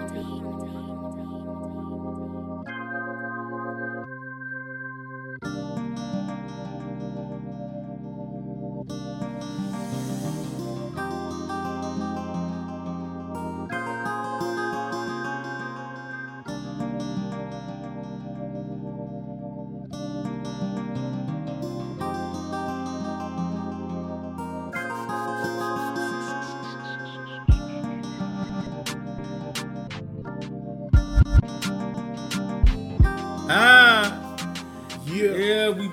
[0.00, 1.89] Yeah, we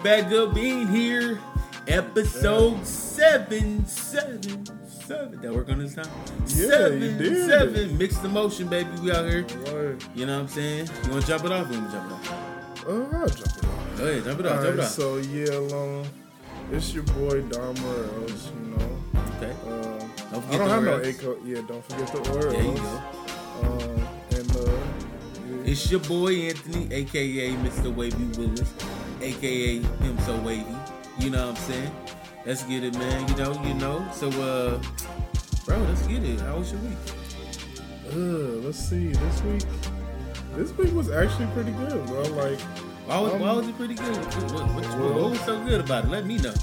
[0.07, 1.37] back up being here.
[1.85, 5.41] Episode seven, seven, seven.
[5.41, 6.07] That work on this time?
[6.47, 7.45] Yeah, seven, you did.
[7.45, 7.97] seven.
[7.97, 8.89] Mixed emotion, baby.
[9.01, 9.41] We out here.
[9.43, 10.01] Right.
[10.15, 10.89] You know what I'm saying?
[11.03, 11.69] You want to jump it off?
[11.69, 12.87] You want to jump it off?
[12.87, 13.97] Uh, I'll jump it off.
[13.97, 14.57] Go ahead, jump it off.
[14.57, 14.87] All jump it off.
[14.91, 16.07] so yeah, long.
[16.71, 18.99] It's your boy Don Morales, you know.
[19.35, 19.51] okay.
[19.51, 19.99] Um,
[20.31, 21.37] Don't forget I don't the have no echo.
[21.43, 22.53] Yeah, don't forget the Orioles.
[22.53, 23.03] There you go.
[23.61, 27.93] Um, and uh, yeah, It's your boy Anthony, aka Mr.
[27.93, 28.73] Wavy Willis,
[29.21, 30.65] aka him so wavy.
[31.19, 31.91] You know what I'm saying?
[32.45, 33.27] Let's get it, man.
[33.29, 34.07] You know, you know.
[34.13, 34.79] So, uh,
[35.65, 36.39] bro, let's get it.
[36.41, 36.97] How was your week?
[38.11, 38.15] uh,
[38.65, 39.07] let's see.
[39.09, 39.63] This week,
[40.55, 42.21] this week was actually pretty good, bro.
[42.21, 42.59] Like,
[43.07, 44.15] Why was, Um, why was it pretty good?
[44.17, 46.09] What, what, what, what was so good about it?
[46.11, 46.53] Let me know.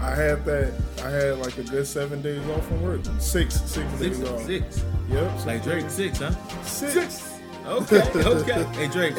[0.00, 0.72] I had that.
[1.02, 3.00] I had like a good seven days off from work.
[3.18, 4.44] Six, six, Six, days off.
[4.44, 4.84] six.
[5.10, 5.46] Yep.
[5.46, 6.30] Like Drake, six, huh?
[6.62, 7.33] Six.
[7.66, 8.62] Okay, okay.
[8.74, 9.16] hey Drake,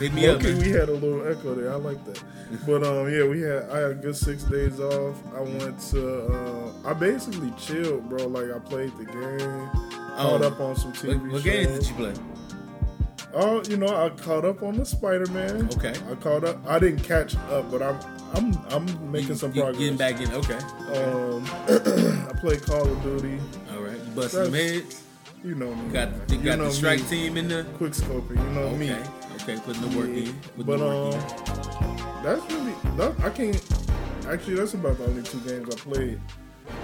[0.00, 1.72] hit me up, Okay, we had a little echo there.
[1.72, 2.20] I like that.
[2.66, 3.70] But um, yeah, we had.
[3.70, 5.16] I had a good six days off.
[5.36, 6.26] I went to.
[6.26, 8.26] Uh, I basically chilled, bro.
[8.26, 9.70] Like I played the game,
[10.16, 12.14] caught up on some TV What, what games did you play?
[13.34, 15.68] Oh, you know, I caught up on the Spider Man.
[15.76, 15.94] Okay.
[16.10, 16.58] I caught up.
[16.66, 17.98] I didn't catch up, but I'm
[18.34, 19.78] I'm I'm making You- some you progress.
[19.78, 20.32] Getting back in.
[20.32, 20.58] Okay.
[20.98, 21.44] Um,
[22.28, 23.38] I played Call of Duty.
[23.72, 23.92] All right.
[23.94, 25.04] You busting heads.
[25.44, 25.92] You know me.
[25.92, 27.08] Got you You got the strike me.
[27.08, 27.64] team in there.
[27.64, 28.36] Quick scoping.
[28.42, 28.90] You know me.
[28.92, 29.02] Okay.
[29.42, 29.56] Okay.
[29.64, 30.34] Putting the work Yeah, in.
[30.56, 32.22] Putting But work um, in.
[32.24, 33.64] that's really that, I can't.
[34.28, 36.20] Actually, that's about the only two games I played.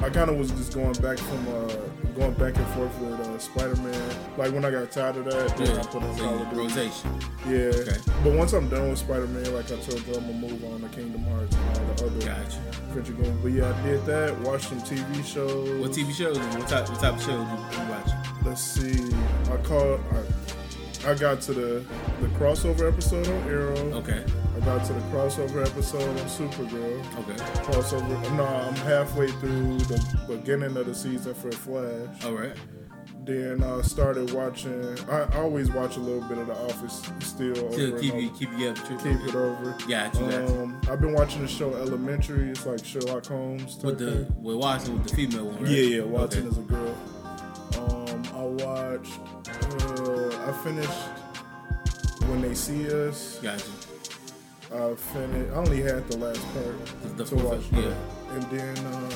[0.02, 1.74] I kind of was just going back from uh,
[2.16, 4.10] going back and forth with uh, Spider Man.
[4.36, 5.80] Like when I got tired of that, then Yeah.
[5.80, 7.20] I put on So Call rotation.
[7.46, 7.56] Yeah.
[7.74, 7.96] Okay.
[8.22, 10.80] But once I'm done with Spider Man, like I told you, I'm gonna move on
[10.82, 12.58] to Kingdom Hearts and all the other Gotcha.
[12.88, 13.38] adventure games.
[13.42, 14.38] But yeah, I did that.
[14.40, 15.80] Watched some TV shows.
[15.80, 16.38] What TV shows?
[16.38, 16.88] What type?
[16.88, 18.18] What type of shows you, you watching?
[18.44, 19.10] Let's see.
[19.52, 20.00] I called.
[20.12, 20.22] I,
[21.06, 21.84] I got to the
[22.20, 23.76] the crossover episode on Arrow.
[23.98, 24.24] Okay.
[24.56, 26.98] I got to the crossover episode on Supergirl.
[27.20, 27.36] Okay.
[27.64, 28.36] crossover.
[28.36, 32.24] No, I'm halfway through the beginning of the season for Flash.
[32.24, 32.56] All right.
[33.26, 34.98] Then I started watching.
[35.10, 37.54] I always watch a little bit of The Office still.
[37.54, 38.76] To over keep you keep you up.
[38.76, 39.76] to- keep it over.
[39.88, 40.26] Got you.
[40.62, 42.50] Um, I've been watching the show Elementary.
[42.50, 43.76] It's like Sherlock Holmes.
[43.82, 44.42] With the thing.
[44.42, 45.62] with Watson with the female one.
[45.62, 45.70] Right?
[45.72, 46.02] Yeah, yeah.
[46.02, 46.48] Watson Okay.
[46.50, 46.94] is a girl.
[47.76, 49.20] Um, I watched.
[49.74, 50.90] Uh, I finished
[52.28, 53.38] when they see us.
[53.42, 54.76] Got you.
[54.76, 55.50] I finished.
[55.52, 57.62] I only had the last part The to watch.
[57.72, 57.94] yeah.
[58.32, 59.10] And then uh,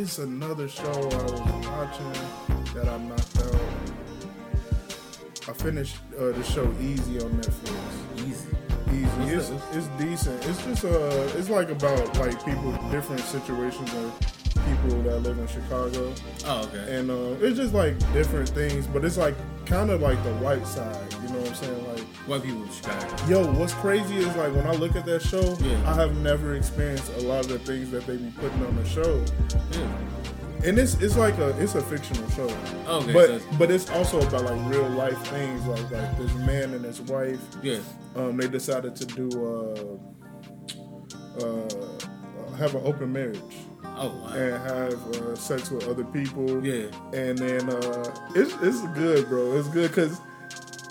[0.00, 2.12] it's another show I was watching
[2.74, 3.60] that I knocked out.
[5.48, 8.26] I finished uh, the show Easy on Netflix.
[8.28, 8.48] Easy.
[8.92, 9.34] Easy.
[9.34, 10.44] It's, it's decent.
[10.46, 13.90] It's just uh, it's like about like people, different situations
[14.64, 16.12] people that live in Chicago,
[16.46, 16.96] Oh, okay.
[16.98, 18.86] and uh, it's just like different things.
[18.86, 19.34] But it's like
[19.66, 21.12] kind of like the white side.
[21.22, 21.88] You know what I'm saying?
[21.88, 23.26] Like White people in Chicago.
[23.28, 25.90] Yo, what's crazy is like when I look at that show, Yeah.
[25.90, 28.84] I have never experienced a lot of the things that they be putting on the
[28.88, 29.24] show.
[29.72, 29.98] Yeah.
[30.64, 32.48] And it's it's like a it's a fictional show.
[32.86, 33.12] Okay.
[33.12, 36.72] but so it's- but it's also about like real life things like like this man
[36.74, 37.40] and his wife.
[37.62, 37.78] yeah.
[38.14, 39.98] Um, they decided to do uh,
[41.44, 41.68] uh,
[42.56, 43.40] have an open marriage
[43.96, 44.28] Oh wow.
[44.34, 46.64] and have uh, sex with other people.
[46.64, 46.86] Yeah.
[47.12, 49.58] And then uh, it's it's good, bro.
[49.58, 50.20] It's good because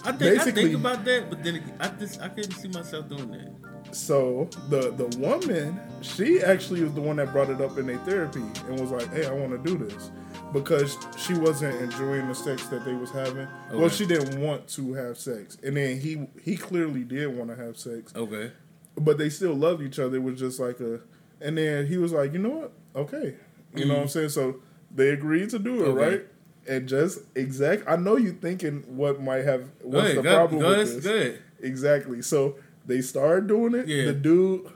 [0.04, 3.08] I think I basically- think about that, but then I just I couldn't see myself
[3.10, 3.52] doing that.
[3.96, 7.98] So the the woman, she actually was the one that brought it up in a
[8.06, 10.12] therapy and was like, "Hey, I want to do this,"
[10.54, 13.48] because she wasn't enjoying the sex that they was having.
[13.74, 17.56] Well, she didn't want to have sex, and then he he clearly did want to
[17.58, 18.52] have sex, Okay.
[18.96, 20.16] but they still loved each other.
[20.18, 21.02] It was just like a,
[21.42, 22.72] and then he was like, "You know what?
[22.96, 23.36] Okay,
[23.76, 24.58] you know what I'm saying." So
[24.94, 25.88] they agreed to do it.
[25.90, 26.10] Okay.
[26.10, 26.26] right?
[26.68, 27.84] And just exact.
[27.88, 31.04] I know you thinking what might have what's the problem with this.
[31.04, 31.42] good.
[31.62, 32.22] Exactly.
[32.22, 33.88] So they started doing it.
[33.88, 34.06] Yeah.
[34.06, 34.70] The dude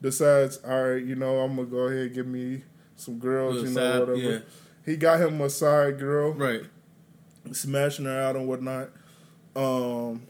[0.00, 2.62] decides, all right, you know, I'm gonna go ahead and give me
[2.96, 4.16] some girls, you know, side, whatever.
[4.16, 4.38] yeah.
[4.84, 6.62] He got him a side girl, Right.
[7.52, 8.90] smashing her out and whatnot.
[9.54, 10.22] Um,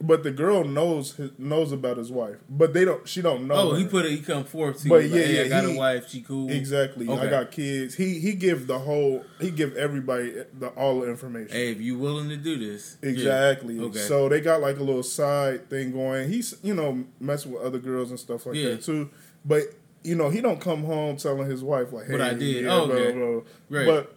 [0.00, 3.08] but the girl knows his, knows about his wife, but they don't.
[3.08, 3.54] She don't know.
[3.54, 3.78] Oh, her.
[3.78, 4.10] he put it.
[4.10, 5.08] He come forth to But you.
[5.08, 6.08] yeah, like, hey, I yeah, got he- a wife.
[6.10, 6.50] She cool.
[6.50, 7.08] exactly.
[7.08, 7.26] Okay.
[7.26, 7.94] I got kids.
[7.94, 9.24] He he give the whole.
[9.40, 11.50] He give everybody the all the information.
[11.56, 13.08] Hey, if you willing to do this, yeah.
[13.10, 13.78] Exactly.
[13.80, 13.98] Okay.
[14.00, 16.28] So they got like a little side thing going.
[16.28, 18.70] He's you know messing with other girls and stuff like Yeah.
[18.70, 19.08] that too.
[19.44, 19.62] But
[20.04, 22.64] you know he don't come home telling his wife like, "Hey, What I did.
[22.64, 23.12] yeah, Oh, blah, okay.
[23.12, 23.40] blah, blah.
[23.70, 23.86] Right.
[23.86, 24.14] But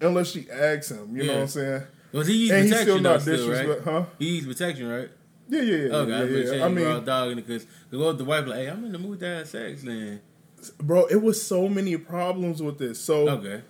[0.00, 1.82] unless she asks him, you know what I'm saying?
[2.12, 3.78] Was he use And protection though, not still, right?
[3.84, 4.04] huh?
[4.18, 5.10] He used protection, right?
[5.50, 5.94] Yeah, yeah, yeah.
[5.96, 6.46] Okay, yeah, I, was yeah.
[6.46, 9.20] saying, I mean, mean, dogging because because the wife like, hey, I'm in the mood
[9.20, 10.20] to have sex, then
[10.78, 13.00] bro, it was so many problems with this.
[13.00, 13.62] So okay,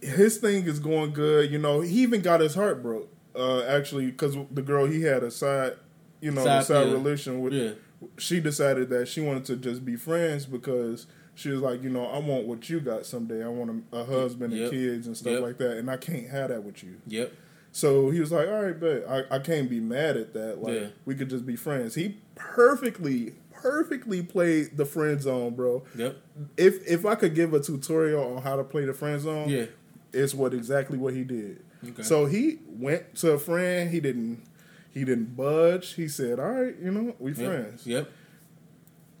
[0.00, 1.50] his thing is going good.
[1.50, 3.08] You know, he even got his heart broke.
[3.34, 5.72] Uh, actually, because the girl he had a side,
[6.20, 6.92] you know, Side- side yeah.
[6.92, 7.52] relation with.
[7.54, 7.70] yeah,
[8.18, 12.04] She decided that she wanted to just be friends because she was like, you know,
[12.04, 13.42] I want what you got someday.
[13.42, 14.62] I want a, a husband Yep.
[14.62, 15.42] and kids and stuff Yep.
[15.42, 16.96] like that, and I can't have that with you.
[17.06, 17.32] yep,
[17.74, 20.62] So he was like, all right, but I, I can't be mad at that.
[20.62, 20.86] Like Yeah.
[21.06, 21.94] we could just be friends.
[21.94, 25.82] He perfectly, perfectly played the friend zone, bro.
[25.96, 26.18] yep,
[26.56, 29.66] If if I could give a tutorial on how to play the friend zone, yeah,
[30.12, 31.64] it's what exactly what he did.
[31.82, 32.02] Okay.
[32.02, 33.90] So he went to a friend.
[33.90, 34.42] He didn't.
[34.90, 35.94] He didn't budge.
[35.94, 38.10] He said, "All right, you know, we yep, friends." Yep,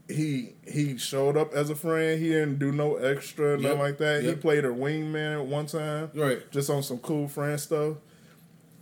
[0.08, 2.20] He he showed up as a friend.
[2.20, 4.22] He didn't do no extra, nothing like that.
[4.24, 7.96] He played a wingman at one time, right, just on some cool friend stuff.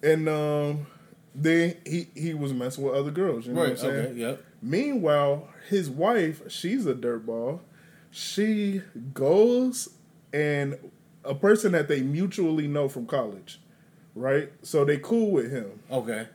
[0.02, 0.86] And um,
[1.34, 3.46] then he he was messing with other girls.
[3.46, 4.06] You know right, what I'm saying?
[4.06, 7.60] okay, yep, Meanwhile, his wife, she's a dirtball.
[8.10, 8.82] She
[9.14, 9.90] goes
[10.32, 10.76] and
[11.24, 13.60] a person that they mutually know from college,
[14.14, 14.50] right?
[14.62, 15.80] So they cool with him.
[15.90, 16.28] okay,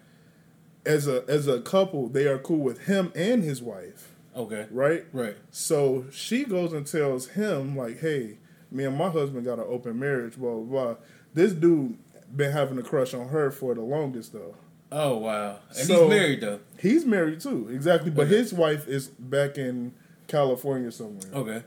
[0.86, 5.06] As a as a couple, they are cool with him and his wife, okay, right?
[5.12, 8.38] right, So she goes and tells him like, "Hey,
[8.72, 10.96] me and my husband got an open marriage, blah blah blah."
[11.34, 11.98] This dude
[12.34, 14.56] been having a crush on her for the longest though.
[14.92, 16.60] Oh wow, and So- he's married though.
[16.80, 18.12] He's married too, exactly.
[18.12, 18.38] But Okay.
[18.38, 19.94] his wife is back in
[20.28, 21.32] California somewhere.
[21.34, 21.64] Okay,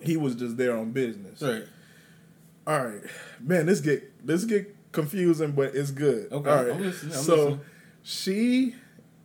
[0.00, 1.42] He was just there on business.
[1.42, 1.64] right,
[2.66, 3.02] All right,
[3.40, 3.66] man.
[3.66, 6.30] This get this get confusing, but it's good.
[6.32, 6.72] Okay, All right.
[6.74, 7.60] I'm listening, so listening.
[8.02, 8.74] she,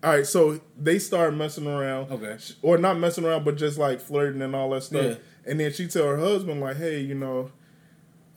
[0.04, 0.26] all right.
[0.28, 2.12] So they start messing around.
[2.12, 2.38] Okay.
[2.62, 5.04] Or not messing around, but just like flirting and all that stuff.
[5.06, 5.16] Yeah.
[5.46, 7.52] And then she tell her husband like, "Hey, you know,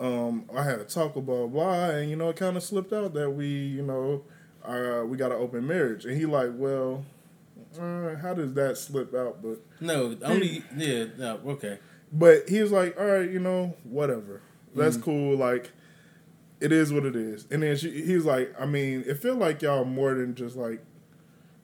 [0.03, 2.93] um, I had a talk about blah blah, and you know, it kind of slipped
[2.93, 4.25] out that we, you know,
[4.65, 7.05] uh, we got an open marriage." And he like, "Well,
[7.81, 11.79] uh, how does that slip out?" But no, only yeah, no, okay,
[12.13, 14.41] but he was like, "All right, you know, whatever.
[14.75, 15.05] That's Mm-hmm.
[15.05, 15.37] cool.
[15.37, 15.71] Like,
[16.61, 19.37] it is what it is." And then she, he was like, "I mean, it feel
[19.37, 20.81] like y'all more than just like,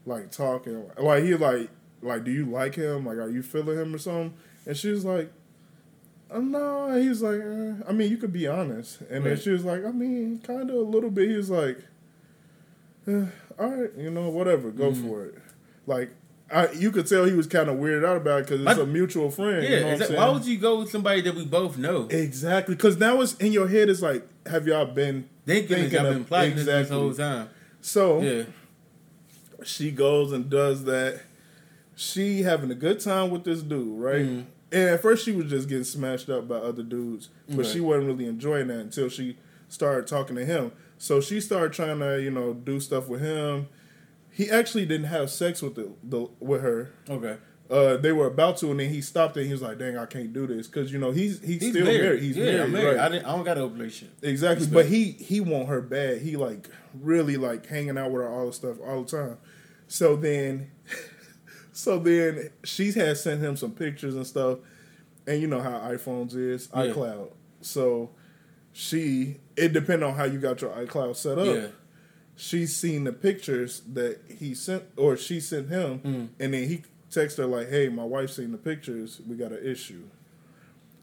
[0.07, 0.85] like talking.
[0.99, 1.71] Like he like,
[2.03, 3.07] like, do you like him?
[3.07, 4.35] Like, are you feeling him or something?"
[4.67, 5.33] And she was like,
[6.31, 9.65] uh, "No." He's like, uh, "I mean, you could be honest." And then she was
[9.65, 11.79] like, "I mean, kind of a little bit." He was like,
[13.07, 13.25] eh,
[13.59, 14.71] "All right, you know, whatever.
[14.71, 15.09] Go Mm-hmm.
[15.09, 15.35] for it."
[15.87, 16.11] Like.
[16.51, 18.79] I, you could tell he was kind of weirded out about it because it's But-
[18.79, 19.63] a mutual friend.
[19.63, 19.69] yeah.
[19.69, 20.19] you know what is I'm saying?
[20.19, 22.07] why would you go with somebody that we both know?
[22.09, 23.91] Exactly, because now it's in your head.
[23.91, 27.51] It's like, have y'all been Thinking, thinking I've been plotting this this whole time.
[27.83, 28.23] so?
[28.23, 28.45] Yeah,
[29.63, 31.21] She goes and does that.
[31.97, 34.25] She having a good time with this dude, right?
[34.25, 34.45] Mhm.
[34.71, 37.67] And at first, she was just getting smashed up by other dudes, but Right.
[37.67, 39.37] she wasn't really enjoying that until she
[39.69, 40.73] started talking to him.
[40.99, 43.69] So she started trying to, you know, do stuff with him.
[44.31, 46.91] He actually didn't have sex with the, the with her.
[47.09, 47.39] okay.
[47.71, 49.41] Uh, they were about to, and then he stopped it.
[49.41, 51.71] And he was like, "Dang, I can't do this," because you know he's he's, He's
[51.73, 52.01] still married.
[52.01, 52.23] married.
[52.23, 52.97] He's yeah, married, married.
[52.97, 52.99] right?
[52.99, 54.17] I, didn't, I don't got a relationship.
[54.23, 56.23] Exactly, but he he want her bad.
[56.23, 56.67] He like
[56.99, 59.37] really like hanging out with her all the stuff all the time.
[59.87, 60.71] So then,
[61.79, 64.59] so then she has sent him some pictures and stuff,
[65.29, 66.87] and you know how iPhones is Yeah.
[66.87, 67.31] iCloud.
[67.61, 68.11] So
[68.73, 71.47] she it depend on how you got your iCloud set up.
[71.47, 71.67] Yeah.
[72.35, 76.29] She's seen the pictures that he sent or she sent him, Mm.
[76.41, 76.83] and then he
[77.13, 79.21] texted her like, "Hey, my wife seen the pictures.
[79.29, 80.03] We got an issue."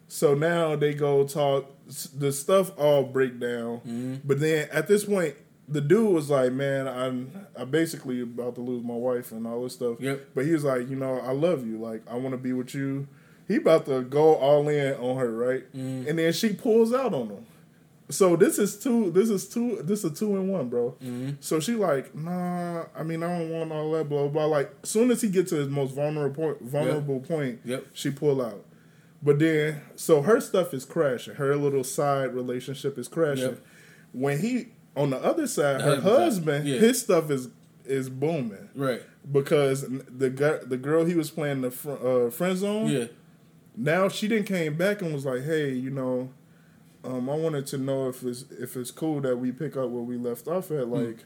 [0.08, 1.72] So now they go talk.
[2.18, 4.14] The stuff all break down, Mm-hmm.
[4.26, 5.36] but then at this point,
[5.68, 9.64] the dude was like, "Man, I'm I basically about to lose my wife and all
[9.64, 10.30] this stuff." Yep.
[10.36, 11.78] But he was like, "You know, I love you.
[11.78, 13.08] Like, I want to be with you."
[13.48, 15.64] He about to go all in on her, right?
[15.76, 16.10] Mm-hmm.
[16.10, 17.46] And then she pulls out on him.
[18.10, 19.12] So this is two.
[19.12, 19.82] This is two.
[19.84, 20.96] This is a two in one, bro.
[21.04, 21.32] Mm-hmm.
[21.40, 22.86] So she like, nah.
[22.96, 24.46] I mean, I don't want all that, blah blah.
[24.46, 27.86] Like, soon as he gets to his most vulnerable point, vulnerable point, Yep.
[27.94, 28.64] she pull out.
[29.24, 31.36] But then, so her stuff is crashing.
[31.36, 33.44] Her little side relationship is crashing.
[33.46, 33.66] Yep.
[34.14, 36.78] When he on the other side, her husband, yeah.
[36.78, 37.50] his stuff is
[37.86, 39.04] is booming Right.
[39.32, 42.88] because the guy, the girl he was playing the fr- uh, friend zone.
[42.88, 43.06] Yeah.
[43.78, 46.30] Now she didn't came back and was like, "Hey, you know,
[47.04, 50.02] um, I wanted to know if it's if it's cool that we pick up where
[50.04, 50.78] we left off Hmm.
[50.80, 50.88] at.
[50.88, 51.26] Like,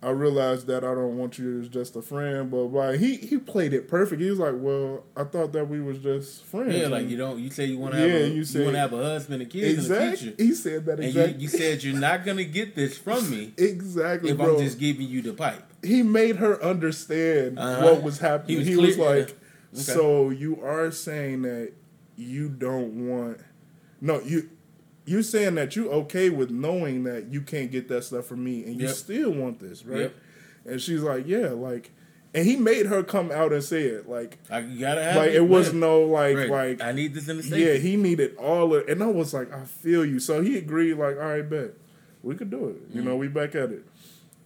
[0.00, 2.92] I realized that I don't want you as just a friend, but blah.
[2.92, 4.22] He he played it perfect.
[4.22, 7.40] He was like, "Well, I thought that we was just friends." Yeah, like you don't.
[7.40, 8.22] You say you want to Yeah, have.
[8.22, 10.16] A, you you, want to have a husband and kids in the exactly.
[10.28, 10.42] future.
[10.42, 11.32] He said that And exactly.
[11.34, 14.54] you, you said you're not gonna get this from me exactly, if bro.
[14.56, 15.64] I'm just giving you the pipe.
[15.82, 17.82] he made her understand Uh-huh.
[17.84, 18.58] what was happening.
[18.58, 19.28] He He was was, like,
[19.72, 19.80] yeah.
[19.80, 19.82] Okay.
[19.82, 21.72] "So you are saying that
[22.16, 23.38] you don't want?
[24.00, 24.48] No, you."
[25.08, 28.64] You saying that you okay with knowing that you can't get that stuff from me,
[28.64, 28.94] and you Yep.
[28.96, 30.00] still want this, right?
[30.00, 30.14] Yep.
[30.66, 31.90] And she's like, "Yeah, like,"
[32.34, 35.16] and he made her come out and say it, like, you gotta have.
[35.16, 36.50] like it was no like Right.
[36.50, 39.50] like I need this in the yeah, he needed all of, and I was like,
[39.52, 40.20] I feel you.
[40.20, 41.70] So he agreed, like, all right, bet
[42.22, 42.76] we could do it.
[42.94, 43.20] You know, Mm-hmm.
[43.20, 43.84] we back at it.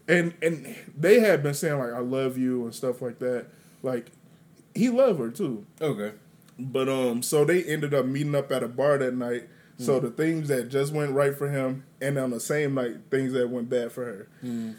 [0.06, 3.46] And and they had been saying like, I love you and stuff like that.
[3.82, 4.06] Like
[4.74, 5.66] he loved her too.
[5.80, 6.12] Okay.
[6.58, 9.48] But um, so they ended up meeting up at a bar that night.
[9.78, 13.32] So the things that just went right for him, and on the same night, things
[13.32, 14.28] that went bad for her.
[14.44, 14.72] Mm-hmm.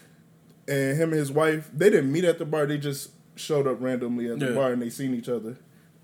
[0.68, 2.66] And him and his wife, they didn't meet at the bar.
[2.66, 4.54] They just showed up randomly at the Yeah.
[4.54, 5.58] bar and they seen each other.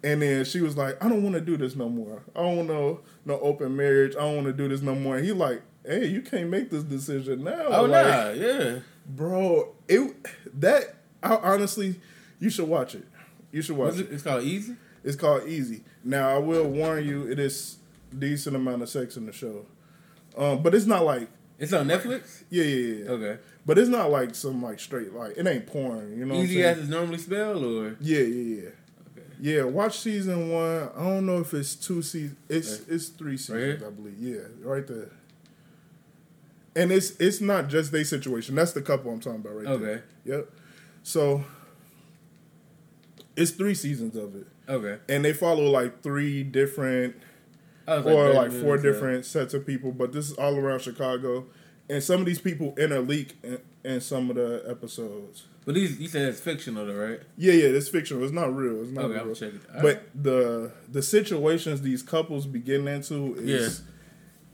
[0.03, 2.24] And then she was like, "I don't want to do this no more.
[2.36, 4.15] I don't know no no open marriage.
[4.15, 6.69] I don't want to do this no more." And he like, "Hey, you can't make
[6.72, 8.79] this decision now." Oh like, nah, yeah.
[9.08, 10.15] bro, it
[10.60, 12.00] that I, honestly,
[12.39, 13.05] you should watch it.
[13.51, 14.01] You should watch it.
[14.01, 14.13] it?
[14.13, 14.75] It's called Easy.
[15.03, 15.84] It's called Easy.
[16.03, 17.78] Now I will warn you, it is
[18.17, 19.65] decent amount of sex in the show,
[20.37, 22.43] um, but it's not like It's on Netflix.
[22.49, 23.09] yeah, yeah, yeah.
[23.11, 23.37] Okay.
[23.65, 26.17] But it's not like some like straight like it ain't porn.
[26.17, 28.69] You know, Easy as it's normally spelled, or Yeah, yeah, yeah.
[29.11, 29.27] Okay.
[29.39, 30.89] Yeah, watch season one.
[30.97, 32.37] I don't know if it's two seasons.
[32.49, 32.93] It's Okay.
[32.95, 33.87] it's three seasons, here?
[33.87, 34.17] I believe.
[34.19, 35.09] Yeah, right there.
[36.75, 38.55] And it's it's not just their situation.
[38.55, 39.89] That's the couple I'm talking about right there.
[39.91, 40.49] okay, Yep.
[41.03, 41.43] So
[43.35, 44.97] it's three seasons of it, okay.
[45.07, 47.15] and they follow like three different
[47.98, 49.91] or 30 like four different sets of people.
[49.91, 51.46] But this is all around Chicago,
[51.89, 55.46] and some of these people interleak in, in some of the episodes.
[55.65, 57.19] But these, you said it's fictional, though, right?
[57.38, 58.24] Yeah, yeah, it's fictional.
[58.24, 58.81] It's not real.
[58.81, 59.51] It's not Okay, real.
[59.75, 60.24] All But right.
[60.24, 63.84] the the situations these couples begin into is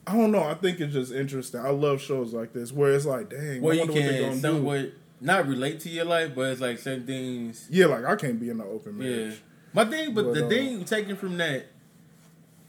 [0.08, 1.62] I don't know, I think it's just interesting.
[1.62, 4.39] I love shows like this where it's like, dang, I you wonder what they're can
[4.39, 7.68] somewhat not relate to your life, but it's like certain things.
[7.72, 9.10] Yeah, like I can't be in the open Yeah.
[9.10, 9.42] marriage.
[9.74, 11.65] My thing, but, But, the uh, thing taken from that,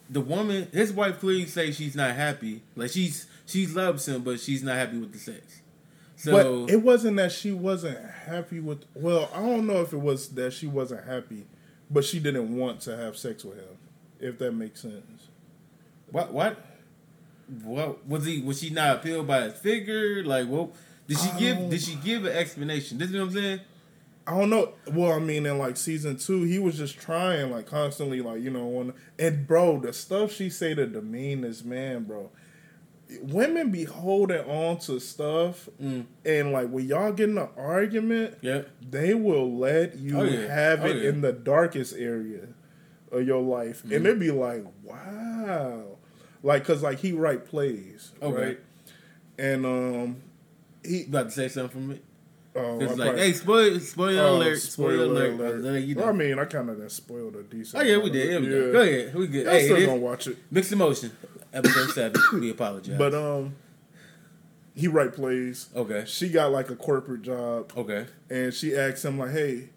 [0.08, 2.62] the woman, his wife clearly say she's not happy.
[2.74, 5.62] Like she's she loves him, but she's not happy with the sex.
[6.16, 9.98] So but it wasn't that she wasn't happy with well, I don't know if it
[9.98, 11.44] was that she wasn't happy,
[11.90, 13.78] but she didn't want to have sex with him,
[14.20, 15.28] if that makes sense.
[16.10, 16.56] what what
[17.62, 18.40] what was he?
[18.40, 20.24] Was she not appealed by his figure?
[20.24, 20.70] Like, what
[21.06, 21.70] did she give?
[21.70, 22.98] Did she give an explanation?
[22.98, 23.60] This is what I'm saying.
[24.26, 24.72] I don't know.
[24.90, 28.50] Well, I mean, in like season two, he was just trying, like constantly, like you
[28.50, 32.30] know, on and bro, the stuff she say to demean this man, bro.
[33.22, 36.06] Women be holding on to stuff, Mm.
[36.24, 38.62] and like when y'all get in an argument, Yeah.
[38.90, 40.52] they will let you Oh, yeah.
[40.52, 41.08] have Oh, it yeah.
[41.10, 42.48] in the darkest area
[43.12, 43.94] of your life, Mm-hmm.
[43.94, 45.98] and they'd be like, "Wow,"
[46.42, 48.42] like because like he write plays, Okay.
[48.44, 48.58] right?
[49.38, 50.16] And um,
[50.84, 52.00] he about to say something for me?
[52.56, 55.40] Oh, It's I like, probably- hey, spoil, spoiler Oh, alert, spoiler, alert.
[55.60, 55.78] alert.
[55.80, 56.00] You know.
[56.02, 57.82] Well, I mean, I kind of spoiled a decent.
[57.82, 58.30] Oh yeah, we did.
[58.32, 58.72] Yeah, we.
[58.72, 59.46] Go ahead, we good.
[59.46, 61.10] I'm Hey, still gonna watch it, mixed emotion,
[61.52, 62.22] episode seven.
[62.40, 62.98] We apologize.
[62.98, 63.54] but um,
[64.74, 65.68] he write plays.
[65.74, 69.70] okay, She got like a corporate job, okay, and she asked him like, "Hey,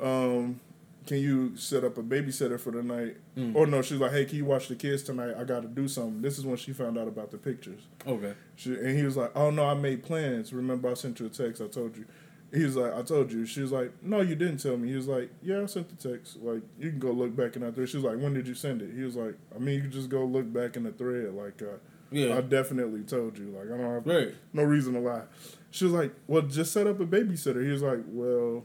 [0.00, 0.60] um,
[1.08, 3.56] can you set up a babysitter for the night?" Mm.
[3.56, 5.34] Or no, she's like, "Hey, can you watch the kids tonight?
[5.36, 7.80] I got to do something." This is when she found out about the pictures.
[8.06, 8.34] okay.
[8.54, 10.52] She, and he was like, "Oh no, I made plans.
[10.52, 11.60] Remember, I sent you a text.
[11.60, 12.04] I told you."
[12.52, 14.96] He was like, "I told you." She was like, "No, you didn't tell me." He
[14.96, 16.38] was like, "Yeah, I sent the text.
[16.40, 18.54] Like, you can go look back in that thread." She was like, "When did you
[18.54, 20.92] send it?" He was like, "I mean, you can just go look back in the
[20.92, 21.34] thread.
[21.34, 21.76] Like, uh,
[22.10, 23.46] Yeah, I definitely told you.
[23.50, 24.34] Like, I don't have right.
[24.54, 25.24] no reason to lie."
[25.70, 28.64] She was like, "Well, just set up a babysitter." He was like, "Well,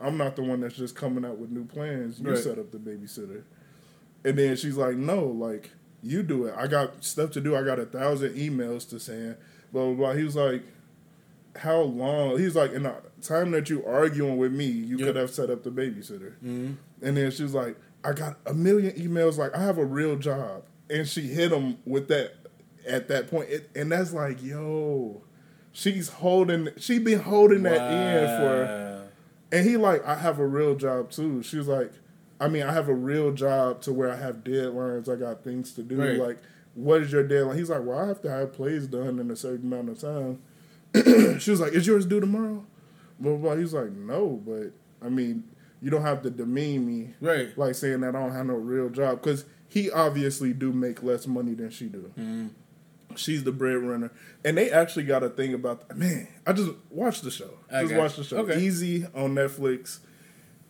[0.00, 2.20] I'm not the one that's just coming out with new plans.
[2.20, 2.38] You Right.
[2.42, 3.42] set up the babysitter."
[4.24, 5.70] And then she's like, "No, like
[6.02, 6.54] you do it.
[6.56, 7.54] I got stuff to do.
[7.56, 9.36] I got a thousand emails to send."
[9.72, 10.12] Blah blah blah.
[10.14, 10.62] He was like,
[11.56, 15.06] "How long?" He's like, "In the time that you arguing with me, you Yep.
[15.06, 18.54] could have set up the babysitter." hmm And then she was like, "I got a
[18.54, 19.36] million emails.
[19.38, 22.32] Like I have a real job." And she hit him with that
[22.86, 23.50] at that point.
[23.50, 25.22] It, and that's like, yo,
[25.72, 26.68] she's holding.
[26.78, 28.97] She been holding that in for.
[29.52, 31.42] And he like, I have a real job too.
[31.42, 31.92] She was like,
[32.40, 35.08] I mean, I have a real job to where I have deadlines.
[35.08, 35.96] I got things to do.
[36.00, 36.18] Right.
[36.18, 36.38] Like,
[36.74, 37.56] what is your deadline?
[37.58, 40.38] He's like, well, I have to have plays done in a certain amount of time.
[41.40, 42.64] she was like, is yours due tomorrow?
[43.18, 43.56] Blah, blah, blah.
[43.56, 44.72] He's like, no, but
[45.04, 45.44] I mean,
[45.82, 47.56] you don't have to demean me Right.
[47.58, 51.26] like saying that I don't have no real job because he obviously do make less
[51.26, 52.12] money than she do.
[52.18, 52.50] Mhm.
[53.16, 54.10] She's the breadwinner,
[54.44, 56.28] and they actually got a thing about man.
[56.46, 57.50] I just watched the show.
[57.72, 58.38] I just watched the show.
[58.38, 58.60] Okay.
[58.60, 60.00] Easy on Netflix.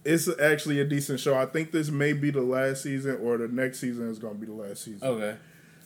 [0.05, 1.37] It's actually a decent show.
[1.37, 4.41] I think this may be the last season, or the next season is going to
[4.41, 5.07] be the last season.
[5.07, 5.37] Okay.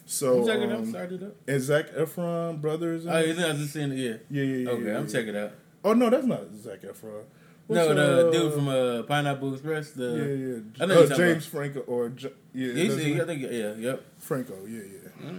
[0.05, 1.23] So, I'm checking it out.
[1.23, 3.07] um, and Zac Efron brothers.
[3.07, 3.31] Oh, it?
[3.31, 3.97] isn't I just seeing it?
[3.97, 4.15] Yeah.
[4.31, 4.71] yeah, yeah, yeah.
[4.71, 5.13] Okay, yeah, I'm yeah.
[5.13, 5.53] checking it out.
[5.85, 7.25] Oh no, that's not Zac Efron.
[7.67, 9.93] What's, no, the uh, dude from uh, Pineapple Express.
[9.93, 10.05] The
[10.79, 13.21] yeah, I yeah, know uh, James Franco or J- yeah, Yeah, you that's see, it.
[13.21, 14.05] I think yeah, yep.
[14.19, 15.31] Franco, yeah, yeah.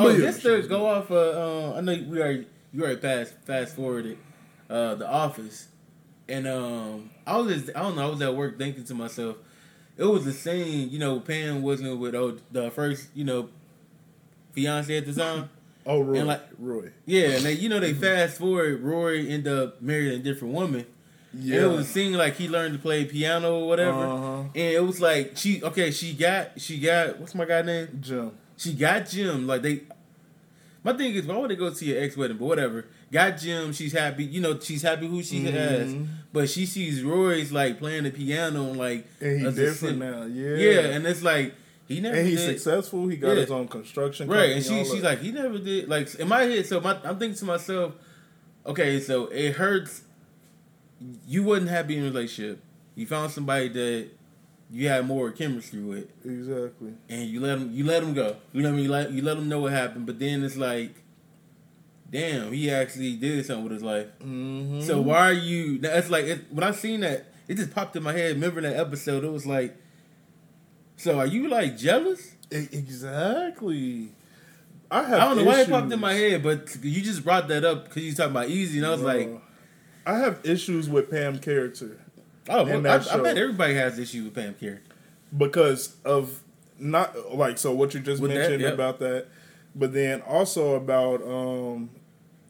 [0.00, 1.10] Oh, But yeah, just to go off.
[1.10, 4.16] Uh, I know we already you already fast fast forwarded
[4.68, 5.68] uh, the Office,
[6.28, 8.06] and um, I was just, I don't know.
[8.06, 9.36] I was at work thinking to myself,
[9.96, 10.88] it was the same.
[10.88, 13.48] You know, Pam wasn't with oh, the first you know
[14.52, 15.50] fiance at the time.
[15.86, 16.90] Oh, Roy, And like- Roy.
[17.06, 18.80] Yeah, and they, you know they fast forward.
[18.82, 20.86] Rory ended up marrying a different woman.
[21.32, 23.98] Yeah, And it was scene like he learned to play piano or whatever.
[23.98, 24.40] Uh-huh.
[24.40, 27.98] And it was like she okay, she got she got what's my guy name?
[28.00, 28.32] Jim.
[28.56, 29.46] She got Jim.
[29.46, 29.82] Like they
[30.82, 32.36] my thing is why would they go to your ex wedding?
[32.38, 32.86] But whatever.
[33.12, 35.92] Got Jim, she's happy, you know, she's happy who she has.
[35.92, 36.06] Mhm.
[36.32, 40.24] But she sees Roy's like playing the piano and like And he's different now.
[40.24, 41.54] Yeah, Yeah, and it's like
[41.88, 42.60] he never and he's did.
[42.60, 43.08] successful.
[43.08, 43.40] He got Yeah.
[43.42, 44.46] his own construction, company.
[44.48, 45.88] Right, and she she's like, he never did.
[45.88, 47.94] Like in my head, so my, I'm thinking to myself,
[48.64, 50.02] okay, so it hurts.
[51.26, 52.60] You wasn't happy in a relationship.
[52.94, 54.08] You found somebody that
[54.72, 56.94] you had more chemistry with, exactly.
[57.08, 58.36] and you let him you let him go.
[58.52, 58.84] You know what I mean?
[58.84, 60.94] You let you let him know what happened, but then it's like,
[62.10, 64.06] damn, he actually did something with his life.
[64.20, 64.80] Mm-hmm.
[64.82, 65.78] So why are you?
[65.78, 68.34] That's like it, when I seen that, it just popped in my head.
[68.34, 69.24] Remember that episode?
[69.24, 69.76] It was like,
[70.96, 72.36] so are you like jealous?
[72.50, 74.12] Exactly.
[74.90, 75.20] I have.
[75.20, 77.84] I don't know why it popped in my head, but you just brought that up
[77.84, 79.28] because you talking about easy, and I was like,
[80.06, 82.00] I have issues with Pam character
[82.50, 84.80] oh, well, I, that I bet everybody has issue with Pam Carey.
[85.36, 86.42] because of
[86.78, 88.74] not like so what you just With that, mentioned yep.
[88.74, 89.26] about that,
[89.74, 91.90] but then also about um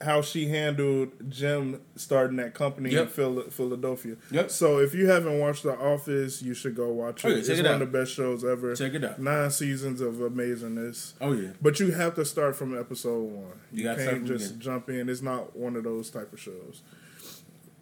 [0.03, 3.11] how she handled Jim starting that company in Yep.
[3.11, 4.17] Phil- Philadelphia.
[4.31, 4.51] Yep.
[4.51, 7.29] So if you haven't watched The Office, you should go watch it.
[7.29, 7.83] Oh, yeah, it's it one out.
[7.83, 8.75] of the best shows ever.
[8.75, 9.21] Check it out.
[9.21, 11.13] Nine seasons of amazingness.
[11.21, 13.61] Oh yeah, But you have to start from episode one.
[13.73, 14.61] You You, can't just beginning.
[14.61, 15.09] jump in.
[15.11, 16.81] It's not one of those type of shows.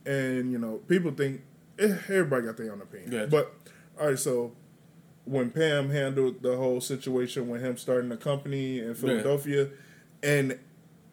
[0.05, 1.43] And you know, people think
[1.79, 3.11] everybody got their own opinion.
[3.11, 3.27] Gotcha.
[3.31, 3.55] But
[4.01, 4.53] all right, so
[5.25, 9.69] when Pam handled the whole situation with him starting the company in Philadelphia,
[10.23, 10.59] and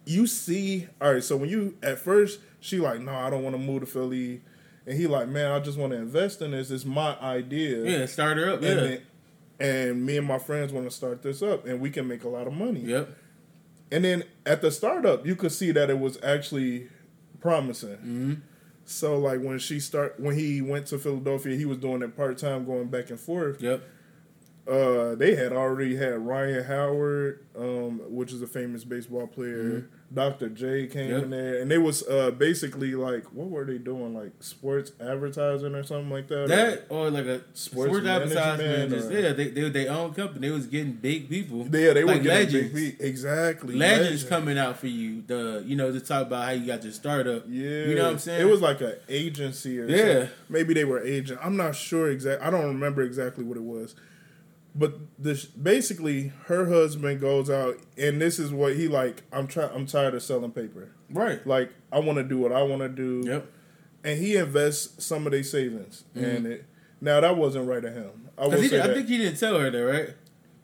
[0.06, 3.56] you see, all right, so when you at first she like, no, I don't want
[3.56, 4.42] to move to Philly,
[4.88, 6.72] and he like, man, I just want to invest in this.
[6.72, 7.84] It's my idea.
[8.00, 8.62] yeah, start her up.
[8.62, 9.02] Yeah, And, then-
[9.58, 12.28] and me and my friends want to start this up, and we can make a
[12.30, 12.82] lot of money.
[12.82, 13.10] yep.
[13.92, 16.90] And then at the startup, you could see that it was actually
[17.40, 17.92] promising.
[17.92, 18.34] Mm-hmm.
[18.86, 22.38] So like when she start when he went to Philadelphia, he was doing it part
[22.38, 23.62] time, going back and forth.
[23.62, 23.84] Yep.
[24.68, 29.90] Uh, they had already had Ryan Howard, um, which is a famous baseball player.
[30.14, 30.50] Dr.
[30.50, 31.24] J came Yep.
[31.24, 34.14] in there, and they was uh, basically like, what were they doing?
[34.14, 36.48] Like sports advertising or something like that.
[36.48, 38.92] That or like a Sports sports, advertisement.
[38.92, 40.48] Just, or- yeah, they they their own company.
[40.48, 41.68] They was getting big people.
[41.72, 42.74] yeah, they were like getting legends.
[42.74, 45.24] big exactly Legends coming out for you.
[45.26, 47.44] The you know to talk about how you got your startup.
[47.50, 48.42] Yeah, you know what I'm saying.
[48.42, 49.98] It was like an agency or Yeah.
[49.98, 50.30] something.
[50.50, 51.40] Maybe they were agent.
[51.44, 52.46] I'm not sure exactly.
[52.46, 53.96] I don't remember exactly what it was.
[54.78, 59.24] But this basically, her husband goes out, and this is what he like.
[59.32, 59.70] I'm trying.
[59.74, 60.90] I'm tired of selling paper.
[61.10, 61.46] right.
[61.48, 63.24] Like I want to do what I want to do.
[63.26, 63.52] Yep.
[64.04, 66.66] And he invests some of their savings, and it.
[67.02, 68.30] Now that wasn't right of him.
[68.38, 70.10] I he, say I think he didn't tell her that, right?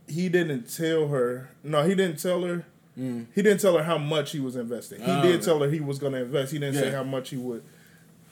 [0.08, 1.50] he didn't tell her.
[1.64, 2.66] No, he didn't tell her.
[3.00, 3.28] Mm.
[3.34, 5.00] He didn't tell her how much he was investing.
[5.00, 6.52] He Oh, did tell her he was going to invest.
[6.52, 7.64] He didn't say how much he would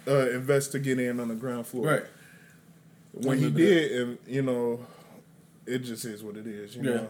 [0.06, 1.86] uh, invest to get in on the ground floor.
[1.88, 2.04] Right.
[3.14, 4.86] When he did, and you know,
[5.70, 6.76] it just is what it is.
[6.76, 6.96] You Yeah.
[6.96, 7.08] know.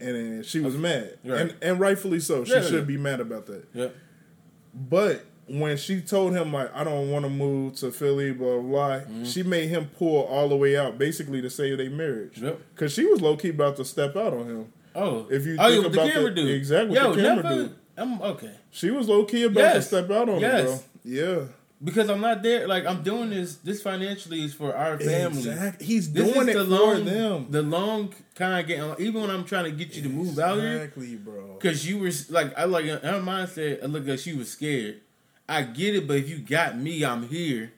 [0.00, 1.40] And she was mad, Right.
[1.42, 2.44] and and rightfully so.
[2.44, 2.80] She Yeah, should yeah.
[2.80, 3.64] be mad about that.
[3.74, 3.94] Yep.
[4.74, 8.62] But when she told him like I don't want to move to Philly, blah blah,
[8.62, 9.24] blah Mm-hmm.
[9.24, 12.38] she made him pull all the way out, basically to save their marriage.
[12.40, 12.60] Yep.
[12.74, 14.66] Because she was low key about to step out on him.
[14.94, 15.26] Oh.
[15.30, 16.50] If you oh, think yeah, about the camera the- dude.
[16.50, 17.74] exactly, Yo, the camera never, dude.
[17.96, 18.52] I'm okay.
[18.70, 19.74] She was low key about Yes.
[19.74, 20.60] to step out on Yes.
[20.60, 20.78] him, bro.
[21.04, 21.44] Yeah,
[21.82, 22.68] Because I'm not there.
[22.68, 23.56] Like I'm doing this.
[23.56, 25.38] This financially is for our family.
[25.38, 25.86] Exactly.
[25.86, 27.46] He's This doing it the for long, them.
[27.50, 29.06] The long kind of getting.
[29.06, 31.54] Even when I'm trying to get you to move out here, Exactly, bro.
[31.54, 33.82] because you were like, I like her mindset.
[33.82, 35.00] I look like she was scared.
[35.48, 37.72] I get it, but if you got me, I'm here.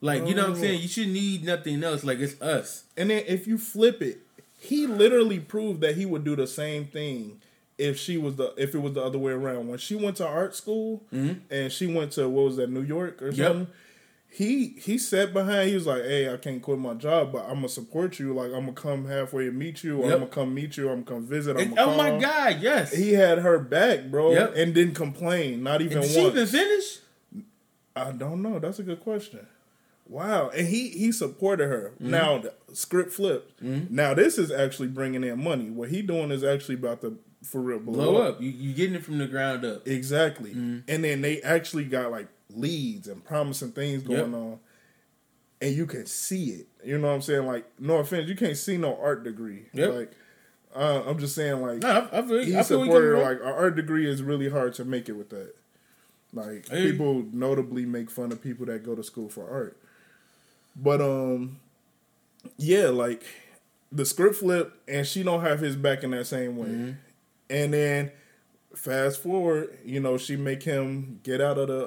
[0.00, 0.82] Like you know what I'm saying.
[0.82, 2.04] You should need nothing else.
[2.04, 2.84] Like it's us.
[2.96, 4.18] And then if you flip it,
[4.58, 7.40] he literally proved that he would do the same thing
[7.82, 9.68] if she was the if it was the other way around.
[9.68, 13.20] When she went to art school and she went to what was that New York
[13.22, 13.40] or Mm-hmm.
[13.40, 13.48] Yep.
[13.52, 13.66] something,
[14.28, 15.68] he he sat behind.
[15.68, 18.32] He was like, "Hey, I can't quit my job, but I'm gonna support you.
[18.34, 20.12] Like, I'm gonna come halfway and meet you, or Yep.
[20.14, 20.88] I'm gonna come meet you.
[20.88, 21.56] I'm gonna come visit.
[21.56, 22.18] I'm And- gonna oh my.
[22.18, 22.94] God, yes.
[22.94, 24.54] He had her back, bro, Yep.
[24.56, 25.62] and didn't complain.
[25.62, 26.12] Not even Did once.
[26.14, 26.98] she even finish?
[27.94, 28.58] I don't know.
[28.58, 29.46] That's a good question.
[30.08, 31.92] Wow, and he he supported her.
[31.96, 32.10] Mm-hmm.
[32.10, 33.62] Now the script flipped.
[33.62, 35.70] Now this is actually bringing in money.
[35.70, 38.34] What he doing is actually about to for real blow, Blow up.
[38.36, 38.42] up.
[38.42, 39.86] You you getting it from the ground up.
[39.86, 40.50] Exactly.
[40.50, 40.78] Mm-hmm.
[40.88, 44.34] And then they actually got like leads and promising things going Yep.
[44.40, 44.58] on.
[45.60, 46.66] And you can see it.
[46.84, 47.46] You know what I'm saying?
[47.46, 49.66] Like, no offense, you can't see no art degree.
[49.72, 49.94] Yep.
[49.94, 50.12] Like,
[50.74, 53.76] uh, I'm just saying, like, No, I, I feel, I feel supported Like, an art
[53.76, 55.54] degree is really hard to make it with that.
[56.32, 56.90] Like, you.
[56.90, 59.76] people notably make fun of people that go to school for art.
[60.74, 61.60] But, um,
[62.56, 63.22] yeah, like,
[63.92, 66.68] the script flip, and she don't have his back in that same way.
[66.68, 66.90] Mm-hmm.
[67.52, 68.10] And then
[68.74, 71.84] fast forward, you know, she make him get out of the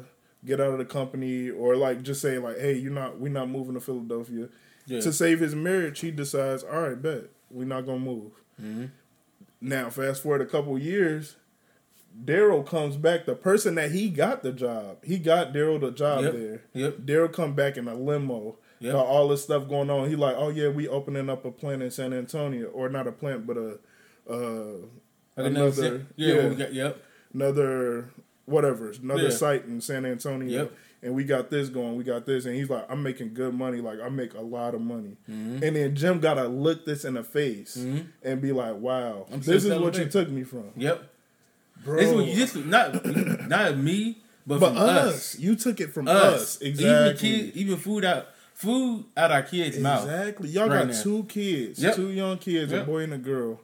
[0.00, 0.02] uh
[0.44, 3.48] get out of the company or like just say like, hey, you're not we're not
[3.48, 4.48] moving to Philadelphia.
[4.86, 5.00] Yeah.
[5.00, 8.32] To save his marriage, he decides, all right, bet we're not gonna move.
[8.60, 8.86] Mm-hmm.
[9.60, 11.36] Now, fast forward a couple years,
[12.24, 13.26] Darryl comes back.
[13.26, 16.32] The person that he got the job, he got Darryl the job Yep.
[16.32, 16.62] there.
[16.72, 16.96] Yep.
[16.98, 18.56] Darryl come back in a limo.
[18.80, 18.92] Yep.
[18.92, 20.08] Got all this stuff going on.
[20.08, 23.12] He like, oh yeah, we opening up a plant in San Antonio, or not a
[23.12, 23.78] plant, but a
[24.28, 24.86] uh,
[25.36, 27.04] Like another another, yeah, yeah, got, yep.
[27.32, 28.10] another
[28.46, 29.30] whatever, another Yeah.
[29.30, 30.62] site in San Antonio.
[30.62, 30.72] Yep.
[31.04, 33.80] And we got this going, we got this, and he's like, I'm making good money,
[33.80, 35.16] like I make a lot of money.
[35.28, 35.62] Mm-hmm.
[35.64, 39.64] And then Jim gotta look this in the face and be like, Wow, I'm this
[39.64, 41.02] is what you took me from, Yep.
[41.84, 41.96] bro.
[41.96, 43.04] This is what you just not
[43.48, 45.14] not me, but, but from us.
[45.14, 45.38] us.
[45.38, 46.16] you took it from Us.
[46.34, 47.28] us, exactly.
[47.28, 50.04] Even kid, even food out food out our kids' mouth.
[50.04, 50.50] Exactly.
[50.50, 51.02] Y'all right got now.
[51.02, 51.96] two kids, Yep.
[51.96, 53.60] two young kids, a boy and a girl.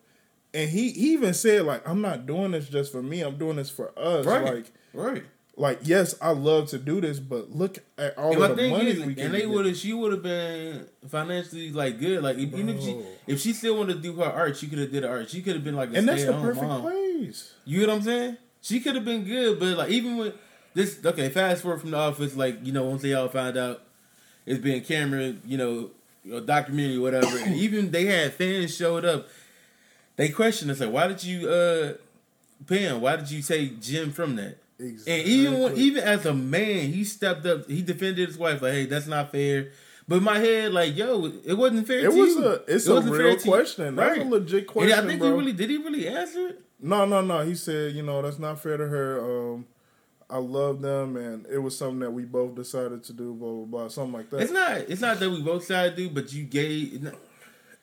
[0.55, 3.21] And he, he even said like, I'm not doing this just for me.
[3.21, 4.25] I'm doing this for us.
[4.25, 4.45] Right.
[4.45, 5.25] Like, Right.
[5.57, 8.91] like yes, I love to do this, but look at all And of the money
[8.91, 12.23] is, we can and they would have, she would have been financially like good.
[12.23, 14.79] Like if, even if she, if she still wanted to do her art, she could
[14.79, 15.29] have did her art.
[15.31, 16.83] She could have been like a and that's the perfect mom.
[16.83, 17.53] place.
[17.65, 18.37] You know what I'm saying?
[18.63, 20.35] She could have been good, but like even with
[20.75, 23.83] this, okay, fast forward from the office, like you know, once they all found out
[24.47, 25.91] it's being camera, you know,
[26.33, 29.29] a documentary, or whatever, and even they had fans showed up.
[30.19, 31.95] They questioned us like, why did you, uh,
[32.67, 33.01] Pam?
[33.01, 34.59] Why did you take Jim from that?
[34.79, 35.21] Exactly.
[35.21, 37.69] And even even as a man, he stepped up.
[37.69, 39.71] He defended his wife like, "Hey, that's not fair."
[40.07, 41.99] But my head, like, yo, it wasn't fair.
[42.01, 42.47] it to was you.
[42.47, 43.97] a it's It a real question.
[43.97, 45.31] That's a legit And question, I think bro.
[45.33, 45.71] he really did.
[45.71, 46.61] He really answer it.
[46.81, 47.41] No, no, no.
[47.45, 49.21] He said, you know, that's not fair to her.
[49.55, 49.67] Um,
[50.31, 53.35] I love them, and it was something that we both decided to do.
[53.35, 54.41] Blah blah blah, something like that.
[54.43, 54.79] It's not.
[54.89, 57.13] It's not that we both decided to do, but you gave.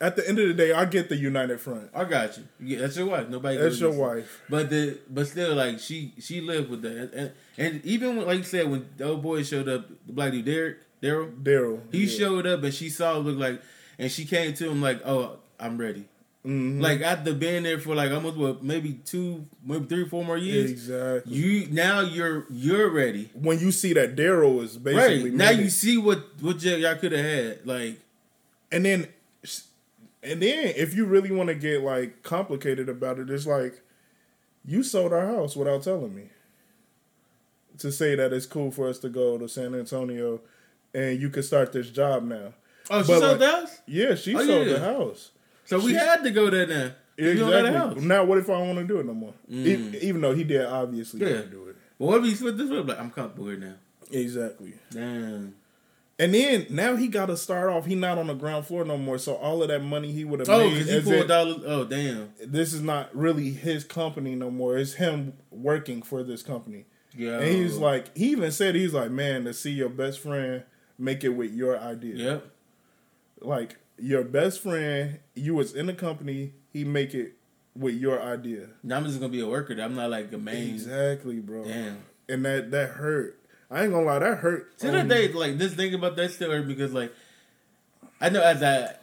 [0.01, 1.89] At the end of the day, I get the united front.
[1.93, 2.43] I got you.
[2.59, 3.29] Yeah, that's your wife.
[3.29, 3.57] Nobody.
[3.57, 4.41] That's your wife.
[4.49, 8.39] But the but still, like she she lived with that, and, and even when, like
[8.39, 11.79] you said, when the old boy showed up, the black dude Derek Darryl, Darryl.
[11.91, 12.17] he yeah.
[12.17, 13.61] showed up and she saw it look like,
[13.97, 16.05] and she came to him like, "Oh, I'm ready."
[16.45, 16.79] Mhm.
[16.79, 20.69] Like after being there for like almost what maybe two, maybe three, four more years.
[20.69, 21.33] exactly.
[21.33, 23.29] You now you're you're ready.
[23.33, 26.95] when you see that Darryl is Right basically now made you see what what y'all
[26.95, 27.65] could have had.
[27.65, 27.99] Like
[28.71, 29.07] and then
[30.25, 33.81] and then if you really want to get like complicated about it, it's like
[34.65, 36.29] you sold our house without telling me
[37.77, 40.41] to say that it's cool for us to go to San Antonio
[40.93, 42.53] and you can start this job now.
[42.89, 43.81] oh, she But, sold like- the house.
[43.85, 44.73] Yeah, she Oh, sold yeah.
[44.73, 45.31] the house.
[45.65, 46.91] So we she- had to go there now.
[47.17, 47.83] You don't got house.
[47.91, 48.05] Exactly.
[48.07, 49.33] Now, what if I don't want to do it no more?
[49.49, 49.93] Mm.
[49.95, 51.41] E- even though he did obviously Yeah.
[51.49, 51.75] do it.
[51.99, 52.77] But what if he split this way?
[52.79, 53.75] Like I'm comfortable here now.
[54.11, 54.73] Exactly.
[54.91, 55.55] Damn.
[56.17, 57.85] And then now he got to start off.
[57.85, 59.17] He not on the ground floor no more.
[59.17, 61.61] So all of that money he would have Oh, made, because he pulled dollars.
[61.65, 62.31] Oh, damn.
[62.39, 64.77] this is not really his company no more.
[64.77, 66.85] It's him working for this company.
[67.17, 67.39] Yeah.
[67.39, 70.63] And he's like, he even said he's like, man, to see your best friend
[70.97, 72.15] make it with your idea.
[72.15, 72.47] Yep.
[73.41, 77.33] Like your best friend, you was in the company, he make it
[77.77, 78.67] with your idea.
[78.83, 79.75] Now I'm just gonna be a worker.
[79.81, 80.69] I'm not like a main.
[80.75, 81.65] Exactly, bro.
[81.65, 81.97] Damn.
[82.29, 83.39] And that that hurt.
[83.71, 84.77] I ain't gonna lie, that hurt.
[84.79, 87.13] To the Um, day, like this thing about that still hurt because like
[88.21, 88.97] I know as a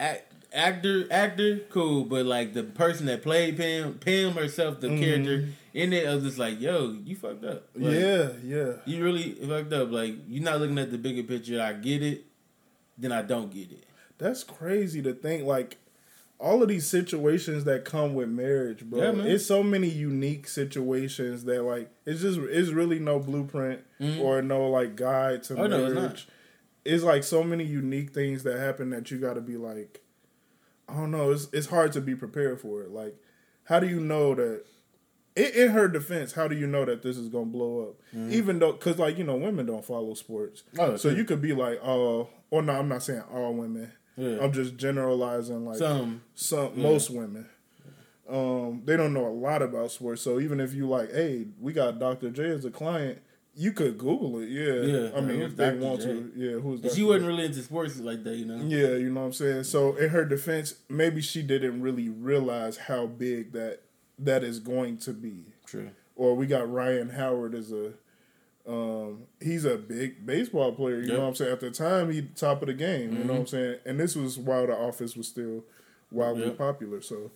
[0.00, 4.98] act, actor, actor, cool, but like the person that played Pam, Pam herself, the Mhm.
[5.00, 7.68] character in it, I was just like, yo, you fucked up.
[7.76, 8.72] Like, yeah, yeah.
[8.86, 9.90] you really fucked up.
[9.92, 11.60] Like you're not looking at the bigger picture.
[11.60, 12.24] I get it,
[12.96, 13.84] then I don't get it.
[14.16, 15.76] That's crazy to think like
[16.40, 19.12] all of these situations that come with marriage, bro.
[19.12, 19.22] Yeah.
[19.24, 24.20] It's so many unique situations that like it's just it's really no blueprint Mhm.
[24.20, 26.24] or no like guide to Oh, no, it's not.
[26.84, 30.00] it's like so many unique things that happen that you got to be like,
[30.88, 31.32] I don't know.
[31.32, 32.90] It's it's hard to be prepared for it.
[32.90, 33.16] Like,
[33.64, 34.62] how do you know that?
[35.36, 38.00] in, in her defense, how do you know that this is gonna blow up?
[38.30, 41.18] Even though, because like you know, women don't follow sports, Oh, so true.
[41.18, 43.92] you could be like, oh, or no, I'm not saying all women.
[44.18, 44.38] Yeah.
[44.42, 46.22] I'm just generalizing, like Some.
[46.34, 46.82] some Yeah.
[46.82, 47.46] most women.
[48.28, 51.72] Um, they don't know a lot about sports, so even if you like, hey, we
[51.72, 52.28] got Dr.
[52.30, 53.18] J as a client,
[53.54, 54.48] you could Google it.
[54.50, 55.78] Yeah, Yeah, I mean, if they Dr.
[55.80, 56.06] want J?
[56.08, 58.56] to, yeah, who's She wasn't really into sports like that, you know.
[58.66, 59.64] Yeah, you know what I'm saying.
[59.64, 63.80] So in her defense, maybe she didn't really realize how big that
[64.18, 65.44] that is going to be.
[65.64, 65.90] True.
[66.14, 67.92] Or we got Ryan Howard as a
[68.68, 71.16] um he's a big baseball player, you Yep.
[71.16, 71.52] know what I'm saying?
[71.52, 73.76] At the time he top of the game, you know what I'm saying?
[73.86, 75.64] And this was while the office was still
[76.10, 76.58] wildly Yep.
[76.58, 77.00] popular.
[77.00, 77.30] So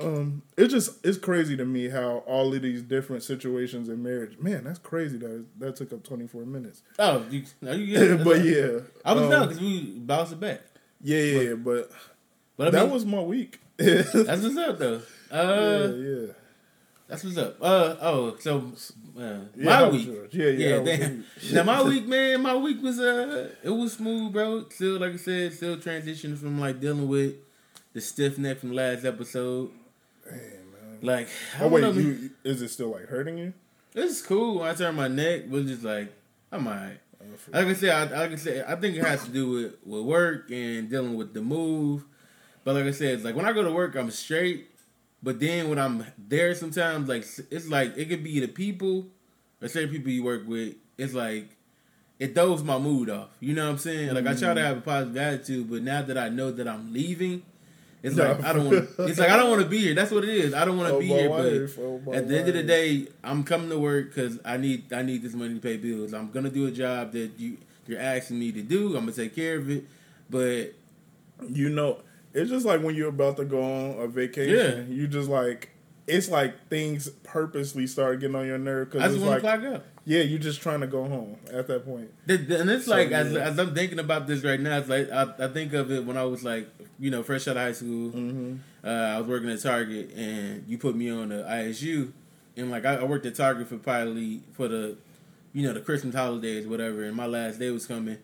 [0.00, 4.38] um it just it's crazy to me how all of these different situations in marriage
[4.38, 6.82] man, that's crazy that that took up twenty four minutes.
[6.98, 8.80] Oh, you, no, you but yeah.
[9.04, 10.60] I was um, down because we bounced it back.
[11.00, 11.90] Yeah, yeah, yeah, but
[12.56, 13.60] But I that mean, was my week.
[13.78, 15.00] yeah, that's what's up though.
[15.30, 16.32] Uh, yeah.
[17.06, 17.56] that's what's up.
[17.60, 18.72] Uh, oh, so
[19.18, 20.06] uh, Yeah, my week.
[20.06, 20.30] yours?
[20.32, 20.68] Yeah, yeah.
[20.76, 21.24] Yeah, damn.
[21.52, 24.68] Now my week, man, my week was uh, it was smooth, bro.
[24.70, 27.34] Still, like I said, still transitioning from like dealing with
[27.92, 29.70] the stiff neck from last episode.
[30.24, 30.98] Damn, man.
[31.02, 31.28] Like,
[31.60, 33.52] Oh wait, know, you, is it still like hurting you?
[33.94, 34.60] It's cool.
[34.60, 36.12] When I turn my neck, but just like
[36.52, 37.00] I'm alright.
[37.52, 40.02] Like I said, I, like I said, I think it has to do with, with
[40.04, 42.04] work and dealing with the move.
[42.64, 44.70] But like I said, it's like when I go to work, I'm straight.
[45.22, 49.06] But then when I'm there, sometimes like it's like it could be the people
[49.60, 50.74] or certain people you work with.
[50.96, 51.48] It's like
[52.18, 53.28] it throws my mood off.
[53.40, 54.14] You know what I'm saying?
[54.14, 56.92] Like I try to have a positive attitude, but now that I know that I'm
[56.92, 57.42] leaving,
[58.02, 58.28] it's No.
[58.28, 58.88] like I don't want.
[59.10, 59.94] It's like I don't want to be here.
[59.94, 60.54] That's what it is.
[60.54, 62.62] I don't want to Oh, be here, wife, but oh, at the end of the
[62.62, 66.14] day, I'm coming to work because I need I need this money to pay bills.
[66.14, 67.56] I'm gonna do a job that you
[67.88, 68.88] you're asking me to do.
[68.96, 69.84] I'm gonna take care of it,
[70.30, 70.74] but
[71.48, 71.98] You know,
[72.38, 74.86] it's just like when you're about to go on a vacation.
[74.92, 75.70] You just like
[76.06, 79.42] it's like things purposely start getting on your nerve because it's like
[80.06, 82.10] yeah, you're just trying to go home at that point.
[82.26, 85.34] And it's So, like as, as I'm thinking about this right now, it's like I,
[85.38, 88.10] I think of it when I was like you know fresh out of high school.
[88.10, 88.56] Mm-hmm.
[88.82, 92.12] Uh, I was working at Target, and you put me on the ISU,
[92.56, 94.96] and like I, I worked at Target for probably for the,
[95.52, 97.04] you know, the Christmas holidays, whatever.
[97.04, 98.16] And my last day was coming,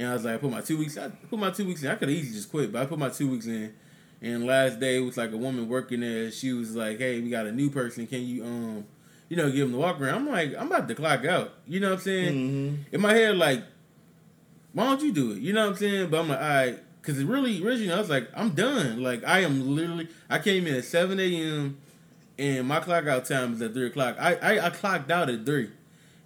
[0.00, 0.96] and I was like, I put my two weeks.
[0.96, 1.90] I put my two weeks in.
[1.90, 3.74] I could easily just quit, but I put my two weeks in.
[4.22, 6.30] And last day it was like a woman working there.
[6.30, 8.06] She was like, "Hey, we got a new person.
[8.06, 8.86] Can you um,
[9.28, 11.52] you know, give them the walk around?" I'm like, I'm about to clock out.
[11.66, 12.34] You know what I'm saying?
[12.34, 12.94] Mm-hmm.
[12.94, 13.62] In my head, like,
[14.72, 15.38] why don't you do it?
[15.38, 16.10] You know what I'm saying?
[16.10, 19.02] But I'm like, all right, because it really, originally, I was like, I'm done.
[19.02, 21.78] Like, I am literally, I came in at 7 a.m.
[22.38, 24.16] and my clock out time is at 3 o'clock.
[24.18, 25.70] I, I, I clocked out at 3.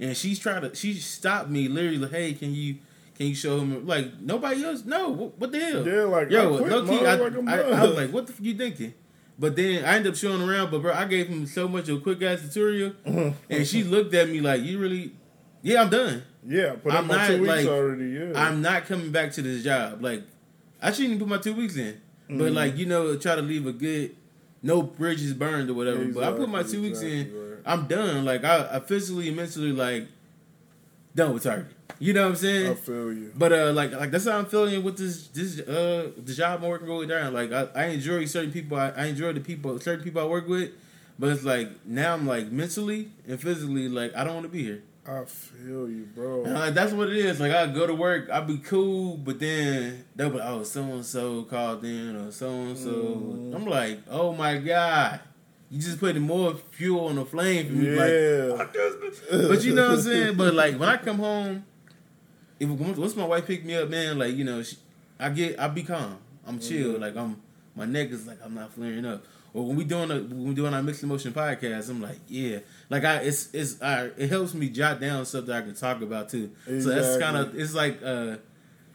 [0.01, 2.77] And she's trying to, she stopped me literally, like, hey, can you,
[3.15, 3.87] can you show him?
[3.87, 5.87] Like, nobody else, no, what, what the hell?
[5.87, 7.61] Yeah, like Yo, I quit, low key, I, like, I.
[7.61, 8.95] I was like, what the f you thinking?
[9.39, 11.99] But then I ended up showing around, but bro, I gave him so much of
[11.99, 12.93] a quick ass tutorial,
[13.51, 15.13] and she looked at me like, you really,
[15.63, 16.23] yeah, I'm done.
[16.47, 18.07] yeah, put I'm not, two weeks like, already.
[18.11, 20.03] Yeah, I'm not coming back to this job.
[20.03, 20.23] Like,
[20.83, 22.01] I shouldn't even put my two weeks in.
[22.29, 22.55] But Mhm.
[22.55, 24.15] like, you know, try to leave a good,
[24.63, 26.05] no bridges burned or whatever.
[26.07, 27.35] but I put my two Exactly, weeks in.
[27.35, 27.59] right.
[27.67, 28.25] I'm done.
[28.25, 30.09] Like, I, I physically and mentally like
[31.15, 31.67] done with Target.
[31.99, 32.73] You know what I'm saying?
[32.73, 33.33] I feel you.
[33.35, 36.69] But uh, like like that's how I'm feeling with this this uh the job I'm
[36.69, 37.33] working with down.
[37.33, 38.77] Like I, I enjoy certain people.
[38.77, 40.71] I, I enjoy the people certain people I work with.
[41.19, 44.65] But it's like now I'm like mentally and physically like I don't want to be
[44.65, 44.83] here.
[45.07, 46.45] I feel you, bro.
[46.45, 47.39] And, like, that's what it is.
[47.39, 51.05] Like I go to work, I be cool, but then they'll be oh so and
[51.05, 53.53] so called in or so and so.
[53.55, 55.21] I'm like, oh my god,
[55.71, 57.91] you just putting more fuel on the flame for me.
[57.91, 60.37] Like, Yeah, but you know what I'm saying.
[60.37, 61.65] But like when I come home,
[62.61, 64.77] if once my wife pick me up, man, like you know, she,
[65.19, 66.19] I get I be calm.
[66.47, 66.95] I'm chill.
[66.95, 67.01] Mhm.
[67.01, 67.41] Like I'm
[67.75, 69.25] my neck is like I'm not flaring up.
[69.53, 72.59] Or when we doing a when we doing our mixed emotion podcast, I'm like yeah,
[72.91, 76.03] like I it's it's I, it helps me jot down stuff that I can talk
[76.03, 76.51] about too.
[76.67, 78.37] So that's kind of it's like uh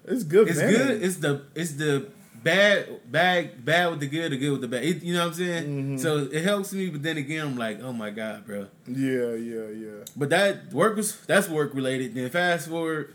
[0.05, 0.47] it's good.
[0.49, 0.73] it's man.
[0.73, 1.03] good.
[1.03, 2.07] It's the it's the
[2.43, 4.83] bad bad bad with the good, the good with the bad.
[4.83, 5.97] It, you know what I'm saying?
[5.97, 5.99] Mhm.
[5.99, 8.67] So it helps me, but then again, I'm like, oh my god, bro.
[8.87, 10.05] Yeah, yeah, yeah.
[10.15, 12.15] But that work was that's work related.
[12.15, 13.13] Then fast forward,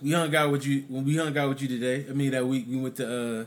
[0.00, 2.06] we hung out with you when we hung out with you today.
[2.08, 3.44] I mean that week we went to uh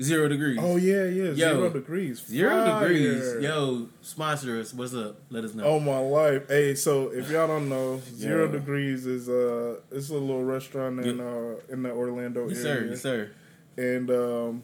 [0.00, 0.58] zero degrees.
[0.60, 1.24] Oh yeah, yeah.
[1.24, 2.24] Yo, Zero degrees.
[2.26, 3.42] Zero degrees.
[3.42, 4.72] Yo, sponsor us.
[4.74, 5.16] What's up?
[5.30, 5.64] Let us know.
[5.64, 6.48] Oh my life.
[6.48, 8.48] Hey, so if y'all don't know, Zero.
[8.48, 12.82] Degrees is uh it's a little restaurant in uh in the Orlando yes, area.
[12.82, 12.90] sir.
[12.90, 13.30] Yes, sir.
[13.76, 14.62] And um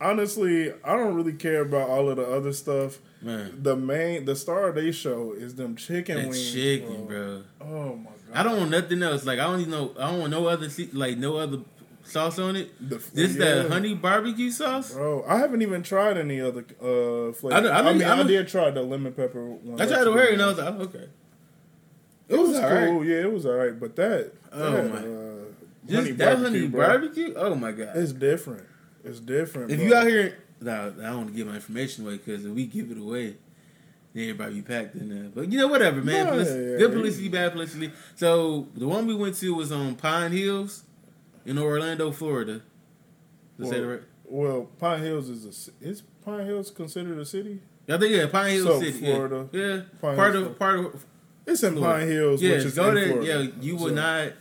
[0.00, 2.98] honestly, I don't really care about all of the other stuff.
[3.22, 6.52] Man, The main the star of their show is them chicken that wings.
[6.52, 7.42] chicken, bro.
[7.60, 8.12] Oh my god.
[8.34, 9.24] I don't want nothing else.
[9.24, 9.94] Like I don't even know.
[9.98, 11.60] I don't want no other like no other
[12.02, 12.70] sauce on it.
[12.90, 13.62] The- this yeah.
[13.62, 14.92] that honey barbecue sauce.
[14.92, 17.70] Bro, I haven't even tried any other uh flavors.
[17.70, 19.80] I I, I mean, I a- did try the lemon pepper one.
[19.80, 21.08] I tried to wear it and I was like, oh, okay.
[22.28, 22.88] it was, alright.
[22.88, 23.04] cool.
[23.06, 23.78] Yeah, it was alright.
[23.80, 24.98] But that, Oh, that, my.
[24.98, 25.33] uh,
[25.86, 27.34] Just that honey bro, barbecue.
[27.36, 27.90] Oh my god!
[27.96, 28.64] It's different.
[29.04, 29.70] It's different.
[29.70, 29.86] If bro.
[29.86, 32.66] you out here, nah, I don't want to give my information away because if we
[32.66, 33.36] give it away,
[34.14, 35.30] then everybody be packed in there.
[35.34, 36.26] But you know, whatever, man.
[36.26, 36.78] Nah, Publici- yeah, yeah.
[36.78, 37.90] Good publicity, bad publicity.
[38.16, 40.84] So the one we went to was on Pine Hills
[41.44, 42.62] in Orlando, Florida.
[43.58, 44.00] Did I say that right?
[44.24, 47.60] well, Pine Hills is a ci- is Pine Hills considered a city?
[47.88, 49.48] I think yeah, Pine Hills So, City, Florida.
[49.52, 49.80] Yeah, yeah.
[50.00, 51.04] Pine part Hills, of part of
[51.46, 51.98] It's in Florida.
[51.98, 52.50] Pine Hills, yeah.
[52.52, 53.26] which is Go in there, Florida.
[53.44, 53.50] yeah.
[53.60, 54.32] You would So, not,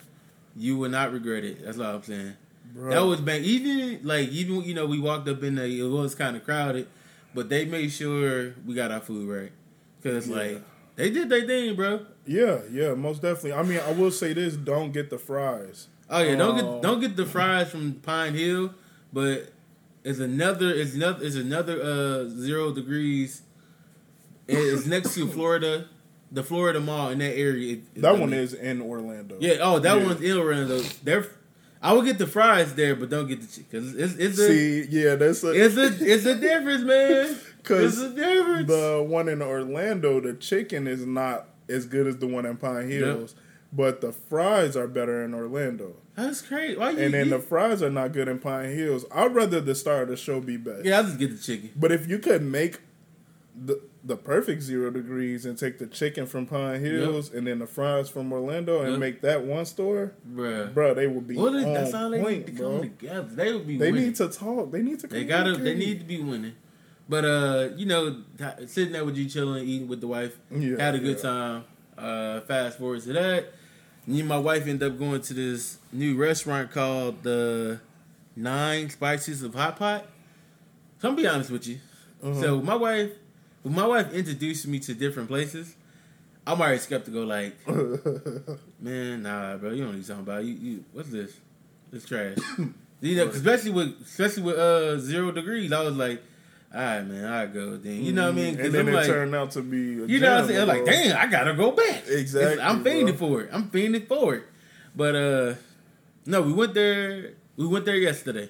[0.58, 1.64] you will not regret it.
[1.66, 2.34] That's all I'm saying.
[2.74, 3.42] bro, That was bad.
[3.42, 6.88] Even like even you know we walked up in there, it was kind of crowded,
[7.34, 9.52] but they made sure we got our food right
[10.02, 10.36] because Yeah.
[10.36, 10.62] like
[10.96, 12.06] they did their thing, bro.
[12.28, 13.54] yeah, yeah, most definitely.
[13.54, 15.88] I mean, I will say this: don't get the fries.
[16.10, 18.74] Oh yeah, don't get don't get the fries from Pine Hill,
[19.12, 19.52] but
[20.04, 23.42] it's another it's another it's another uh zero degrees.
[24.48, 25.88] It's next to Florida,
[26.34, 27.78] the Florida Mall in that area.
[27.98, 29.38] That one is in Orlando.
[29.40, 29.58] Yeah.
[29.62, 30.06] Oh, that Yeah.
[30.06, 30.80] one's in Orlando.
[31.04, 31.28] They're.
[31.82, 34.48] I would get the fries there, but don't get the chicken because it's it's a
[34.48, 37.38] See, yeah, that's a, it's a it's a difference, man.
[37.64, 38.68] 'Cause It's a difference.
[38.68, 42.90] the one in Orlando, the chicken is not as good as the one in Pine
[42.90, 43.36] Hills,
[43.72, 45.96] but the fries are better in Orlando.
[46.16, 46.78] That's crazy.
[46.78, 47.00] Why you?
[47.00, 49.06] And then you- the fries are not good in Pine Hills.
[49.14, 50.86] I'd rather the star of the show be best.
[50.86, 51.70] yeah, I just get the chicken.
[51.76, 52.80] But if you could make
[53.56, 57.68] the the perfect zero degrees and take the chicken from Pine Hills and then the
[57.68, 59.00] fries from Orlando and Yep.
[59.00, 60.74] make that one store, Bruh.
[60.74, 62.70] bro, they would be Well, on that's how they point, need to bro.
[62.72, 63.30] come together.
[63.32, 63.78] They would be.
[63.78, 64.08] They winning.
[64.08, 64.72] need to talk.
[64.72, 65.08] They need to.
[65.08, 65.56] They gotta.
[65.56, 66.54] They need to be winning.
[67.08, 68.24] But uh, you know,
[68.66, 71.22] sitting there with you chilling, eating with the wife, Yeah, had a good yeah.
[71.24, 71.64] time.
[71.98, 73.54] Uh, fast forward to that,
[74.08, 77.80] me and my wife ended up going to this new restaurant called the
[78.36, 80.06] Nine Spices of Hot Pot.
[81.00, 81.80] So I'm gonna be honest with you.
[82.24, 82.42] Uh-huh.
[82.42, 83.12] So my wife,
[83.64, 85.76] when my wife introduced me to different places,
[86.46, 87.26] I'm already skeptical.
[87.26, 87.56] Like,
[88.80, 90.54] man, nah, bro, you don't need something about you.
[90.54, 91.34] you what's this?
[91.92, 92.38] It's trash.
[93.02, 96.22] you know, especially with especially with uh zero degrees, I was like,
[96.74, 98.04] all right, man, I go then.
[98.04, 98.56] You know what I mean?
[98.56, 100.02] 'Cause And then I'm it like, turned out to be.
[100.04, 100.68] A you know what I'm saying?
[100.68, 102.04] Like, damn, I gotta go back.
[102.08, 102.92] Exactly, It's- I'm bro.
[102.92, 103.50] fiending for it.
[103.54, 104.44] I'm fiending for it.
[104.96, 105.54] But uh,
[106.26, 107.34] no, we went there.
[107.56, 108.50] We went there yesterday,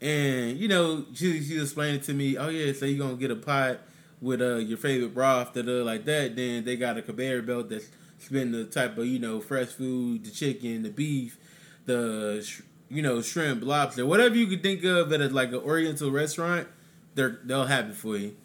[0.00, 2.36] and you know, she she explained it to me.
[2.36, 3.80] Oh yeah, so you gonna get a pot
[4.20, 6.36] with uh your favorite broth that uh like that.
[6.36, 10.24] Then they got a conveyor belt that's spin the type of you know fresh food,
[10.24, 11.38] the chicken, the beef,
[11.86, 15.56] the sh- you know shrimp, lobster, whatever you could think of at a, like an
[15.56, 16.68] Oriental restaurant.
[17.14, 18.36] They're they'll have it for you.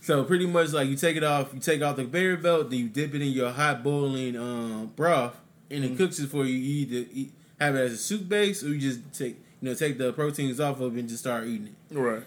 [0.00, 2.78] So pretty much like you take it off, you take off the conveyor belt, then
[2.78, 5.36] you dip it in your hot boiling um, broth,
[5.70, 6.54] and it cooks it for you.
[6.54, 9.74] You either eat, have it as a soup base, or you just take you know
[9.74, 11.98] take the proteins off of it and just start eating it.
[11.98, 12.22] Right.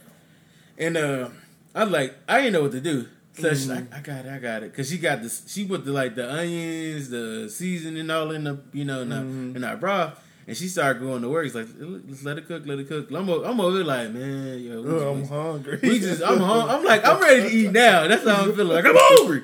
[0.77, 1.29] And uh,
[1.75, 3.07] I was like, I didn't know what to do.
[3.33, 5.43] So she's like, I got it, I got it, cause she got this.
[5.47, 9.57] She put the like the onions, the seasoning all in the you know in, the,
[9.57, 11.45] in our broth, and she started going to work.
[11.45, 13.09] It's like, let's let it cook, let it cook.
[13.11, 15.79] I'm over, I'm over like, man, yo, we I'm hungry.
[15.81, 18.07] we just, I'm, hung, I'm like, I'm ready to eat now.
[18.07, 18.75] That's how I'm feeling.
[18.75, 19.43] Like I'm hungry.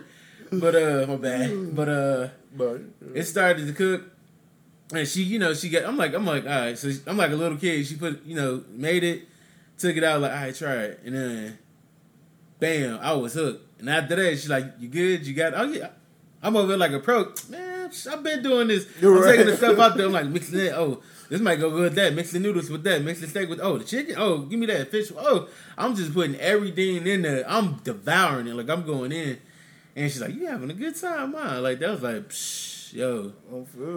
[0.51, 1.75] But uh, my bad.
[1.75, 2.81] But uh, but
[3.13, 4.03] it started to cook,
[4.93, 5.85] and she, you know, she got.
[5.85, 6.77] I'm like, I'm like, all right.
[6.77, 7.85] So I'm like a little kid.
[7.85, 9.27] She put, you know, made it,
[9.77, 10.21] took it out.
[10.21, 11.57] Like, all right, try it, and then,
[12.59, 13.79] bam, I was hooked.
[13.79, 15.25] And after that, she's like, you good?
[15.25, 15.53] You got?
[15.55, 15.89] Oh yeah.
[16.41, 17.33] I'm over there like a pro.
[17.49, 18.87] Man, I've been doing this.
[19.01, 19.31] You're I'm right.
[19.31, 20.05] taking the stuff out there.
[20.05, 20.73] I'm like mixing it.
[20.73, 22.13] Oh, this might go good with that.
[22.13, 23.01] Mix the noodles with that.
[23.01, 24.15] Mix the steak with oh the chicken.
[24.17, 25.11] Oh, give me that fish.
[25.17, 27.43] Oh, I'm just putting everything in there.
[27.47, 28.53] I'm devouring it.
[28.55, 29.39] Like I'm going in.
[29.95, 33.33] And she's like, "You having a good time, man?" Like that was like, Psh, yo.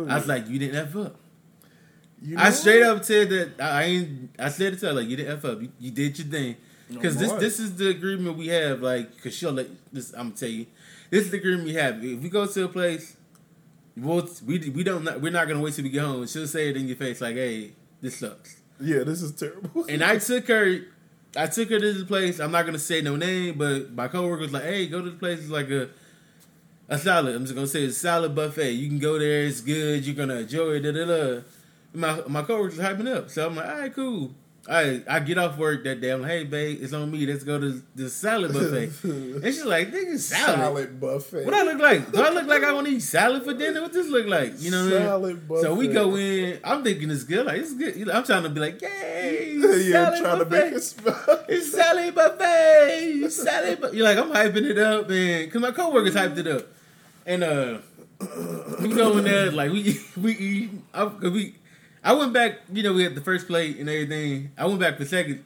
[0.09, 1.17] I was like, "You didn't f up."
[2.23, 2.97] You I straight what?
[2.99, 4.31] up said that I ain't.
[4.39, 5.61] I said it to her like, "You didn't f up.
[5.61, 6.57] You, you did your thing."
[6.89, 7.41] Because No this more.
[7.41, 8.81] this is the agreement we have.
[8.81, 10.13] Like, because she'll let this.
[10.13, 10.67] I'm gonna tell you,
[11.11, 12.03] this is the agreement we have.
[12.05, 13.17] If we go to a place,
[13.97, 16.27] we'll, we we don't we're not gonna wait till we get home.
[16.27, 19.85] She'll say it in your face like, "Hey, this sucks." Yeah, this is terrible.
[19.89, 20.81] And I took her,
[21.37, 22.39] I took her to this place.
[22.41, 25.17] I'm not gonna say no name, but my coworker was like, "Hey, go to the
[25.17, 25.41] place.
[25.41, 25.91] It's like a
[26.89, 27.35] a salad.
[27.35, 28.71] I'm just gonna say it's a salad buffet.
[28.73, 29.43] You can go there.
[29.45, 30.07] It's good.
[30.07, 31.41] You're gonna enjoy it." Da, da, da.
[31.93, 34.31] My my coworker's hyping up, so I'm like, "All right, cool."
[34.69, 36.11] I I get off work that day.
[36.11, 37.25] I'm like, "Hey, babe, it's on me.
[37.25, 41.47] Let's go to the salad buffet." and she's like, "Nigga, salad." Salad buffet.
[41.47, 42.13] What I look like?
[42.13, 43.81] Do I look like I want to eat salad for dinner?
[43.81, 44.61] What does this look like?
[44.61, 45.07] You know what I mean?
[45.09, 45.63] Salad buffet.
[45.63, 46.61] So we go in.
[46.63, 47.47] I'm thinking it's good.
[47.47, 47.97] Like it's good.
[47.97, 49.55] You know, I'm trying to be like, yay!
[49.57, 50.65] yeah, salad trying to buffet.
[50.65, 51.45] make it smell.
[51.49, 53.31] It's salad buffet.
[53.31, 53.81] Salad.
[53.81, 53.97] Bu-.
[53.97, 56.67] You're like, I'm hyping it up, man, because my coworkers hyped it up,
[57.25, 57.79] and uh,
[58.81, 60.71] we go in there like we we eat.
[60.93, 61.55] I, we,
[62.09, 62.61] I went back.
[62.73, 64.51] You know, we had the first plate and everything.
[64.57, 65.45] I went back for seconds.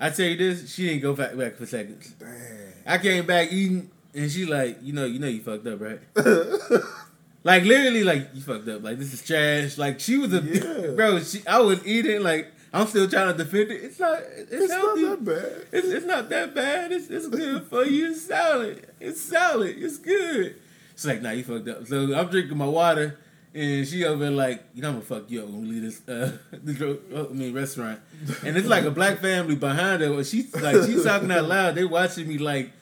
[0.00, 2.10] I tell you this, she didn't go back back for seconds.
[2.18, 2.72] Dang.
[2.84, 6.00] I came back eating, and she like, you know, you know, you fucked up, right?
[7.44, 8.82] like literally, like you fucked up.
[8.82, 9.78] Like this is trash.
[9.78, 10.90] Like she was a Yeah.
[10.96, 11.20] bro.
[11.20, 12.24] She, I was eating.
[12.24, 13.84] Like I'm still trying to defend it.
[13.84, 14.18] It's not.
[14.20, 15.66] It's, It's not that bad.
[15.70, 16.90] It's, it's not that bad.
[16.90, 18.10] It's, it's good for you.
[18.10, 18.84] It's solid.
[18.98, 19.76] It's solid.
[19.78, 20.56] It's good.
[20.96, 21.86] She's like, nah, you fucked up.
[21.86, 23.16] So I'm drinking my water,
[23.54, 25.82] and she over there like, you know, I'm gonna fuck you up when we leave
[25.82, 26.96] this, uh, this uh,
[27.30, 28.00] I mean, restaurant.
[28.44, 30.24] And it's like a black family behind her.
[30.24, 31.74] She's like, she's talking out loud.
[31.76, 32.72] They watching me like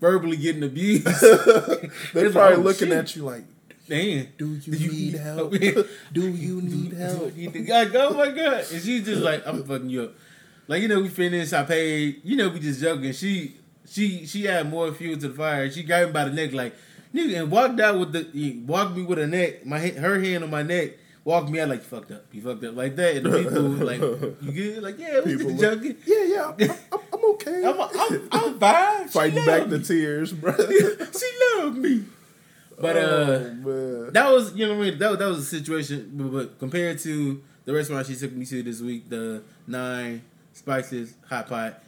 [0.00, 1.06] verbally getting abused.
[2.12, 2.96] They It's probably like, oh, looking shit.
[2.98, 3.44] at you like,
[3.88, 4.26] Damn.
[4.36, 5.54] do you, Do you need need help?
[5.54, 5.86] help?
[6.12, 7.32] do you need help?
[7.32, 8.64] Like, oh my god!
[8.72, 10.12] And she's just like, I'm fucking you up.
[10.66, 11.52] Like you know, we finished.
[11.52, 12.20] I paid.
[12.24, 13.12] You know, we just joking.
[13.12, 13.56] She
[13.88, 15.70] she she had more fuel to the fire.
[15.70, 16.74] She grabbed me by the neck, like
[17.16, 20.50] nigga, and walked out with the walked me with her neck, my her hand on
[20.50, 20.92] my neck.
[21.24, 22.24] Walked me out like you fucked up.
[22.30, 23.16] You fucked up like that.
[23.16, 24.82] And the people like, you good?
[24.82, 25.96] Like yeah, we just look- joking.
[26.06, 27.64] Yeah, yeah, I'm, I'm, I'm okay.
[27.64, 29.08] I'm I'm, I'm fine.
[29.08, 29.76] Fighting back me.
[29.76, 30.54] the tears, bro.
[30.56, 32.04] she loved me.
[32.78, 33.00] But uh.
[33.66, 34.10] oh.
[34.12, 34.98] That was, you know what I mean.
[34.98, 38.62] That, that was a situation, but, but compared to the restaurant she took me to
[38.62, 41.82] this week, the Nine Spices Hot Pot,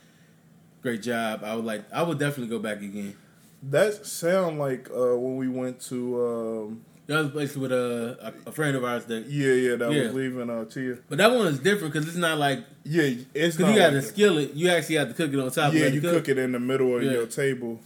[0.83, 1.45] great job.
[1.45, 3.15] I would like, I would definitely go back again.
[3.63, 8.51] That sound like uh, when we went to, um, That was place with a, a,
[8.51, 10.03] a friend of ours that, yeah, yeah, that Yeah.
[10.05, 10.99] was leaving uh, Tia.
[11.09, 13.25] but that one is different because it's not like Yeah, it's
[13.57, 14.03] because you got like to that.
[14.03, 14.55] skillet.
[14.55, 15.73] You actually have to cook it on top.
[15.75, 17.13] Yeah, you cook it in the middle of Yeah.
[17.13, 17.81] your table.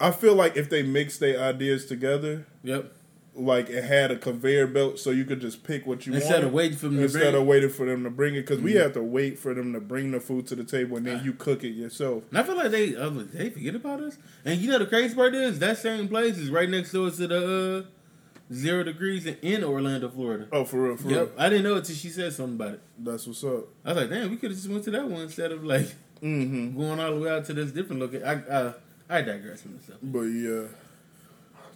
[0.00, 2.92] I feel like if they mix their ideas together, Yep.
[3.36, 6.46] Like it had a conveyor belt, so you could just pick what you Instead wanted
[6.46, 7.46] of waiting for them to instead of it.
[7.46, 8.82] waiting for them to bring it, because we Mhm.
[8.82, 11.32] have to wait for them to bring the food to the table and then you
[11.32, 12.22] cook it yourself.
[12.30, 14.16] And I feel like they, like, they forget about us.
[14.44, 17.26] And you know the crazy part is that same place is right next door to
[17.26, 20.46] the uh, zero degrees in, Orlando, Florida.
[20.52, 21.30] Oh, for real, for Yep, real.
[21.38, 22.80] I didn't know it till she said something about it.
[22.98, 23.68] That's what's up.
[23.84, 25.88] I was like, damn, we could have just went to that one instead of like
[26.22, 26.78] Mm-hmm.
[26.78, 28.24] going all the way out to this different location.
[28.26, 28.72] I uh,
[29.10, 29.98] I digress from myself.
[30.02, 30.62] But yeah,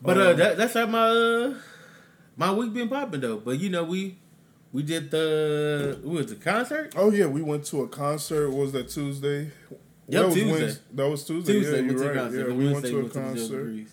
[0.03, 1.55] But uh, Um, that, that's how my uh,
[2.37, 3.39] my week been popping though.
[3.39, 4.19] But you know, we
[4.73, 8.51] we did the what was the concert oh yeah, we went to a concert.
[8.51, 9.51] What was that Tuesday?
[10.11, 10.67] Yep, that was Tuesday.
[10.67, 11.53] Wednes- That was Tuesday.
[11.53, 11.83] Tuesday.
[11.83, 12.33] yeah, you're right.
[12.33, 13.87] Yeah, we went to a went concert.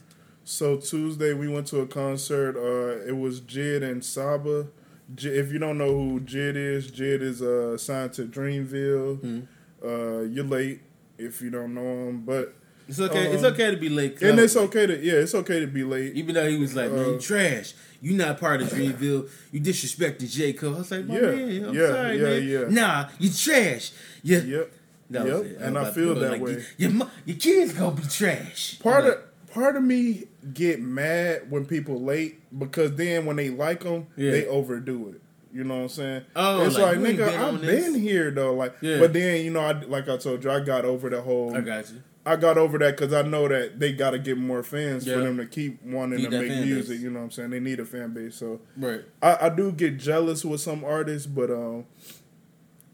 [0.44, 2.56] So Tuesday we went to a concert.
[2.56, 4.68] Uh, it was Jid and Saba.
[5.14, 9.18] J- if you don't know who Jid is, Jid is uh, signed to Dreamville.
[9.20, 9.48] Mhm.
[9.84, 10.82] Uh, you're late
[11.18, 12.56] if you don't know him, but
[12.88, 13.32] It's okay.
[13.34, 15.68] it's Um, okay to be late, and it's like- okay to yeah, it's okay to
[15.68, 16.14] be late.
[16.16, 17.74] Even though he was like, man, you Uh, trash.
[18.02, 19.28] You not part of Dreamville.
[19.52, 20.54] You disrespected J.
[20.54, 20.76] Cole.
[20.76, 22.48] I was like, my Yeah, man, I'm yeah, sorry, yeah, man.
[22.48, 22.82] yeah.
[22.82, 23.92] Nah, you trash.
[24.22, 24.40] Yeah.
[24.40, 24.72] Yep.
[25.10, 25.58] That Yep, it.
[25.62, 26.64] and I feel that like, way.
[26.78, 28.78] Your, your, your kids gonna be trash.
[28.80, 29.18] Part I'm of
[29.52, 34.32] part of me get mad when people late because then when they like them, Yeah.
[34.32, 35.22] they overdo it.
[35.56, 36.22] You know what I'm saying?
[36.36, 37.86] Oh, it's like, like, nigga, been I've this.
[37.86, 38.54] been here though.
[38.56, 39.00] Like, Yeah.
[39.00, 41.56] but then you know, I, like I told you, I got over the whole.
[41.56, 42.02] I got you.
[42.28, 45.16] I got over that because I know that they got to get more fans Yeah.
[45.16, 46.90] for them to keep wanting Need to make music.
[46.96, 47.02] base.
[47.02, 47.50] You know what I'm saying?
[47.52, 48.36] They need a fan base.
[48.36, 49.02] So Right.
[49.22, 51.86] I, I do get jealous with some artists, but um,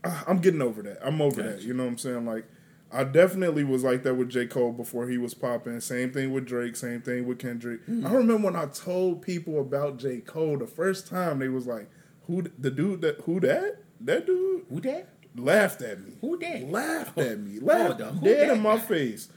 [0.03, 0.99] I- I'm getting over that.
[1.05, 1.61] I'm over that.
[1.61, 2.25] You know what I'm saying?
[2.25, 2.45] Like,
[2.91, 4.47] I definitely was like that with J.
[4.47, 5.79] Cole before he was popping.
[5.79, 6.75] Same thing with Drake.
[6.75, 7.81] Same thing with Kendrick.
[7.87, 8.05] Mm-hmm.
[8.05, 10.19] I remember when I told people about J.
[10.19, 11.89] Cole the first time, they was like,
[12.27, 13.21] "Who the dude that?
[13.21, 13.77] Who that?
[14.01, 15.07] That dude?" Who that?
[15.35, 16.13] Laughed at me.
[16.21, 16.69] Who did?
[16.69, 17.59] Laughed at me.
[17.59, 19.29] Laughed who dead in my face,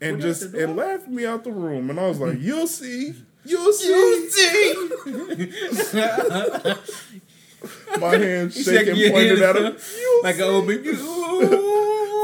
[0.00, 1.90] and just and laughed me out the room.
[1.90, 3.14] And I was like, "You'll see."
[3.46, 3.88] You'll see.
[3.88, 4.74] You'll see.
[8.00, 9.76] My hand shaking, shaking pointed at him.
[10.22, 10.42] Like an see.
[10.42, 10.92] old baby.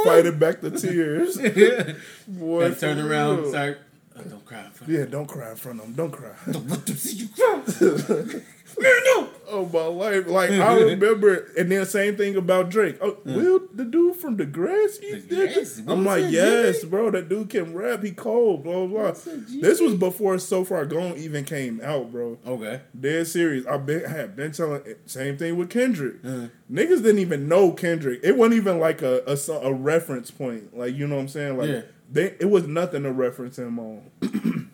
[0.05, 1.37] fighting back the tears.
[2.29, 3.79] Boy, and turn around, start.
[4.19, 4.65] Oh, don't cry.
[4.65, 5.95] in front Yeah, don't cry in front of him.
[5.95, 6.33] Don't cry.
[6.51, 7.63] Don't let them see you cry.
[8.79, 9.29] No.
[9.53, 10.29] Oh my life!
[10.29, 12.99] Like I remember, and then same thing about Drake.
[13.01, 15.23] Oh, Will the dude from Degrassi?
[15.27, 15.85] Degrassi?
[15.85, 17.11] What I'm like, yes, bro.
[17.11, 18.05] That dude can rap.
[18.05, 18.63] He cold.
[18.63, 18.87] Blah blah.
[18.87, 19.03] blah.
[19.07, 19.63] What's that, Jimmy?
[19.63, 22.39] This was before So Far Gone even came out, bro.
[22.47, 22.81] Okay.
[22.99, 23.67] Dead serious.
[23.67, 26.17] I've been I have been telling same thing with Kendrick.
[26.25, 28.21] Uh, Niggas didn't even know Kendrick.
[28.23, 30.77] It wasn't even like a, a a reference point.
[30.79, 31.57] Like you know what I'm saying?
[31.59, 31.81] Like Yeah.
[32.11, 34.11] they it was nothing to reference him on.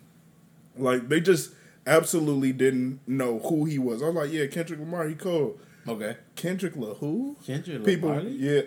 [0.77, 1.51] like they just
[1.87, 4.03] absolutely didn't know who he was.
[4.03, 5.59] I was like, yeah, Kendrick Lamar, he cold.
[5.87, 6.17] okay.
[6.35, 7.37] Kendrick La who?
[7.45, 8.61] Kendrick People, yeah,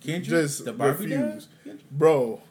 [0.00, 1.48] Kendrick, just the Barbie refuse,
[1.90, 2.42] bro,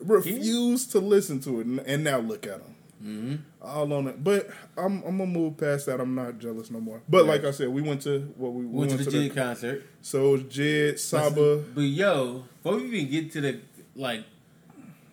[0.00, 2.74] refuse to listen to it, and, now look at him.
[3.02, 3.36] Mm-hmm.
[3.62, 6.00] All on it, but I'm I'm gonna move past that.
[6.00, 7.00] I'm not jealous no more.
[7.08, 9.86] But like I said, we went to what we, we Went to the Jid concert.
[10.02, 11.58] So it was Jid, Saba.
[11.58, 13.60] But yo, before we even get to the
[13.94, 14.24] like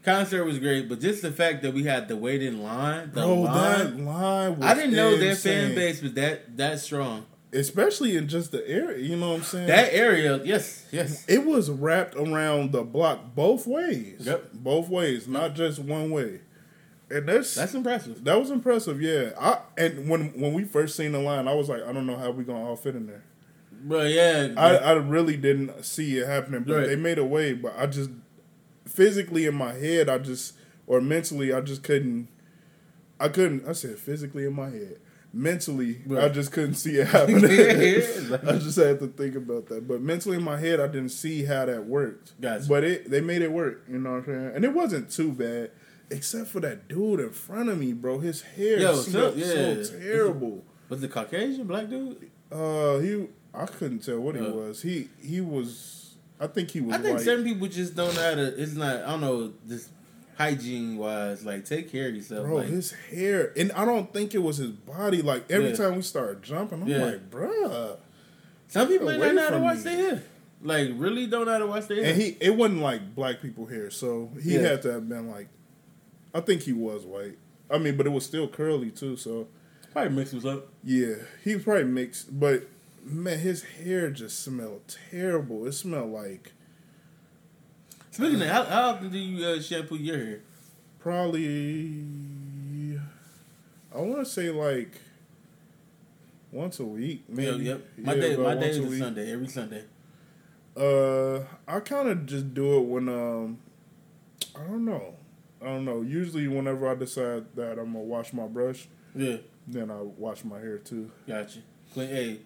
[0.05, 3.21] concert was great, but just the fact that we had to wait in line, the
[3.21, 4.05] Bro, line.
[4.05, 5.67] line I didn't know their insane.
[5.69, 7.25] fan base was that that strong.
[7.51, 8.99] especially in just the area.
[8.99, 9.67] You know what I'm saying?
[9.67, 11.25] That area, yes, yes.
[11.27, 14.21] it was wrapped around the block both ways.
[14.25, 14.51] Yep.
[14.53, 16.41] both ways, not just one way.
[17.09, 18.23] And that's That's impressive.
[18.23, 18.99] that was impressive.
[19.01, 22.07] Yeah, I and when when we first seen the line, I was like, I don't
[22.07, 23.23] know how we gonna all fit in there.
[23.87, 26.87] But yeah, I, I really didn't see it happening, but Right.
[26.87, 27.53] they made a way.
[27.53, 28.09] But I just
[28.85, 30.53] physically in my head, I just
[30.87, 32.27] or mentally, I just couldn't.
[33.19, 33.67] I couldn't.
[33.67, 34.99] I said physically in my head.
[35.33, 37.43] Mentally, I just couldn't see it happening.
[37.43, 39.85] I just had to think about that.
[39.87, 42.39] But mentally in my head, I didn't see how that worked.
[42.39, 42.65] Gotcha.
[42.69, 43.83] But it they made it work.
[43.89, 44.51] You know what I'm saying?
[44.55, 45.71] And it wasn't too bad,
[46.09, 48.19] except for that dude in front of me, bro.
[48.19, 49.45] His hair Yo, smelled yeah.
[49.83, 50.63] so terrible.
[50.87, 52.31] was the Caucasian black dude?
[52.51, 54.51] Uh, he I couldn't tell what he Uh.
[54.51, 54.81] was.
[54.83, 56.04] He he was.
[56.39, 56.95] I think he was.
[56.95, 57.25] I think white.
[57.25, 58.61] certain people just don't know how to.
[58.61, 58.97] It's not.
[59.03, 59.53] I don't know.
[59.65, 59.89] This
[60.37, 62.45] hygiene wise, like take care of yourself.
[62.45, 65.21] Bro, like, his hair, and I don't think it was his body.
[65.21, 65.75] Like every Yeah.
[65.75, 67.05] time we started jumping, I'm Yeah.
[67.05, 67.97] like, bruh.
[68.67, 70.23] some people away might not know how to from wash their hair.
[70.61, 72.11] Like really don't know how to wash their hair.
[72.13, 74.61] And he, it wasn't like black people hair, so he Yeah.
[74.61, 75.47] had to have been like,
[76.33, 77.37] I think he was white.
[77.71, 79.15] I mean, but it was still curly too.
[79.15, 79.47] So
[79.93, 80.67] probably mix was up.
[80.83, 81.15] yeah,
[81.45, 82.37] he was probably mixed.
[82.37, 82.67] But
[83.05, 85.65] man, his hair just smelled terrible.
[85.67, 86.51] It smelled like
[88.11, 90.39] Speaking of, how, how often do you uh, shampoo your hair?
[90.99, 92.01] probably.
[93.93, 94.99] I want to say like
[96.51, 97.23] once a week.
[97.29, 97.65] Maybe.
[97.65, 98.05] Yep, yep.
[98.05, 98.99] My Yeah, day, my day is a week.
[98.99, 99.31] Sunday.
[99.31, 99.83] Every Sunday.
[100.75, 103.57] Uh, I kind of just do it when um,
[104.55, 105.13] I don't know,
[105.61, 106.01] I don't know.
[106.01, 109.37] Usually, whenever I decide that I'm gonna wash my brush, Yeah,
[109.67, 111.11] then I wash my hair too.
[111.27, 111.59] gotcha.
[111.93, 112.09] Clean.
[112.09, 112.39] Hey,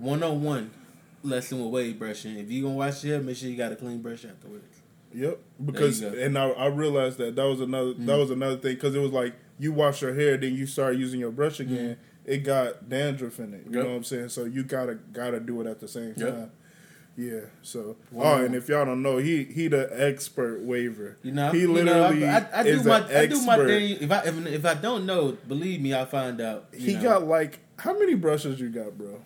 [0.00, 0.70] one on one
[1.22, 2.38] lesson with wave brushing.
[2.38, 4.80] If you gonna wash your hair, make sure you got a clean brush afterwards.
[5.12, 8.18] Yep, because and I, I realized that that was another that mm.
[8.18, 11.20] was another thing because it was like you wash your hair, then you start using
[11.20, 11.96] your brush again.
[11.96, 11.96] Mm.
[12.24, 13.64] It got dandruff in it.
[13.66, 13.84] You Yep.
[13.84, 14.28] know what I'm saying?
[14.28, 16.28] So you gotta gotta do it at the same Yep.
[16.28, 16.50] time.
[17.16, 17.40] Yeah.
[17.62, 18.34] So Wow.
[18.34, 21.16] oh, and if y'all don't know, he he the expert waver.
[21.22, 23.96] You know, he you know, literally I, I, I do my I do my thing.
[24.00, 26.66] If I if, if I don't know, believe me, I find out.
[26.72, 27.02] He know.
[27.02, 29.20] got like how many brushes you got, bro?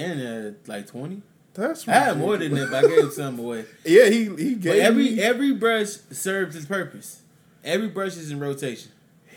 [0.00, 1.22] Damn uh, like twenty.
[1.54, 1.96] That's right.
[1.96, 3.64] I had more than that, but I gave some away.
[3.84, 7.22] Yeah, he he But gave every me, every brush serves its purpose.
[7.64, 8.92] Every brush is in rotation.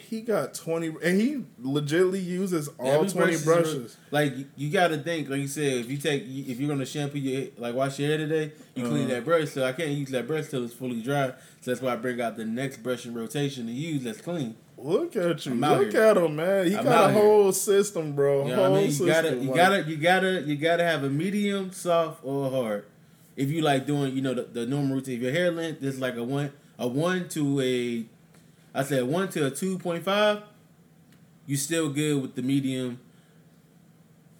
[0.10, 3.97] he got twenty, and he legitly uses all Every twenty brush is in ro- brushes.
[4.12, 7.20] Like you, got to think, like you said, if you take if you're gonna shampoo
[7.20, 9.14] your like wash your hair today, you clean Uh-huh.
[9.16, 9.49] that brush.
[9.51, 11.28] So I can't use that brush till it's fully dry.
[11.62, 14.55] So that's why I bring out the next brush in rotation to use that's clean.
[14.82, 16.02] Look at you, look here.
[16.02, 16.68] at him, man.
[16.68, 17.22] He I'm got a here.
[17.22, 18.46] whole system, bro.
[18.48, 18.86] You know whole I mean?
[18.86, 19.08] You system.
[19.08, 22.86] gotta, you like- gotta, you gotta, you gotta have a medium, soft, or hard.
[23.36, 25.16] If you like doing, you know, the, the normal routine.
[25.18, 28.06] If your hair length is like a one, a one to a,
[28.74, 30.44] I said one to a two point five,
[31.46, 33.00] you still good with the medium.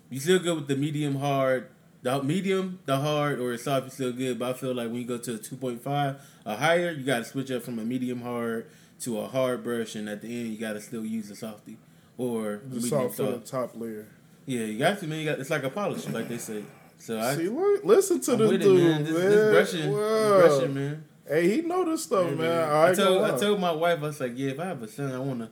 [0.10, 1.68] You still good with the medium hard,
[2.02, 3.86] the medium, the hard, or a soft.
[3.86, 6.22] You still good, but I feel like when you go to a two point five,
[6.46, 8.68] a higher, you gotta switch up from a medium hard
[9.02, 11.78] to a hard brush, and at the end, you gotta still use a softy
[12.18, 14.08] or the soft for the top layer.
[14.45, 15.20] Yeah, you got to, man.
[15.20, 16.64] You got it's like a polish, like they say.
[16.97, 18.91] So I, See, look, listen to I'm this dude, it, man.
[18.91, 19.04] man.
[19.06, 20.00] This, this brushing, Wow.
[20.00, 21.04] this brushing, man.
[21.28, 22.70] Hey, he know this stuff, Yeah, man.
[22.70, 24.82] I I, told told, I told my wife I was like, yeah, if I have
[24.82, 25.50] a son, I wanna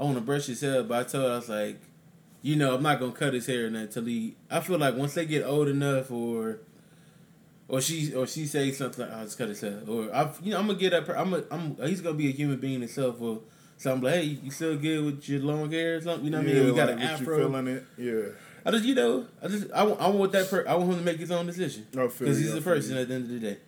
[0.00, 0.82] I wanna brush his hair.
[0.82, 1.80] But I told her I was like,
[2.42, 4.34] you know, I'm not gonna cut his hair until he.
[4.50, 6.60] I feel like once they get old enough, or
[7.70, 9.80] or she or she say something, like, I'll just cut his hair.
[9.88, 11.06] Or I, you know, I'm gonna get that.
[11.06, 13.20] Per- I'm a, I'm he's gonna be a human being himself.
[13.20, 13.40] Or
[13.76, 16.24] something like, hey, you still good with your long hair or something?
[16.24, 16.66] You know what I mean?
[16.66, 17.36] You got like, an afro.
[17.38, 17.84] You feeling it?
[17.96, 18.22] Yeah.
[18.66, 20.50] I just, you know, I just, I, want- I want that.
[20.50, 22.94] Per- I want him to make his own decision I because you, he's the person
[22.94, 23.00] you.
[23.00, 23.58] at the end of the day.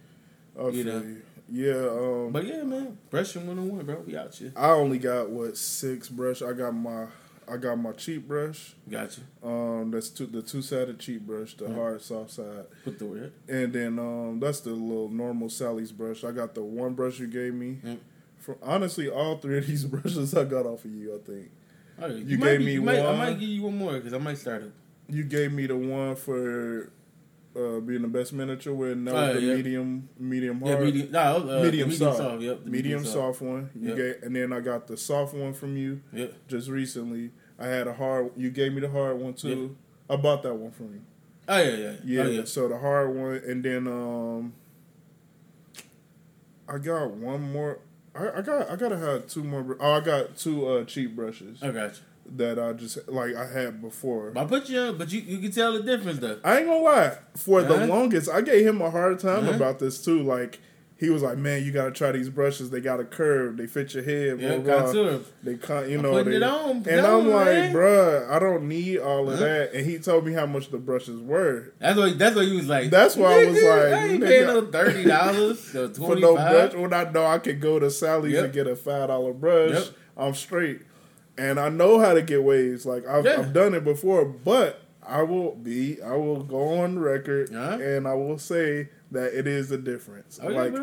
[0.60, 0.98] I you know.
[1.00, 1.22] you.
[1.50, 1.88] Yeah.
[1.88, 4.02] Um, But yeah, man, brushing one on one, bro.
[4.06, 4.52] We out here.
[4.56, 6.42] I only got what six brush.
[6.42, 7.06] I got my
[7.48, 8.74] I got my cheap brush.
[8.88, 9.20] Gotcha.
[9.42, 11.74] Um, that's two, the two sided cheap brush, the Mhm.
[11.74, 13.32] hard soft side, Put the word.
[13.48, 16.24] and then um, that's the little normal Sally's brush.
[16.24, 17.78] I got the one brush you gave me.
[17.84, 17.98] Mm.
[18.38, 21.14] For honestly, all three of these brushes I got off of you.
[21.14, 21.50] I think
[22.00, 24.12] Oh, you, You gave be- me you might, I might give you one more because
[24.14, 24.72] I might start it.
[25.08, 26.90] you gave me the one for
[27.54, 29.54] uh, being the best miniature with that was Oh, the yeah.
[29.56, 30.78] medium medium hard.
[30.78, 31.12] Yeah, medium.
[31.12, 32.18] No, uh, medium, medium soft.
[32.18, 32.42] soft.
[32.42, 32.64] Yep.
[32.64, 33.70] the medium soft one.
[33.74, 33.96] You Yep.
[33.96, 36.34] gave, and then I got the soft one from you Yep.
[36.48, 37.30] just recently.
[37.58, 38.30] I had a hard.
[38.36, 39.76] You gave me the hard one too.
[40.08, 41.00] I bought that one from you.
[41.48, 41.92] Oh yeah, yeah.
[42.04, 42.22] Yeah.
[42.22, 42.44] Oh, yeah.
[42.44, 44.52] So the hard one, and then um,
[46.68, 47.78] I got one more.
[48.14, 48.70] I, I got.
[48.70, 49.76] I gotta have two more.
[49.80, 52.00] Oh, I got two uh, cheap brushes I got you.
[52.36, 54.32] That I just like I had before.
[54.36, 56.38] I put you on, but you, you can tell the difference though.
[56.44, 57.18] I ain't gonna lie.
[57.36, 57.86] For the Uh-huh.
[57.86, 59.54] longest, I gave him a hard time Uh-huh.
[59.56, 60.22] about this too.
[60.22, 60.60] Like
[60.96, 62.70] he was like, "Man, you gotta try these brushes.
[62.70, 63.56] They got a curve.
[63.56, 64.40] They fit your head.
[64.40, 65.18] Yeah, blah, blah.
[65.42, 66.70] They con- you I'm know, they, it on.
[66.70, 67.74] and No, I'm like, man.
[67.74, 69.44] bruh, I don't need all of Huh?
[69.44, 69.74] that.
[69.74, 72.16] And he told me how much the brushes were That's what.
[72.18, 72.90] That's what he was like.
[72.90, 76.74] That's why I was like, I ain't paying no thirty dollars or for no brush.
[76.74, 78.44] When I know I could go to Sally's Yep.
[78.44, 79.84] and get a five dollar brush, Yep.
[80.16, 80.82] I'm straight.
[81.38, 82.84] And I know how to get waves.
[82.86, 83.40] Like I've, Yeah.
[83.40, 86.00] I've done it before, but I will be.
[86.02, 87.78] I will go on record Uh-huh.
[87.82, 90.38] and I will say that it is a difference.
[90.42, 90.74] Oh, like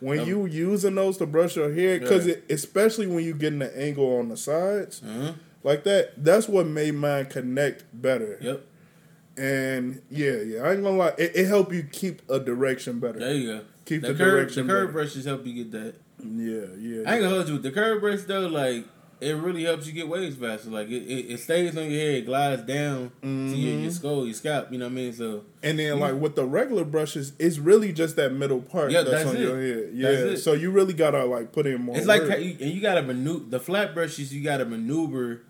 [0.00, 2.36] when Um, you using those to brush your hair, because Yeah.
[2.50, 5.32] especially when you getting the angle on the sides Uh-huh.
[5.62, 8.38] like that, that's what made mine connect better.
[8.40, 8.64] Yep.
[9.36, 13.20] And yeah, yeah, I ain't gonna lie, it, it helped you keep a direction better.
[13.20, 13.60] There you go.
[13.84, 14.32] Keep the, the curve.
[14.32, 14.92] direction The curve better.
[14.92, 15.94] brushes help you get that.
[16.24, 17.02] Yeah, yeah.
[17.08, 18.48] I ain't gonna hold you with the curve brush though.
[18.48, 18.84] Like
[19.20, 20.70] it really helps you get waves faster.
[20.70, 23.82] Like it, it, it stays on your head, it glides down to your, Mm-hmm.
[23.82, 24.70] your skull, your scalp.
[24.72, 25.12] You know what I mean?
[25.12, 29.02] So And then like with the regular brushes, it's really just that middle part Yeah,
[29.02, 29.40] that's, that's on it.
[29.40, 29.90] your head.
[29.94, 30.10] Yeah.
[30.10, 30.36] That's it.
[30.38, 31.96] So you really gotta like put in more.
[31.96, 32.38] it's like work.
[32.40, 34.32] you, and you gotta maneuver the flat brushes.
[34.34, 35.42] You gotta maneuver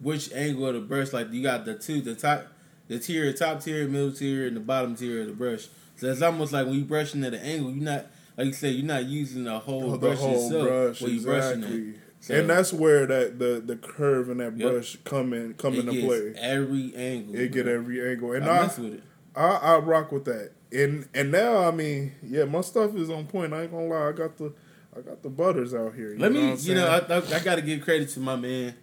[0.00, 1.12] which angle of the brush.
[1.12, 2.46] Like you got the two, the top,
[2.88, 5.68] the tier, top tier, middle tier, and the bottom tier of the brush.
[5.96, 8.06] So it's almost like when you brushing at an angle, you're not
[8.36, 11.10] like you said, you're not using the whole Oh, the brush whole itself brush, when
[11.12, 11.88] you brushing exactly.
[11.90, 11.96] it.
[12.22, 14.70] So and that's where that the the curve and that Yep.
[14.70, 16.34] brush come in come it into gets play.
[16.38, 17.34] every angle.
[17.34, 19.02] It get every angle, and I I, mess with it.
[19.34, 20.52] I I rock with that.
[20.72, 23.52] And and now I mean, yeah, my stuff is on point.
[23.52, 24.52] I ain't gonna lie, I got the
[24.96, 26.12] I got the butters out here.
[26.12, 26.86] You Let me, you know.
[26.86, 28.74] I, I, I got to give credit to my man.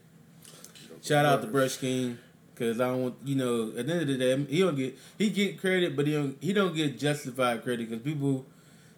[1.02, 2.18] Shout out to Brush King,
[2.56, 4.98] cause I don't, want you know, at the end of the day, he don't get
[5.18, 8.46] he get credit, but he don't he don't get justified credit because people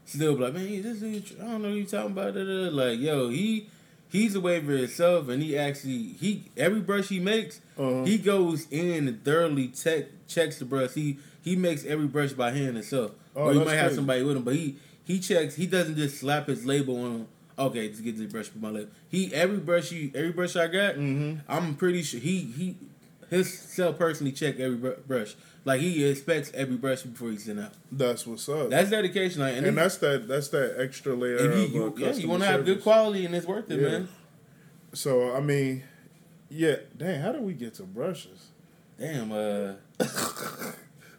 [0.05, 2.33] still be like, man, this dude, I don't know what you talking about.
[2.33, 3.69] Da, da, da." Like, yo, he
[4.11, 8.03] he's a waiver himself, and he actually he every brush he makes, Uh-huh.
[8.03, 10.93] he goes in and thoroughly check checks the brush.
[10.93, 14.37] He he makes every brush by hand himself, Oh, or he might have somebody with
[14.37, 15.55] him, but he he checks.
[15.55, 17.27] He doesn't just slap his label on.
[17.59, 18.89] Okay, just get this brush with my label.
[19.09, 21.41] He every brush you every brush I got, Mhm.
[21.47, 22.75] I'm pretty sure he he
[23.31, 25.35] his self personally check every br- brush.
[25.65, 27.71] Like he inspects every brush before he send out.
[27.91, 28.69] That's what's up.
[28.69, 29.41] That's dedication.
[29.41, 32.43] Like, and, and that's that that's that extra layer of you, uh, yeah, you want
[32.43, 33.87] to have good quality, and it's worth it, Yeah.
[33.89, 34.07] man.
[34.93, 35.83] So I mean,
[36.49, 38.49] yeah, dang, how do we get to brushes?
[38.99, 39.31] Damn.
[39.31, 39.73] Uh,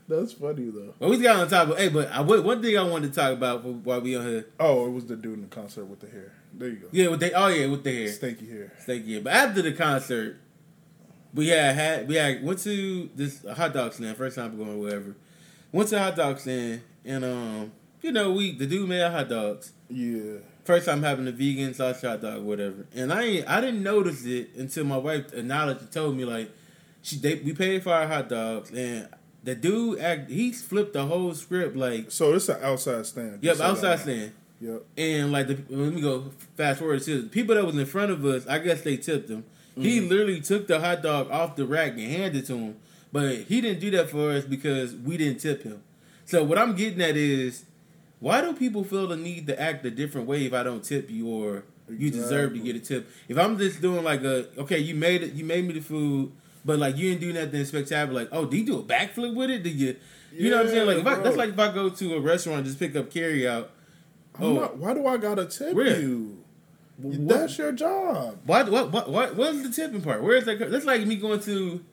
[0.09, 0.95] That's funny though.
[0.99, 1.79] well, we got on top of.
[1.79, 4.47] Hey, but I one thing I wanted to talk about while we on here.
[4.59, 6.33] Oh, it was the dude in the concert with the hair.
[6.53, 6.89] There you go.
[6.91, 7.33] Yeah, with they.
[7.33, 8.09] Oh yeah, with the hair.
[8.09, 8.73] Stinky hair.
[8.81, 9.21] Thank you.
[9.21, 10.39] But after the concert,
[11.35, 15.15] we had had we had went to this hot dog stand first time going wherever.
[15.71, 17.73] Went to hot dog stand and um
[18.03, 19.73] you know we the dude made hot dogs.
[19.89, 20.39] Yeah.
[20.65, 22.87] First time having a vegan sausage hot dog whatever.
[22.95, 26.51] And I ain't, I didn't notice it until my wife acknowledged and told me like
[27.03, 29.09] she they, we paid for our hot dogs and
[29.43, 33.43] the dude act he flipped the whole script like So it's an outside stand.
[33.43, 34.33] yep just so y'all outside stand.
[34.61, 34.85] Yep.
[34.97, 38.13] And like the let me go fast forward to the people that was in front
[38.13, 38.47] of us.
[38.47, 39.29] I guess they tipped
[39.77, 39.83] him.
[39.83, 40.09] He mm-hmm.
[40.09, 42.77] literally took the hot dog off the rack and handed it to him,
[43.13, 45.83] but he didn't do that for us because we didn't tip him.
[46.25, 47.65] So what I'm getting at is,
[48.21, 51.11] why do people feel the need to act a different way if I don't tip
[51.11, 53.11] you or you deserve to get a tip?
[53.29, 56.33] If I'm just doing like a okay, you made it, you made me the food,
[56.65, 58.21] but like you didn't do nothing spectacular.
[58.21, 59.63] Like oh, did you do a backflip with it?
[59.63, 59.97] Did you?
[60.33, 60.87] You know what I'm saying?
[60.87, 63.11] Like if I, that's like if I go to a restaurant and just pick up
[63.11, 63.71] carry out.
[64.39, 64.55] I'm Oh.
[64.55, 66.01] not- why do I gotta tip Where?
[66.01, 66.42] you?
[66.99, 68.39] What- That's your job.
[68.45, 70.23] What what what what what's the tipping part?
[70.23, 70.59] Where is that?
[70.71, 71.85] That's like me going to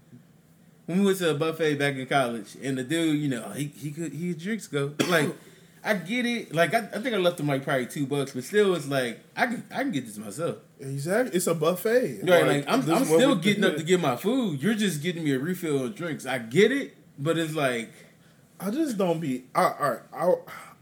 [0.85, 3.65] when we went to a buffet back in college, and the dude, you know, he
[3.75, 5.29] he could he drinks go like.
[5.81, 6.53] I get it.
[6.53, 9.21] Like I, I think I left him like probably two bucks, but still, it's like
[9.33, 10.57] I can I can get this myself.
[10.77, 11.33] Exactly.
[11.37, 12.19] It's a buffet.
[12.23, 12.45] Right?
[12.45, 14.61] Like, I'm, I'm still getting up to get my food.
[14.61, 16.25] You're just getting me a refill of drinks.
[16.25, 17.91] I get it, but it's like
[18.59, 19.45] I just don't be.
[19.55, 19.99] I, all right.
[20.13, 20.33] I,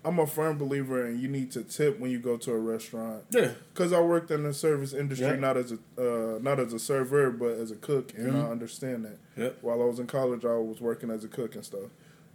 [0.08, 3.24] I'm a firm believer in you need to tip when you go to a restaurant.
[3.32, 6.80] yeah, Because I worked in the service industry, not as a uh, not as a
[6.80, 8.48] server, but as a cook, and Mhm.
[8.48, 9.18] I understand that.
[9.36, 9.58] Yep.
[9.62, 11.90] While I was in college, I was working as a cook and stuff,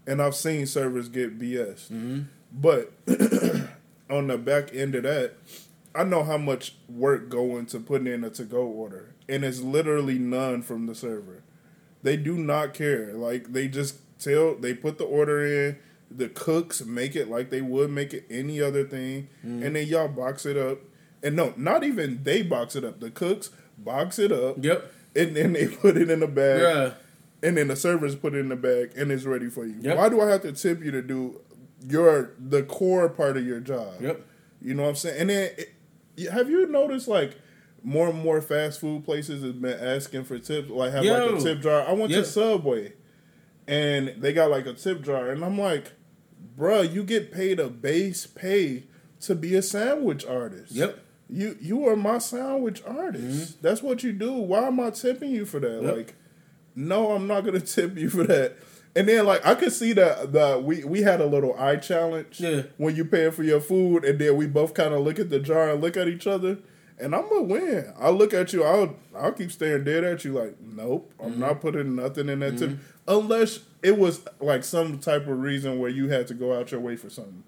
[0.06, 1.88] and I've seen servers get BS.
[1.88, 2.20] hmm
[2.52, 2.92] But
[4.10, 5.34] on the back end of that,
[5.94, 9.60] I know how much work go into putting in a to go order, and it's
[9.60, 11.42] literally none from the server.
[12.02, 13.12] They do not care.
[13.14, 15.78] Like they just tell they put the order in.
[16.16, 19.62] The cooks make it like they would make it any other thing, mm-hmm.
[19.62, 20.78] and then y'all box it up.
[21.22, 23.00] And no, not even they box it up.
[23.00, 26.90] The cooks box it up, yep, and then they put it in a bag yeah,
[27.42, 29.76] and then the servers put it in the bag and it's ready for you.
[29.80, 29.96] Yep.
[29.96, 31.40] Why do I have to tip you to do
[31.86, 34.00] your the core part of your job?
[34.00, 34.24] yep.
[34.60, 35.20] You know what I'm saying?
[35.20, 37.36] And then it, have you noticed like
[37.82, 41.26] more and more fast food places have been asking for tips, like have Yo.
[41.26, 41.82] like a tip jar.
[41.86, 42.24] I went Yep.
[42.24, 42.92] to Subway
[43.66, 45.92] and they got like a tip jar, and I'm like,
[46.58, 48.84] bruh, you get paid a base pay
[49.20, 50.72] to be a sandwich artist.
[50.72, 50.98] Yep.
[51.30, 53.62] You you are my sandwich artist.
[53.62, 54.32] That's what you do.
[54.32, 55.68] Why am I tipping you for that?
[55.80, 55.86] Mm-hmm.
[55.86, 55.96] Yep.
[55.96, 56.14] Like,
[56.74, 58.56] no, I'm not gonna tip you for that.
[58.94, 62.40] And then like I could see that the we we had a little eye challenge
[62.40, 62.62] Yeah.
[62.76, 65.38] when you paying for your food, and then we both kind of look at the
[65.40, 66.58] jar and look at each other.
[67.02, 67.92] And I'm gonna win.
[67.98, 68.64] I look at you.
[68.64, 70.32] I'll I'll keep staring dead at you.
[70.32, 71.40] Like, nope, I'm Mm-hmm.
[71.40, 72.78] not putting nothing in that tip
[73.08, 76.80] unless it was like some type of reason where you had to go out your
[76.80, 77.42] way for something.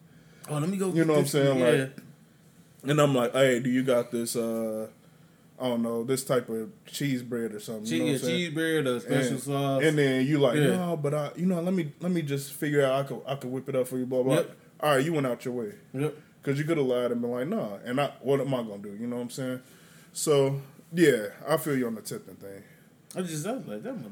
[0.51, 0.93] Oh, let me go.
[0.93, 1.59] You know what I'm saying?
[1.59, 1.67] Yeah.
[1.67, 1.97] Like,
[2.91, 4.37] and I'm like, hey, do you got this?
[4.37, 4.89] uh
[5.61, 7.87] I don't know this type of cheese bread or something.
[7.87, 8.37] you know what yeah, I'm saying?
[8.37, 9.83] cheese bread or special and, sauce.
[9.85, 10.67] and then you like, Yeah.
[10.77, 13.35] no, but I, you know, let me let me just figure out I could I
[13.37, 14.05] could whip it up for you.
[14.05, 14.35] Blah blah.
[14.35, 14.57] Yep.
[14.81, 16.15] All right, you went out your way yep.
[16.45, 17.77] Because you could have lied and been like, nah.
[17.85, 18.95] And I, what am I gonna do?
[19.01, 19.61] You know what I'm saying?
[20.13, 20.61] So
[20.93, 22.63] yeah, I feel you on the tipping thing.
[23.17, 24.11] I just I was like that mother.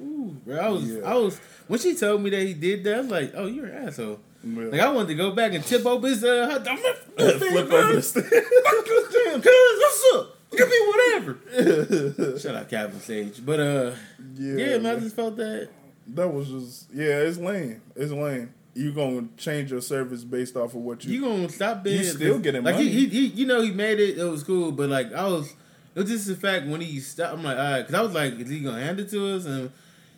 [0.00, 0.56] Ooh, bro.
[0.56, 1.00] I was Yeah.
[1.04, 2.94] I was when she told me that he did that.
[2.94, 4.20] I was like, oh, you're an asshole.
[4.44, 4.64] Yeah.
[4.66, 6.60] Like I wanted to go back and tip over his uh.
[7.16, 8.26] Flip over the stand.
[8.26, 10.36] Fuck you, damn, cuz, what's up?
[10.50, 12.38] Give me whatever.
[12.38, 13.44] Shout out Calvin Sage.
[13.44, 13.92] But uh,
[14.34, 15.70] Yeah, yeah, man, I just felt that.
[16.08, 17.80] That was just yeah, it's lame.
[17.96, 18.52] It's lame.
[18.74, 21.14] You gonna change your service based off of what you?
[21.14, 22.88] You gonna stop being You still getting like money.
[22.88, 24.16] He, he, he, you know, he made it.
[24.18, 25.50] It was cool, but like I was,
[25.94, 27.34] it was just the fact when he stopped.
[27.34, 29.44] I'm like, all right, because I was like, is he gonna hand it to us?
[29.44, 29.70] And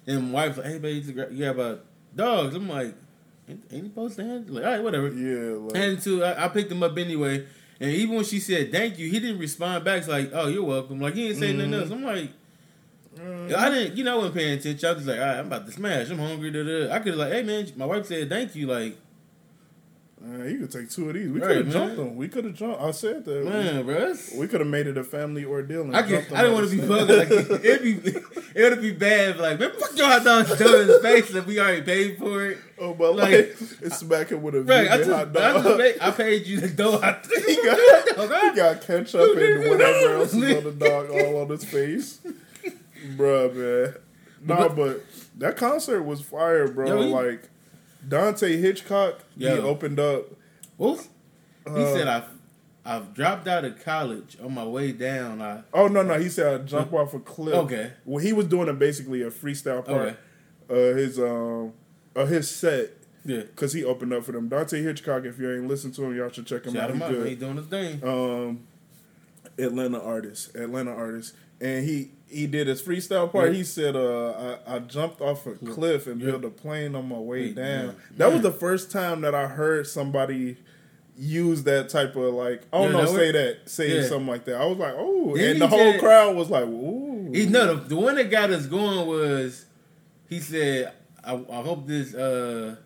[0.06, 1.12] and my wife's like, hey, babe, you
[1.44, 1.84] got about
[2.14, 2.54] dogs.
[2.54, 2.94] I'm like,
[3.48, 4.48] ain't, ain't he supposed to hand?
[4.48, 4.52] it?
[4.52, 5.08] Like, all right, whatever.
[5.08, 7.46] yeah, like, And to I, I picked him up anyway.
[7.80, 9.98] And even when she said thank you, he didn't respond back.
[9.98, 11.00] It's like, oh, you're welcome.
[11.00, 11.80] Like he didn't say nothing Mhm.
[11.80, 11.90] else.
[11.90, 12.30] I'm like,
[13.16, 14.88] mm, I didn't, you know, I wasn't paying attention.
[14.88, 16.10] I was just like, all right, I'm about to smash.
[16.10, 16.50] I'm hungry.
[16.50, 16.92] Da, da.
[16.94, 18.66] I could have like, hey man, my wife said thank you.
[18.66, 18.96] Like,
[20.26, 21.28] uh, you could take two of these.
[21.30, 22.16] We Right, could have jumped them.
[22.16, 22.80] We could have jumped.
[22.80, 23.44] I said that.
[23.44, 25.82] man, bro, We could have made it a family ordeal.
[25.82, 27.18] And I can I didn't want to be bugging.
[27.18, 27.30] Like
[27.64, 28.10] it'd be
[28.58, 29.36] it would be bad.
[29.38, 32.46] Like man, fuck your hot dog throw in his face if we already paid for
[32.46, 32.58] it.
[32.78, 34.90] Oh, but like- like, it's smacking with a Right?
[34.90, 35.62] I just, hot I, dog.
[35.62, 37.78] just paid, I paid you to throw hot he got,
[38.50, 42.20] he got ketchup and whatever else is on the dog all on his face.
[43.16, 43.94] Bruh, man.
[44.46, 45.02] Nah, but
[45.38, 46.86] that concert was fire, bro.
[46.86, 47.48] Yo, he- like,
[48.06, 50.26] Deante' Hitchcock, he opened up.
[50.78, 50.84] He
[51.66, 52.24] Uh, said I've
[52.86, 55.40] I've dropped out of college on my way down.
[55.40, 56.18] I Oh, no, no.
[56.18, 57.54] He said, I jumped off a cliff.
[57.54, 57.92] Okay.
[58.04, 60.16] Well, he was doing a, basically a freestyle part.
[60.68, 60.92] Okay.
[60.92, 61.72] Uh, his, um,
[62.14, 62.90] uh, his set.
[63.24, 63.38] yeah.
[63.40, 64.50] Because he opened up for them.
[64.50, 66.90] Deante' Hitchcock, if you ain't listened to him, y'all should check him Shout out.
[66.90, 67.10] him He out.
[67.12, 67.26] good.
[67.28, 68.04] He doing his thing.
[68.04, 68.66] um
[69.58, 73.50] Atlanta artist, Atlanta artist, and he he did his freestyle part.
[73.52, 73.56] Yeah.
[73.58, 76.32] He said, "Uh, I, I jumped off a cliff and Yeah.
[76.32, 77.96] built a plane on my way down." down.
[78.16, 80.56] That was the first time that I heard somebody
[81.16, 84.08] use that type of like don't know that say that say Yeah.
[84.08, 84.56] something like that.
[84.60, 87.74] I was like, "Oh!" Then and the whole said- crowd was like, "Ooh!" He no,
[87.76, 89.64] the, the one that got us going was
[90.28, 92.76] he said, I, I hope this uh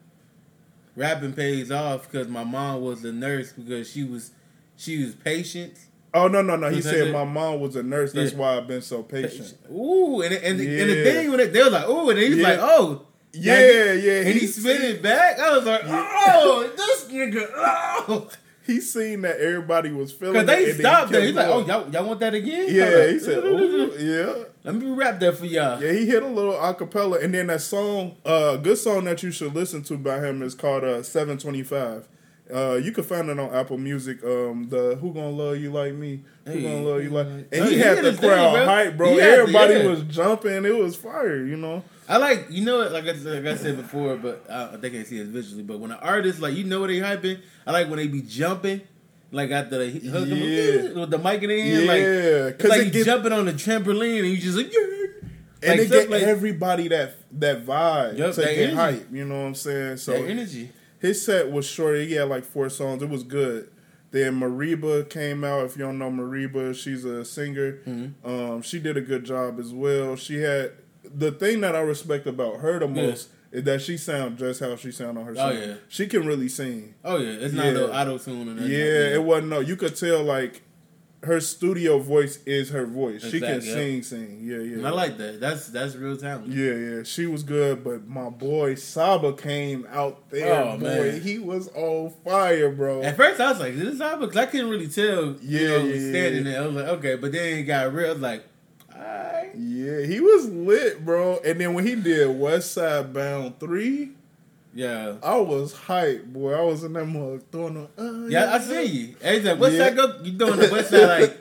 [0.96, 4.32] rapping pays off because my mom was a nurse because she was
[4.76, 5.74] she was patient.
[6.14, 6.70] Oh no no no!
[6.70, 8.12] He said my mom was a nurse.
[8.12, 8.38] That's Yeah.
[8.38, 9.54] why I've been so patient.
[9.70, 12.48] Ooh, and and, and the thing when it, they was like, ooh, and he's Yeah.
[12.48, 13.02] like, oh,
[13.34, 14.12] Yeah, yeah.
[14.20, 15.38] and he, he's spit it back.
[15.38, 18.28] I was like, oh, this nigga, oh,
[18.66, 21.22] He seen that everybody was feeling because they it, and then he stopped there.
[21.26, 22.66] He's like, oh, y'all, y'all want that again?
[22.68, 24.44] Yeah, like, he said, Ooh, yeah.
[24.64, 25.82] Let me rap that for y'all.
[25.82, 29.22] Yeah, he hit a little acapella, and then that song, uh, a good song that
[29.22, 32.06] you should listen to by him is called uh, "Seven Twenty Five.
[32.52, 34.22] Uh, you can find it on Apple Music.
[34.24, 37.30] Um, the "Who Gonna Love You Like Me," "Who Hey, Gonna Love You Like," uh,
[37.52, 38.64] and he he had the his thing, crowd bro.
[38.64, 39.12] hype, bro.
[39.12, 39.86] He Everybody yeah.
[39.86, 40.64] was jumping.
[40.64, 41.84] It was fire, you know.
[42.08, 45.18] I like you know like I, like I said before, but I, they can't see
[45.20, 45.62] it visually.
[45.62, 48.22] But when an artist like you know what they hyping, I like when they be
[48.22, 48.80] jumping,
[49.30, 51.00] like after they hook them Yeah.
[51.00, 52.06] with the mic in the like yeah,
[52.46, 54.80] it's because like you get, jumping on the trampoline and you just like, yeah.
[55.64, 58.74] and like it get like- everybody that that vibe Yup, to that get energy.
[58.74, 59.08] hype.
[59.12, 59.98] You know what I'm saying?
[59.98, 60.70] So that energy.
[60.98, 61.98] His set was short.
[62.00, 63.02] He had like four songs.
[63.02, 63.70] It was good.
[64.10, 65.66] Then Mereba came out.
[65.66, 67.80] If you don't know Mereba, she's a singer.
[67.86, 68.26] Mm-hmm.
[68.28, 70.16] Um, she did a good job as well.
[70.16, 70.72] She had
[71.04, 73.06] the thing that I respect about her the Yeah.
[73.10, 75.54] most is that she sound just how she sound on her Oh, song.
[75.56, 75.74] yeah.
[75.88, 76.94] She can really sing.
[77.04, 77.72] Oh yeah, it's not Yeah.
[77.72, 78.70] no auto tune nothing.
[78.70, 79.60] Yeah, it wasn't no.
[79.60, 80.62] You could tell like
[81.24, 83.22] her studio voice is her voice.
[83.22, 83.74] she can yeah.
[83.74, 84.38] sing, sing.
[84.42, 84.76] Yeah, yeah.
[84.76, 85.40] And I like that.
[85.40, 86.48] That's that's real talent.
[86.48, 90.62] Yeah, yeah, she was good, but my boy Saba came out there.
[90.62, 91.20] Oh, boy, man.
[91.20, 93.02] he was on fire, bro.
[93.02, 95.84] At first, I was like, "This is because I couldn't really tell." Yeah, you know,
[95.84, 96.52] yeah, standing yeah.
[96.52, 98.10] there, I was like, "Okay," but then it got real.
[98.10, 98.44] I was like,
[98.94, 101.40] "Alright." Yeah, he was lit, bro.
[101.44, 104.12] And then when he did West Side Bound three,
[104.78, 106.52] Yeah, I was hyped, boy.
[106.54, 107.88] I was in that mug throwing them.
[107.98, 109.16] Uh, yeah, I see you.
[109.20, 109.90] Hey, like, what's Yeah.
[109.90, 110.20] that go?
[110.22, 111.38] You doing the West Side like?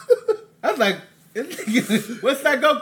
[0.62, 0.96] I was like,
[2.22, 2.80] "What's that go?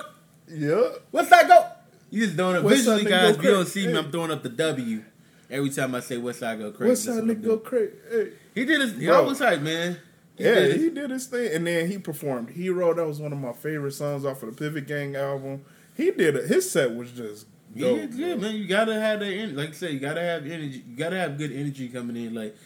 [0.48, 1.66] Yeah, What's that go?"
[2.11, 3.36] You just doing it West visually, guys.
[3.36, 5.02] If you don't see me, I'm throwing up the W.
[5.50, 7.92] Every time I say West Side go crazy, What's that nigga go crazy?
[8.09, 8.28] Hey.
[8.54, 9.09] He did his.
[9.09, 9.98] I was hype, man.
[10.38, 13.18] He Yeah, did his- he did his thing, and then he performed "Hero." That was
[13.18, 15.64] one of my favorite songs off of the Pivot Gang album.
[15.96, 16.46] He did it.
[16.46, 17.46] His set was just
[17.76, 18.10] Yeah, dope.
[18.14, 18.56] yeah, man.
[18.56, 19.26] You gotta have that.
[19.32, 20.82] en- Like I said, you gotta have energy.
[20.88, 22.34] You gotta have good energy coming in.
[22.34, 22.56] Like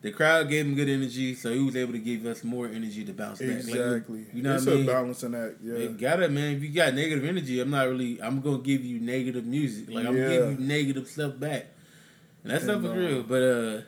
[0.00, 3.04] the crowd gave him good energy, so he was able to give us more energy
[3.04, 3.48] to bounce back.
[3.48, 4.26] Like, Exactly.
[4.32, 4.84] you know it's what I mean?
[4.84, 5.54] It's a balancing act.
[5.62, 5.76] Yeah.
[5.78, 6.56] You gotta, man.
[6.56, 8.22] If you got negative energy, I'm not really.
[8.22, 9.90] I'm gonna give you negative music.
[9.90, 10.22] Like I'm Yeah.
[10.28, 11.66] gonna give you negative stuff back.
[12.44, 13.22] And that stuff And, is uh, real.
[13.24, 13.80] But uh,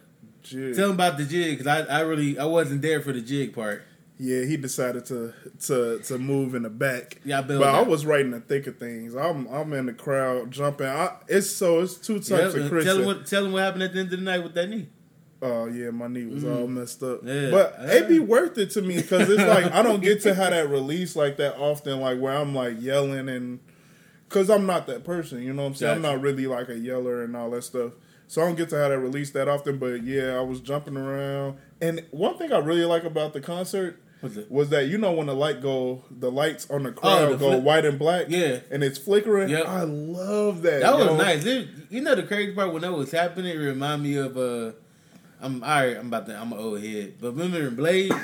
[0.42, 0.74] Jig.
[0.74, 3.54] tell him about the jig because I, I really I wasn't there for the jig
[3.54, 3.84] part.
[4.22, 5.32] Yeah, he decided to
[5.66, 7.18] to to move in the back.
[7.24, 7.64] Yeah, I But built.
[7.64, 9.14] I was right in the thick of things.
[9.14, 10.86] I'm I'm in the crowd jumping.
[10.88, 12.84] I, it's so it's two types of Chris.
[12.84, 14.68] tell him what tell him what happened at the end of the night with that
[14.68, 14.88] knee.
[15.40, 17.22] Oh yeah, my knee was all messed up.
[17.24, 17.44] Mm.
[17.44, 17.50] Yeah.
[17.50, 17.92] But Yeah.
[17.94, 20.68] it be worth it to me because it's like I don't get to have that
[20.78, 23.58] release like that often, like where I'm like yelling and
[24.28, 25.42] because I'm not that person.
[25.42, 25.94] You know what I'm saying?
[25.96, 27.92] I'm not really like a yeller and all that stuff.
[28.26, 29.78] So I don't get to have that release that often.
[29.78, 31.56] But yeah, I was jumping around.
[31.80, 33.98] And one thing I really like about the concert?
[34.48, 37.36] Was that you know when the light go, the lights on the crowd Oh, the
[37.36, 38.26] go flick- white and black.
[38.28, 38.60] Yeah.
[38.70, 39.48] and it's flickering.
[39.48, 39.66] Yep.
[39.66, 40.80] I love that.
[40.82, 41.16] That was yo.
[41.16, 41.44] nice.
[41.46, 44.72] It, you know the crazy part when that was happening, it reminded me of uh
[45.42, 47.14] I'm all right, I'm about to I'm an old head.
[47.20, 48.12] But remember in Blade?
[48.12, 48.18] And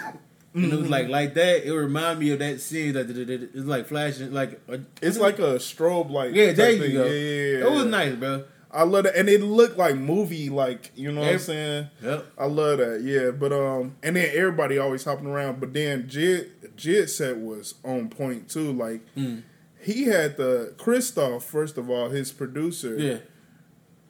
[0.65, 0.81] it Mm-hmm.
[0.81, 1.67] was like like that.
[1.67, 5.57] It reminded me of that scene that it's like flashing like uh, It's like a
[5.57, 6.33] strobe light.
[6.33, 6.93] yeah, there you thing.
[6.95, 7.05] go.
[7.05, 7.67] Yeah, yeah, yeah.
[7.67, 8.45] It was nice, bro.
[8.71, 11.89] I love that, and it looked like movie, like you know what I'm saying.
[12.03, 12.27] Yep.
[12.37, 13.31] I love that, yeah.
[13.31, 15.61] But um, and then everybody always hopping around.
[15.61, 18.73] But then Jid Jid set was on point too.
[18.73, 19.43] Like Mm.
[19.81, 22.97] he had the Christo first of all, his producer.
[22.99, 23.19] Yeah,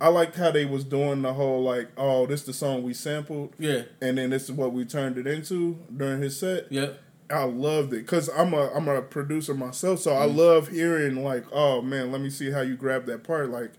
[0.00, 3.52] I liked how they was doing the whole like, oh, this the song we sampled,
[3.58, 6.70] yeah, and then this is what we turned it into during his set.
[6.72, 7.00] yep.
[7.28, 10.20] I loved it because I'm a I'm a producer myself, so Mm.
[10.20, 13.50] I love hearing like, oh man, let me see how you grab that part.
[13.50, 13.72] Like,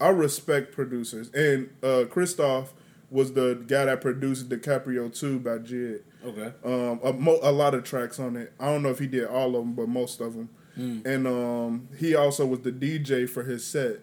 [0.00, 2.66] I respect producers, and uh Christo
[3.10, 6.00] was the guy that produced DiCaprio 2 by Jid.
[6.24, 6.52] Okay.
[6.64, 8.52] Um, a, mo- a lot of tracks on it.
[8.60, 10.48] I don't know if he did all of them, but most of them.
[10.78, 11.04] Mm.
[11.04, 13.96] And um, he also was the DJ for his set.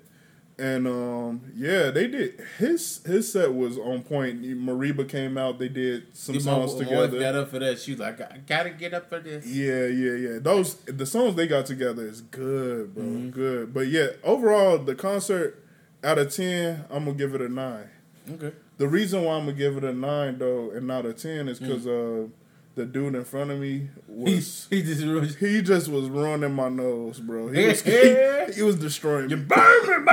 [0.60, 4.42] And um, yeah, they did his his set was on point.
[4.42, 5.60] Mereba came out.
[5.60, 7.20] They did some My, songs my wife together.
[7.20, 7.78] got up for that.
[7.80, 9.46] She was like, I gotta get up for this.
[9.46, 10.40] Yeah, yeah, yeah.
[10.42, 13.04] Those the songs they got together is good, bro.
[13.04, 13.30] Mm-hmm.
[13.30, 13.74] Good.
[13.74, 15.64] But yeah, overall the concert
[16.08, 17.90] out of ten, I'm gonna give it a nine.
[18.32, 18.52] Okay.
[18.78, 21.60] The reason why I'm gonna give it a nine though and not a ten is
[21.60, 22.26] because Mm.
[22.26, 22.30] uh
[22.76, 25.36] the dude in front of me He, was he just ruined.
[25.40, 27.48] he just was ruining my nose, bro.
[27.50, 28.52] He was Yeah.
[28.56, 29.36] he, was destroying me.
[29.36, 30.12] Burn me,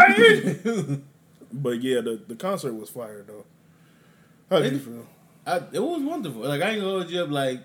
[0.64, 1.02] baby.
[1.52, 3.44] But yeah, the, the concert was fire though.
[4.50, 5.06] How did you feel?
[5.46, 6.40] I, it was wonderful.
[6.42, 7.30] Like I ain't gonna hold you up.
[7.30, 7.60] Like,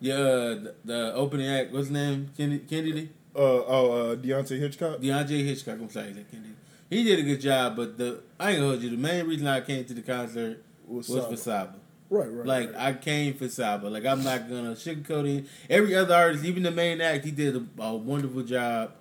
[0.00, 1.70] yeah, the, the opening act.
[1.72, 2.30] What's his name?
[2.36, 2.64] Kennedy.
[2.68, 3.10] Kennedy.
[3.36, 5.00] Uh oh, uh Deante' Hitchcock.
[5.00, 5.78] DeAndre Hitchcock.
[5.80, 6.54] I'm sorry, Kennedy.
[6.94, 8.90] He did a good job, but the I ain't gonna hold you.
[8.90, 11.74] The main reason I came to the concert Was was for Saba.
[12.10, 12.46] Right, right.
[12.46, 12.80] Like right.
[12.80, 13.86] I came for Saba.
[13.88, 15.46] Like I'm not gonna sugarcoat it.
[15.68, 18.92] Every other artist, even the main act, he did a, a wonderful job.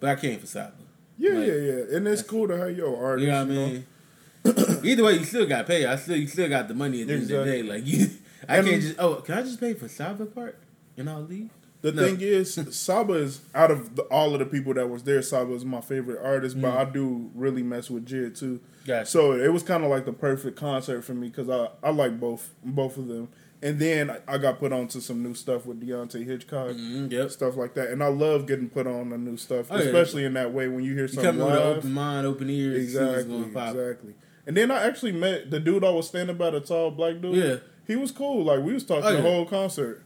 [0.00, 0.72] But I came for Saba.
[1.16, 1.96] yeah, like- yeah, yeah.
[1.96, 3.24] And it's cool to have your artist.
[3.26, 4.84] You know what I mean?
[4.84, 5.86] Either way, you still got paid.
[5.86, 7.62] I still you still got the money at the end of the day.
[7.62, 8.10] Like you,
[8.48, 10.58] I And- can't just oh can I just pay for Saba part
[10.96, 11.50] and I'll leave?
[11.80, 12.02] The No.
[12.02, 15.22] thing is, Saba is out of the, all of the people that was there.
[15.22, 18.58] Saba is my favorite artist, but I do really mess with Jid too.
[18.82, 18.86] Mm.
[18.86, 19.06] Gotcha.
[19.10, 22.18] So it was kind of like the perfect concert for me because I, I like
[22.18, 23.28] both both of them.
[23.60, 27.30] And then I- got put on to some new stuff with Deante' Hitchcock, Mhm, yep.
[27.32, 27.90] stuff like that.
[27.90, 29.82] And I love getting put on the new stuff, Oh, yeah.
[29.82, 31.78] especially in that way when you hear You something an live.
[31.78, 32.82] open mind, open ears.
[32.84, 34.14] Exactly, exactly.
[34.46, 37.34] And then I actually met the dude I was standing by, the tall black dude.
[37.36, 37.56] Yeah.
[37.86, 38.44] he was cool.
[38.44, 39.22] Like we was talking Oh, the yeah.
[39.22, 40.02] whole concert.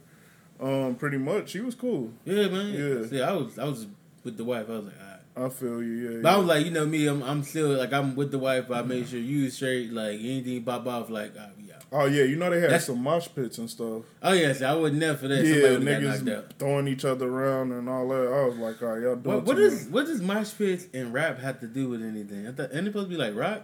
[0.59, 2.11] Um, pretty much, he was cool.
[2.25, 2.73] Yeah, man.
[2.73, 3.07] Yeah.
[3.07, 3.87] See, I was I was
[4.23, 4.67] with the wife.
[4.69, 5.09] I was like, all right.
[5.35, 5.93] I feel you.
[6.11, 8.39] Yeah, But I was like, you know me, I'm I'm still like I'm with the
[8.39, 8.69] wife.
[8.71, 9.91] I made sure you straight.
[9.91, 11.81] Like anything pop off, like ah, we out.
[11.91, 14.03] Oh yeah, you know they had That's- some mosh pits and stuff.
[14.21, 15.43] Oh yes, I would never for that.
[15.43, 18.27] yeah, Somebody would've got knocked niggas throwing each other around and all that.
[18.31, 21.11] I was like, all right, y'all doing What, what does what does mosh pits and
[21.13, 22.47] rap have to do with anything?
[22.47, 23.63] I thought ain't it supposed to be like rock?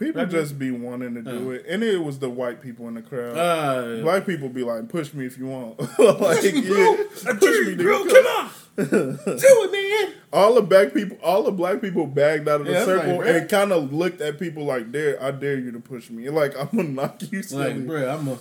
[0.00, 1.54] People Rap- just be wanting to do Uh.
[1.54, 3.36] it, and it was the white people in the crowd.
[3.36, 5.78] Uh, Black people be like, push me if you want.
[5.98, 6.96] like, me, bro.
[6.96, 10.14] yeah, push me, bro, come on, do it, man.
[10.32, 13.26] All the black people, all the black people bagged out of the Yeah, circle like,
[13.26, 16.56] and kind of looked at people like, "Dare, I dare you to push me." Like
[16.56, 17.74] I'm gonna knock you silly.
[17.74, 18.38] Like, bro, I'm a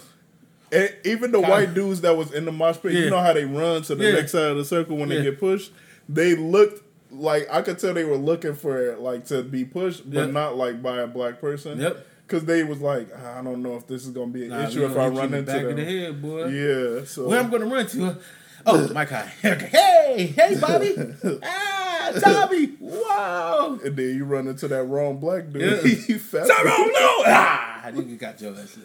[0.71, 2.99] And even the Kinda- white dudes that was in the mosh pit, Yeah.
[3.05, 4.11] you know how they run to the Yeah.
[4.13, 5.71] next side of the circle when they get pushed.
[6.07, 10.09] They looked like I could tell they were looking for it, like to be pushed,
[10.09, 10.29] but Yep.
[10.31, 11.79] not like by a black person.
[11.79, 12.05] Yep.
[12.27, 14.85] Because they was like, I don't know if this is gonna be an Nah, issue
[14.85, 15.69] if I run into back them.
[15.71, 16.45] of the head, boy.
[16.47, 17.05] Yeah.
[17.05, 18.17] So Where I'm gonna run to?
[18.65, 19.25] Oh, my guy.
[19.41, 20.95] hey, hey, Bobby.
[21.43, 23.79] ah, Tommy, wow.
[23.83, 25.61] And then you run into that wrong black dude.
[25.83, 25.89] Yeah.
[25.91, 26.47] He fat.
[26.47, 28.77] Tyrone, no, ah, I think you got your ass.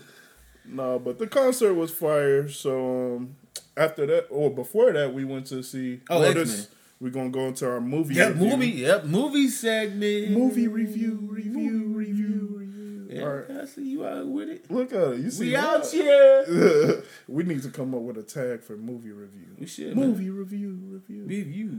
[0.64, 2.48] No, but the concert was fire.
[2.48, 3.36] So um,
[3.76, 6.00] after that, or before that, we went to see.
[6.08, 6.68] Oh, this-
[7.04, 8.14] We're gonna go into our movie.
[8.14, 8.48] Yep, review.
[8.48, 10.30] movie, yep, movie segment.
[10.30, 13.08] movie review, review, review, review.
[13.10, 14.70] Yeah, All right, I see you out with it.
[14.70, 15.18] look at it.
[15.20, 17.02] You see, We out here.
[17.28, 19.48] we need to come up with a tag for movie review.
[19.58, 20.08] We should man.
[20.12, 21.24] Movie review, review.
[21.26, 21.78] review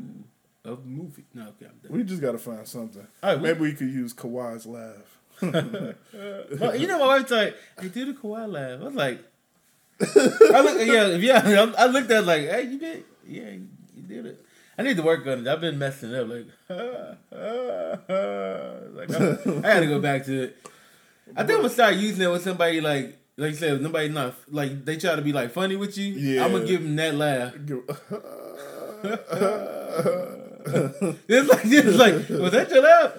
[0.64, 1.26] of movie.
[1.34, 1.92] No, okay, I'm done.
[1.98, 3.08] We just gotta find something.
[3.24, 5.18] All right, Maybe we could use Kawhi's laugh.
[5.42, 9.22] Well, you know, my wife's like, "I did a Kawhi laugh." I was like,
[10.02, 11.08] I look, yeah,
[11.48, 11.72] yeah.
[11.80, 13.50] I looked at it like, "Hey, you did, yeah,
[13.96, 14.45] you did it."
[14.78, 15.48] I need to work on it.
[15.48, 16.28] I've been messing up.
[16.28, 17.18] Like, like
[19.12, 20.58] I got to go back to it.
[21.36, 24.36] I think I'm gonna start using it with somebody like, like you said, nobody not
[24.50, 26.14] like they try to be like funny with you.
[26.14, 26.46] Yeah.
[26.46, 27.56] I'm gonna give them that laugh.
[31.28, 33.14] It's like, it's like, was that your laugh?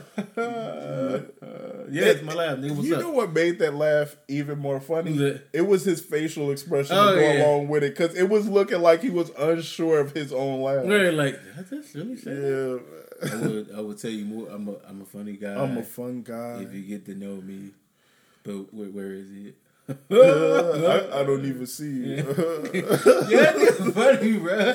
[1.90, 2.58] yeah, it's my laugh.
[2.58, 3.00] Nigga, what's you up?
[3.02, 5.12] know what made that laugh even more funny?
[5.12, 5.42] Who's that?
[5.52, 7.44] It was his facial expression Oh, to go yeah.
[7.46, 10.84] along with it because it was looking like he was unsure of his own laugh.
[10.84, 12.32] We're like, "Did I just really say?
[12.32, 12.78] Yeah,
[13.32, 14.48] I would, I would tell you more.
[14.50, 15.54] I'm a, I'm a funny guy.
[15.54, 16.62] I'm a fun guy.
[16.62, 17.70] if you get to know me,
[18.42, 19.54] but where, where is it?
[20.10, 22.16] I, I don't even see you.
[23.28, 24.74] yeah, that's funny, bro.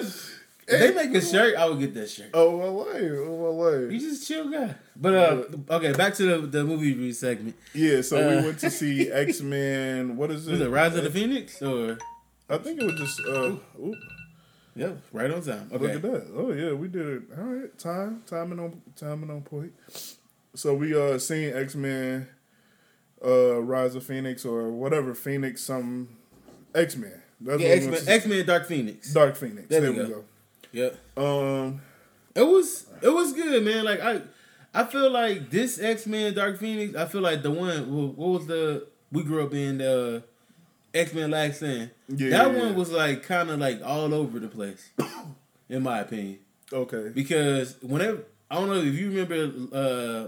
[0.67, 2.29] If they make a shirt, I would get that shirt.
[2.33, 3.99] oh my life, oh my You life.
[4.01, 4.75] just chill guy.
[4.95, 5.43] But uh,
[5.75, 7.55] okay, back to the the movie review segment.
[7.73, 10.15] Yeah, so Uh, we went to see X Men.
[10.17, 10.51] What is it?
[10.51, 11.97] Was it Rise of the Phoenix or?
[12.49, 13.19] I think it was just.
[13.27, 13.95] Uh, oop,
[14.75, 15.67] Yeah, right on time.
[15.71, 15.93] Look Okay.
[15.95, 16.27] at that.
[16.35, 17.21] Oh yeah, we did it.
[17.37, 19.73] All right, time, timing on, timing on point.
[20.55, 22.27] So we uh seen X Men,
[23.25, 26.09] uh, Rise of Phoenix or whatever Phoenix some
[26.75, 27.21] X Men.
[27.39, 29.13] That's Yeah, X Men, X Men, Dark Phoenix.
[29.13, 29.67] Dark Phoenix.
[29.67, 30.09] There There, we we go.
[30.09, 30.23] go.
[30.71, 30.97] Yep.
[31.17, 31.81] Um,
[32.35, 33.83] It was it was good, man.
[33.85, 34.21] Like I
[34.73, 36.95] I feel like this X Men Dark Phoenix.
[36.95, 40.23] I feel like the one what was the we grew up in the
[40.93, 41.91] X Men Last Stand.
[42.07, 42.75] Yeah, that yeah, one yeah.
[42.75, 44.89] was like kind of like all over the place,
[45.69, 46.39] in my opinion.
[46.71, 47.09] okay.
[47.13, 49.43] Because whenever I don't know if you remember
[49.75, 50.27] uh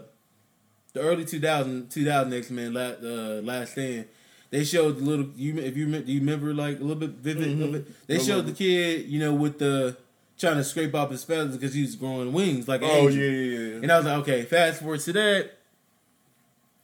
[0.94, 4.06] the early 2000 2000 X Men la, uh, Last Stand.
[4.52, 7.60] They showed the little you if you do you remember like a little bit vivid
[7.62, 8.08] of it?
[8.08, 9.98] They A showed the kid you know with the
[10.38, 13.60] trying to scrape off his feathers because he was growing wings like Oh yeah, yeah,
[13.60, 13.76] yeah.
[13.84, 15.52] And I was like, okay, fast forward to that.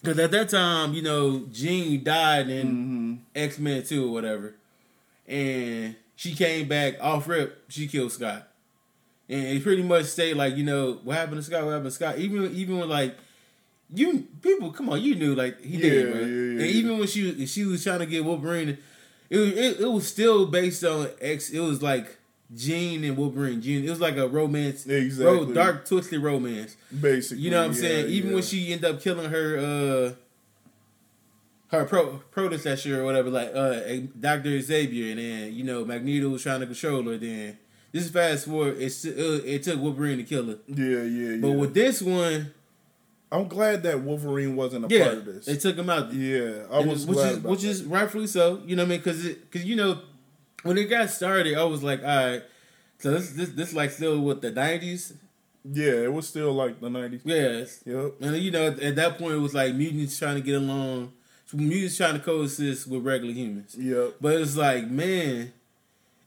[0.01, 3.13] Because at that time, you know, Jean died in Mm-hmm.
[3.35, 4.55] X Men 2 or whatever.
[5.27, 8.47] And she came back off rip, she killed Scott.
[9.27, 11.91] And it pretty much stayed like, you know, what happened to Scott, what happened to
[11.91, 12.17] Scott.
[12.17, 13.15] Even even when like
[13.93, 16.19] you people, come on, you knew like he did, Yeah, bro.
[16.21, 18.77] yeah, yeah, and even when she she was trying to get Wolverine,
[19.29, 21.49] it it, it was still based on X.
[21.49, 22.17] It was like
[22.55, 23.61] Jean and Wolverine.
[23.61, 25.25] Jean, it was like a romance, Exactly.
[25.45, 26.75] ro- dark twisted romance.
[26.99, 28.07] Basically, You know what I'm yeah, saying?
[28.09, 28.33] Even yeah.
[28.35, 30.13] when she ended up killing her uh
[31.67, 33.79] her pro predecessor or whatever, like uh
[34.19, 37.17] Doctor Xavier, and then you know Magneto was trying to control her.
[37.17, 37.57] Then
[37.91, 39.13] this is fast forward, it's it,
[39.45, 40.57] it took Wolverine to kill her.
[40.67, 41.37] yeah, yeah, yeah.
[41.41, 42.51] But with this one,
[43.31, 45.45] I'm glad that Wolverine wasn't a yeah, part of this.
[45.45, 46.11] they took him out.
[46.11, 47.67] yeah, I And was which glad is which that.
[47.67, 48.61] is rightfully so.
[48.65, 48.99] You know what I mean?
[48.99, 49.99] Because because you know
[50.63, 52.43] when it got started, I was like, all right.
[52.99, 55.13] So this this this like still with the nineties,
[55.63, 57.21] yeah, it was still like the '90s.
[57.23, 57.81] yes.
[57.85, 58.13] Yep.
[58.21, 61.13] And you know, at that point, it was like mutants trying to get along.
[61.45, 63.75] So mutants trying to coexist with regular humans.
[63.79, 64.15] Yep.
[64.21, 65.53] But it's like, man,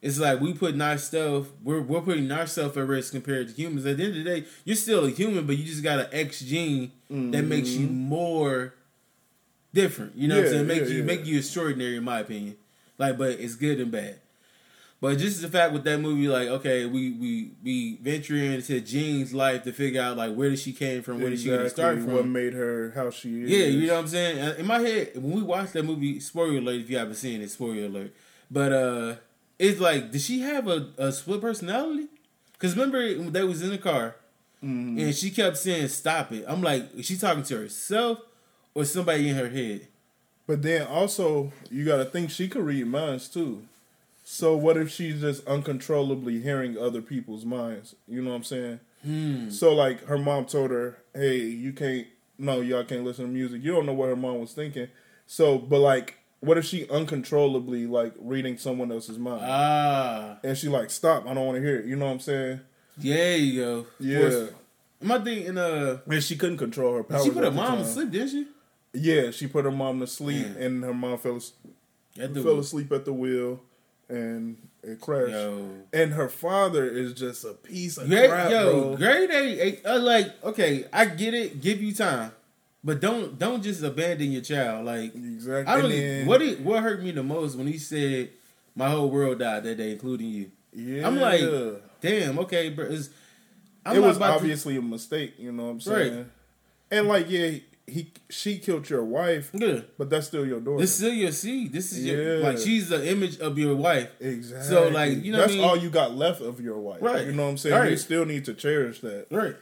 [0.01, 3.85] it's like we putting ourselves, we're we're putting ourselves at risk compared to humans.
[3.85, 6.07] At the end of the day, you're still a human, but you just got an
[6.11, 8.72] X gene that makes you more
[9.74, 10.16] different.
[10.16, 10.55] You know what I'm Mm-hmm.
[10.55, 10.66] Saying?
[10.66, 11.05] Make yeah, you yeah.
[11.05, 12.57] make you extraordinary, in my opinion.
[12.99, 14.18] Like, but it's good and bad.
[15.03, 19.34] But just the fact with that movie, like, okay, we we we venture into Jean's
[19.34, 22.07] life to figure out like where did she came from, where did she get from.
[22.12, 23.50] What made her how she is?
[23.50, 24.61] Yeah, you know what I'm saying.
[24.61, 27.50] In my head, when we watched that movie, spoiler alert if you haven't seen it,
[27.50, 28.14] spoiler alert.
[28.48, 29.14] But uh,
[29.59, 32.07] it's like, did she have a, a split personality?
[32.53, 34.14] Because remember, they was in the car,
[34.62, 35.00] Mm-hmm.
[35.00, 38.20] and she kept saying, "Stop it." I'm like, is she talking to herself
[38.72, 39.88] or somebody in her head?
[40.46, 43.64] But then also, you got to think she could read minds too.
[44.33, 47.97] So what if she's just uncontrollably hearing other people's minds?
[48.09, 48.80] You know what I'm saying?
[49.05, 49.51] Hmm.
[49.51, 52.07] So like her mom told her, "Hey, you can't.
[52.39, 53.62] No, y'all can't listen to music.
[53.62, 54.89] You don't know what her mom was thinking."
[55.26, 59.43] So, but like, what if she uncontrollably like reading someone else's mind?
[59.45, 61.26] Ah, and she like, "Stop!
[61.26, 62.61] I don't want to hear it." You know what I'm saying?
[62.97, 63.87] Yeah, you go.
[64.01, 64.47] Yeah.
[65.03, 67.24] My thing in uh, And she couldn't control her powers.
[67.24, 68.47] she put her mom to sleep, didn't she?
[68.95, 70.64] Yeah, she put her mom to sleep, Yeah.
[70.64, 71.39] and her mom fell,
[72.16, 73.61] fell asleep at the wheel,
[74.12, 75.32] and It crashed.
[75.32, 75.68] Yo.
[75.92, 78.96] And her father is just a piece of Great, crap, yo, bro.
[78.96, 81.60] grade A, A- uh, like okay, I get it.
[81.60, 82.32] Give you time,
[82.82, 84.84] but don't don't just abandon your child.
[84.86, 85.72] Like Exactly.
[85.72, 85.90] I don't.
[85.90, 88.30] Then- what it, what hurt me the most when he said
[88.74, 90.50] my whole world died that day, including you.
[90.74, 91.06] Yeah.
[91.06, 91.40] I'm like,
[92.00, 92.38] Damn.
[92.40, 92.86] Okay, bro.
[92.86, 92.90] It
[93.98, 95.34] was about to- obviously a mistake.
[95.38, 96.06] You know what I'm Right.
[96.10, 96.30] saying?
[96.90, 97.50] And like, yeah,
[97.87, 99.80] he she killed your wife, Yeah.
[99.99, 100.78] but that's still your daughter.
[100.80, 101.72] This is still your seed.
[101.72, 104.09] This is your like she's the image of your wife.
[104.20, 104.68] exactly.
[104.68, 105.64] So, like, you know what that's I mean?
[105.68, 107.03] all you got left of your wife.
[107.03, 107.26] Right.
[107.26, 107.74] You know what I'm saying?
[107.74, 107.91] Right.
[107.91, 109.26] You still need to cherish that.
[109.30, 109.57] Right.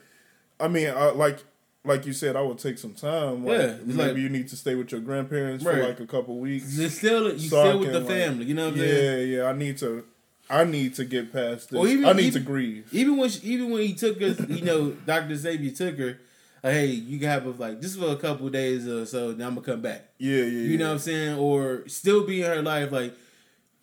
[0.61, 1.39] I mean, I, like
[1.83, 3.47] like you said, I would take some time.
[3.47, 6.39] Like, Yeah, maybe like- you need to stay with your grandparents for like a couple
[6.39, 6.79] weeks.
[6.79, 8.45] It's still you So still with the like, family.
[8.45, 9.33] You know what I'm yeah, saying?
[9.33, 9.45] yeah.
[9.45, 10.05] I need to.
[10.51, 11.79] I need to get past this.
[11.79, 12.89] Or even- I need even- to grieve.
[12.93, 16.19] Even when she, even when he took us, you know, Doctor Xavier took her.
[16.63, 19.33] Hey, you can have a, like just for a couple of days or so.
[19.33, 20.11] Then I'm gonna come back.
[20.19, 20.45] Yeah, yeah.
[20.45, 21.39] You know what I'm saying?
[21.39, 22.93] Or still be in her life.
[22.93, 23.15] Like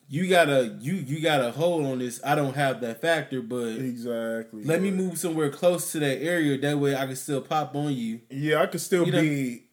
[0.10, 2.22] you gotta you you got a hold on this.
[2.24, 4.64] I don't have that factor, but Exactly.
[4.64, 6.58] let me move somewhere close to that area.
[6.58, 8.22] That way I can still pop on you.
[8.30, 9.64] Yeah, I could still You know- be.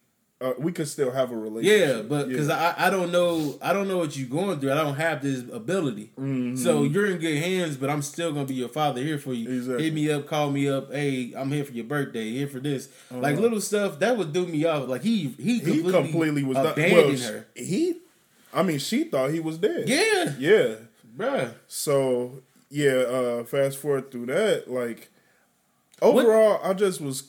[0.41, 1.95] Uh, we could still have a relationship.
[1.95, 4.73] Yeah, but because I, I don't know I don't know what you're going through.
[4.73, 6.11] I don't have this ability.
[6.19, 6.57] Mhm.
[6.57, 9.49] So you're in good hands, but I'm still gonna be your father here for you.
[9.49, 9.85] Exactly.
[9.85, 10.91] Hit me up, call me up.
[10.91, 12.31] Hey, I'm here for your birthday.
[12.31, 13.43] Here for this, like Uh-huh.
[13.43, 14.89] little stuff that would do me off.
[14.89, 16.65] Like he he he completely, completely was done.
[16.67, 17.47] abandoned well, her.
[17.55, 17.95] He,
[18.53, 19.87] I mean, she thought he was dead.
[19.87, 20.75] Yeah, yeah.
[21.17, 21.53] bruh.
[21.69, 25.07] So yeah, uh, fast forward through that, like
[26.01, 27.23] overall, I just was,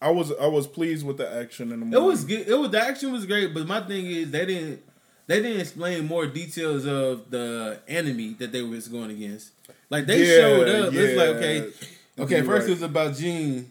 [0.00, 1.96] I was, I was pleased with the action in the movie.
[1.96, 2.48] It was good.
[2.48, 4.82] It was the action was great, but my thing is they didn't
[5.26, 9.52] they didn't explain more details of the enemy that they was going against.
[9.90, 10.94] Like they Yeah, showed up.
[10.94, 11.72] It's like okay,
[12.18, 12.36] okay.
[12.36, 12.68] You're First right.
[12.70, 13.70] it was about Jean,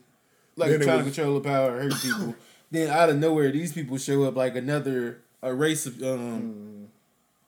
[0.55, 2.35] like Then trying to control the power, hurt people.
[2.71, 6.87] then out of nowhere, these people show up like another a race of um,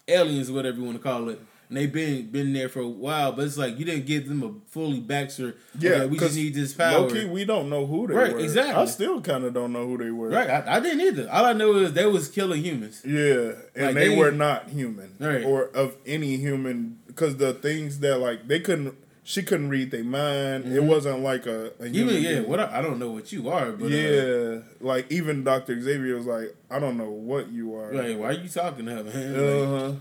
[0.08, 1.40] aliens, whatever you want to call it.
[1.72, 4.44] And they've been been there for a while, but it's like you didn't give them
[4.44, 5.54] a fully backstory.
[5.80, 7.00] Yeah, okay, we just need this power.
[7.00, 8.40] Low-key, we don't know who they Right, were.
[8.40, 8.76] exactly.
[8.76, 10.28] I still kind of don't know who they were.
[10.28, 11.30] Right, I, I didn't either.
[11.32, 13.02] All I know is they was killing humans.
[13.06, 15.46] Yeah, and Like, they, they- were not human, Right.
[15.46, 20.04] or of any human, because the things that like they couldn't, she couldn't read their
[20.04, 20.74] mind.
[20.74, 22.16] It wasn't like a, a human.
[22.16, 22.50] Even yeah, being.
[22.50, 26.18] what I, I don't know what you are, but uh, yeah, like even Doctor Xavier
[26.18, 27.94] was like, I don't know what you are.
[27.94, 29.36] like why are you talking to her, man?
[29.36, 29.94] Uh-huh.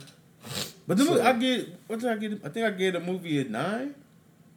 [0.86, 2.32] But the so- movie, I get what did I get?
[2.44, 3.94] I think I gave the movie a nine.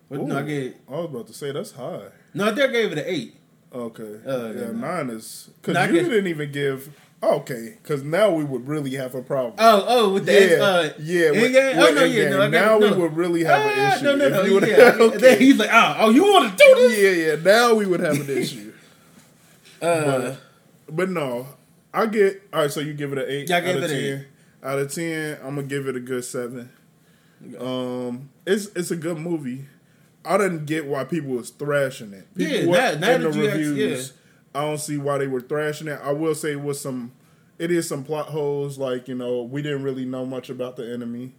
[0.09, 0.45] What, no, I Ooh.
[0.45, 2.07] gave I was about to say that's high.
[2.33, 3.35] no, I think I gave it an eight.
[3.73, 6.89] Okay, Uh, yeah, nine is because No, you guess- didn't even give.
[7.23, 9.53] Okay, because now we would really have a problem.
[9.57, 11.31] Oh, oh, with the yeah, uh, yeah.
[11.31, 11.77] with- Endgame?
[11.77, 12.91] Oh no, yeah, no, I now no.
[12.91, 14.03] we would really have Ah, an issue.
[14.03, 14.43] No, no, no.
[14.43, 15.17] you yeah, okay.
[15.17, 16.99] Then he's like, oh, oh, you want to do this?
[16.99, 17.35] yeah, yeah.
[17.41, 18.73] Now we would have an issue.
[19.81, 20.35] Uh,
[20.89, 21.47] But no,
[21.93, 22.71] I get all right.
[22.71, 24.19] So you give it an eight Yeah, I out gave of it an ten.
[24.19, 24.27] eight.
[24.63, 26.69] Out of ten, I'm gonna give it a good seven.
[27.59, 29.65] Um, it's it's a good movie.
[30.25, 32.33] I didn't get why people was thrashing it.
[32.35, 34.13] People Yeah, now- now in the that you ask- reviews,
[34.55, 35.99] I don't see why they were thrashing it.
[36.01, 37.11] I will say with some,
[37.59, 38.77] it is some plot holes.
[38.77, 41.33] Like you know, we didn't really know much about the enemy.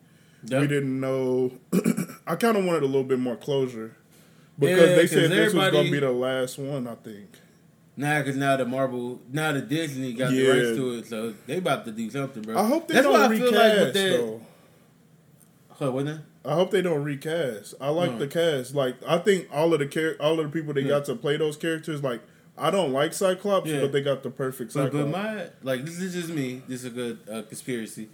[0.47, 0.61] Yep.
[0.61, 1.53] We didn't know.
[2.27, 3.97] I kind of wanted a little bit more closure
[4.59, 6.87] because Yeah, they said this was gonna be the last one.
[6.87, 7.39] I think.
[7.97, 11.59] Nah, because now the Marvel, now the Disney got the rights to it, so they
[11.59, 12.59] about to do something, bro.
[12.59, 13.95] I hope they That's don't recast feel like that.
[13.95, 14.41] though.
[15.71, 16.19] Huh, now?
[16.45, 17.75] I hope they don't recast.
[17.81, 18.75] I like the cast.
[18.75, 20.89] Like I think all of the char- all of the people they Hmm.
[20.89, 22.03] got to play those characters.
[22.03, 22.21] Like
[22.57, 23.81] I don't like Cyclops, Yeah.
[23.81, 25.11] but they got the perfect But, Cyclops.
[25.11, 26.63] but my like this is just me.
[26.69, 28.09] This is a good uh, conspiracy.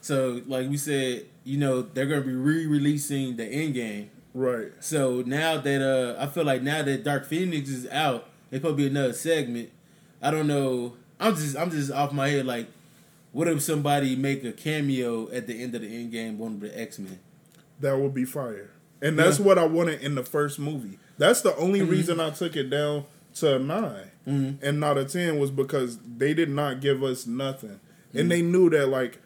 [0.00, 4.10] So like we said, you know they're gonna be re-releasing the end game.
[4.34, 4.72] right.
[4.80, 8.76] So now that uh, I feel like now that Dark Phoenix is out, it could
[8.76, 9.70] be another segment.
[10.22, 10.94] I don't know.
[11.18, 12.46] I'm just I'm just off my head.
[12.46, 12.68] Like,
[13.32, 16.60] what if somebody make a cameo at the end of the end game, one of
[16.60, 17.18] the X Men?
[17.80, 18.70] That would be fire.
[19.00, 19.46] And that's Yeah.
[19.46, 20.98] what I wanted in the first movie.
[21.18, 21.90] That's the only Mhm.
[21.90, 24.56] reason I took it down to a 9 Mhm.
[24.62, 27.80] and not a ten was because they did not give us nothing,
[28.10, 28.18] Mm-hmm.
[28.18, 29.18] and they knew that like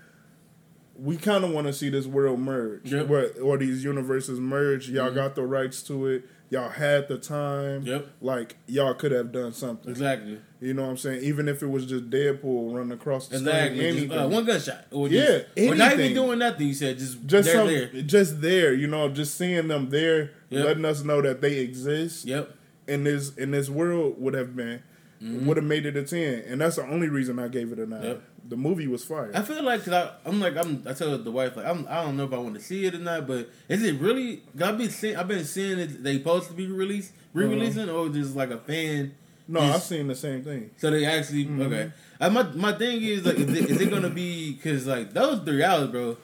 [0.98, 3.10] we kind of want to see this world merge, Yep.
[3.42, 4.88] or these universes merge.
[4.88, 5.14] Y'all Mhm.
[5.14, 6.24] got the rights to it.
[6.48, 7.82] Y'all had the time.
[7.84, 8.06] Yep.
[8.20, 9.90] Like y'all could have done something.
[9.90, 10.38] Exactly.
[10.60, 11.22] You know what I'm saying?
[11.24, 13.78] Even if it was just Deadpool running across the Exactly.
[13.90, 14.86] screen, Just, uh, one gunshot.
[14.92, 16.68] Or Yeah, just, or not even doing nothing.
[16.68, 17.88] You said just just some, there.
[18.02, 20.64] just there, you know, just seeing them there, Yep.
[20.64, 22.50] letting us know that they exist Yep.
[22.86, 24.82] in this in this world would have been
[25.22, 25.46] Mhm.
[25.46, 27.86] would have made it a ten, and that's the only reason I gave it a
[27.86, 28.02] nine.
[28.04, 28.22] Yep.
[28.48, 29.30] The movie was fire.
[29.34, 30.82] I feel like cause I, I'm like I'm.
[30.86, 31.86] I tell the wife like I'm.
[31.88, 34.42] I don't know if I want to see it or not, but is it really?
[34.62, 35.16] I've been seeing.
[35.16, 36.02] I've been seeing it.
[36.02, 39.14] They supposed to be released, re-releasing, or just like a fan.
[39.48, 40.70] no, I've seen the same thing.
[40.76, 41.66] So they actually Mhm.
[41.66, 41.92] okay.
[42.20, 44.58] Uh, my my thing is like, is it, is it gonna be?
[44.62, 46.16] Cause like those three hours, bro.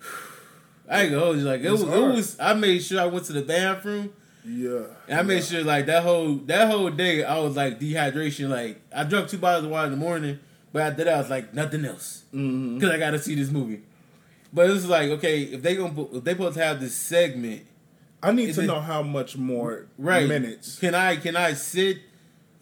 [0.88, 2.36] I ain't gonna hold you like it was, it was.
[2.40, 4.12] I made sure I went to the bathroom.
[4.44, 4.84] Yeah.
[5.08, 8.48] And I made sure like that whole that whole day I was like dehydration.
[8.48, 10.38] Like I drank two bottles of water in the morning,
[10.76, 12.74] but after that I was like nothing else mm-hmm.
[12.74, 13.80] because I got to see this movie.
[14.52, 17.62] But it's like okay, if they gonna if they supposed to have this segment,
[18.22, 20.28] I need to it- know how much more right?
[20.28, 20.78] minutes.
[20.78, 22.00] Can I can I sit?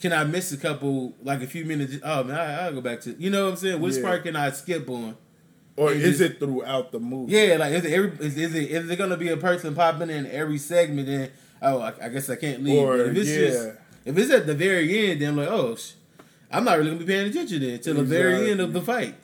[0.01, 1.97] Can I miss a couple like a few minutes?
[2.05, 3.81] Oh man, I, I'll go back to you know what I'm saying.
[3.81, 4.03] Which Yeah.
[4.03, 5.17] part can I skip on?
[5.77, 7.33] Or and is just- it throughout the movie?
[7.33, 10.11] Yeah, like is it every is, is it is it gonna be a person popping
[10.11, 11.09] in every segment?
[11.09, 11.33] Then
[11.63, 12.79] oh, I, I guess I can't leave.
[12.81, 13.39] Or, if it's yeah.
[13.39, 13.69] just
[14.05, 15.95] if it's at the very end, then I'm like, oh, sh-
[16.55, 19.15] I'm not really gonna be paying attention then till the very end of the fight.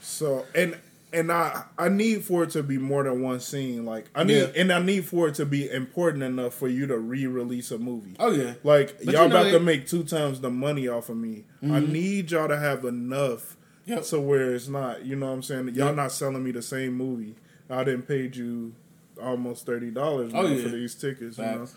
[0.00, 0.76] So and
[1.12, 3.84] and I I need for it to be more than one scene.
[3.84, 4.60] Like I need Yeah.
[4.60, 8.16] and I need for it to be important enough for you to re-release a movie.
[8.18, 11.08] Oh yeah, Like But y'all you know about to make two times the money off
[11.08, 11.44] of me.
[11.62, 11.92] I mm-hmm.
[11.92, 14.04] need y'all to have enough Yep.
[14.04, 15.68] so where it's not, you know what I'm saying?
[15.74, 15.96] Y'all Yep.
[15.96, 17.34] not selling me the same movie.
[17.68, 18.74] I didn't paid you
[19.22, 21.68] almost thirty dollars Oh, for these tickets, you know.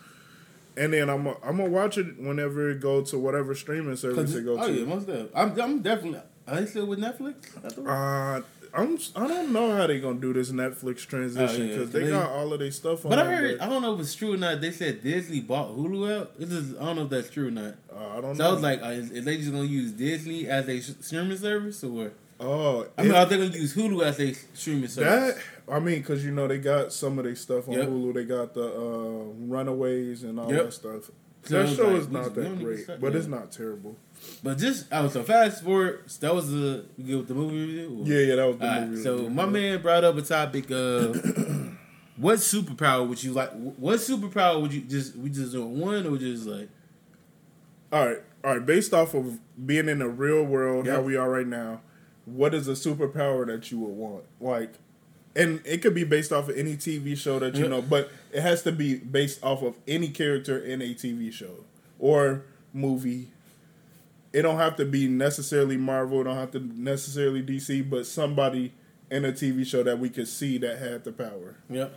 [0.78, 4.34] And then I'm i I'm gonna watch it whenever it go to whatever streaming service
[4.34, 4.62] it go oh to.
[4.62, 5.30] Oh yeah, most definitely.
[5.34, 6.20] I'm I'm definitely.
[6.46, 7.34] Are they still with Netflix?
[7.86, 8.42] I Uh,
[8.74, 12.10] I'm I don't know how they gonna do this Netflix transition Oh, yeah, they, they-
[12.10, 13.10] got all of their stuff on.
[13.10, 14.60] but I heard I don't know if it's true or not.
[14.60, 16.38] They said Disney bought Hulu out.
[16.38, 17.74] This is I don't know if that's true or not.
[17.94, 18.50] uh, I don't So know.
[18.50, 21.82] I was like, uh, is, is they just gonna use Disney as a streaming service
[21.82, 22.12] or?
[22.40, 25.34] Oh, I mean, it- are they gonna use Hulu as a streaming service?
[25.34, 27.88] that I mean, because you know they got some of their stuff on Yep.
[27.88, 28.14] Hulu.
[28.14, 30.64] They got the uh, Runaways and all Yep.
[30.64, 31.10] that stuff.
[31.44, 33.96] So that show like, is not that great, but it's not terrible.
[34.42, 36.00] But just I was so fast forward.
[36.20, 37.98] That was the you the movie review.
[38.02, 39.02] or- Yeah, yeah, that was the Alright, movie.
[39.02, 41.14] so my man brought up a topic of
[42.16, 43.50] what superpower would you like?
[43.52, 46.68] What superpower would you just we just doing one or just like
[47.92, 48.66] All right, all right.
[48.66, 51.80] Based off of being in the real world, how we are right now,
[52.34, 54.24] what is a superpower that you would want?
[54.40, 54.74] Like,
[55.36, 58.40] and it could be based off of any TV show that you know, but it
[58.40, 61.64] has to be based off of any character in a TV show
[61.98, 63.28] or movie.
[64.32, 66.20] It don't have to be necessarily Marvel.
[66.20, 68.72] It don't have to necessarily DC, but somebody
[69.10, 71.56] in a TV show that we could see that had the power.
[71.70, 71.88] yeah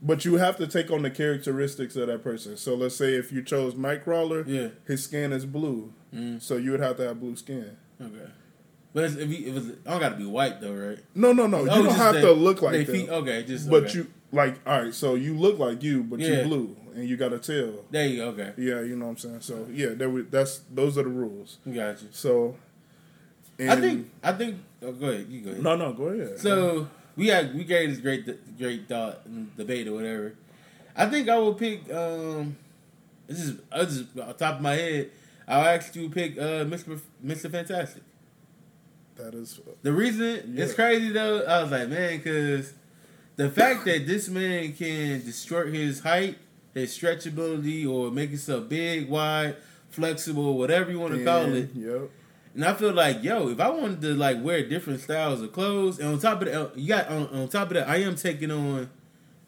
[0.00, 2.56] But you have to take on the characteristics of that person.
[2.56, 6.70] So let's say if you chose Nightcrawler, yeah his skin is blue, mm, so you
[6.70, 7.76] would have to have blue skin.
[8.00, 8.30] okay.
[8.96, 10.98] But it's, if you, if it's, I don't got to be white though, right?
[11.14, 11.64] No, no, no.
[11.64, 13.14] You Oh, don't have they- to look they like feet- that.
[13.16, 13.98] Okay, just But okay.
[13.98, 14.94] you like all right.
[14.94, 16.38] So you look like you, but Yeah.
[16.40, 17.84] you blue, and you got a tail.
[17.90, 18.28] there you go.
[18.28, 19.40] Okay, Yeah, you know what I'm saying.
[19.42, 21.58] So yeah, that we, that's those are the rules.
[21.66, 22.08] got you.
[22.10, 22.56] So
[23.60, 24.56] I think I think.
[24.82, 25.26] Oh, go ahead.
[25.28, 25.62] You go ahead.
[25.62, 26.38] no, no, go ahead.
[26.40, 28.24] So we had we gave this great
[28.56, 30.32] great thought and debate or whatever.
[30.96, 31.92] I think I would pick.
[31.92, 32.56] um
[33.26, 35.10] This is I just off top of my head.
[35.46, 36.98] I'll actually pick uh Mr.
[37.22, 37.50] Mr.
[37.50, 38.02] Fantastic.
[39.16, 42.72] That is The reason it's crazy though, I was like, man, because
[43.36, 46.38] the fact that this man can distort his height,
[46.74, 49.56] his stretchability, or make himself big, wide,
[49.90, 51.70] flexible, whatever you want to call it.
[51.74, 52.10] Yep.
[52.54, 55.98] And I feel like, yo, if I wanted to like wear different styles of clothes,
[55.98, 58.16] and on top of that, uh, you got on, on top of that, I am
[58.16, 58.88] taking on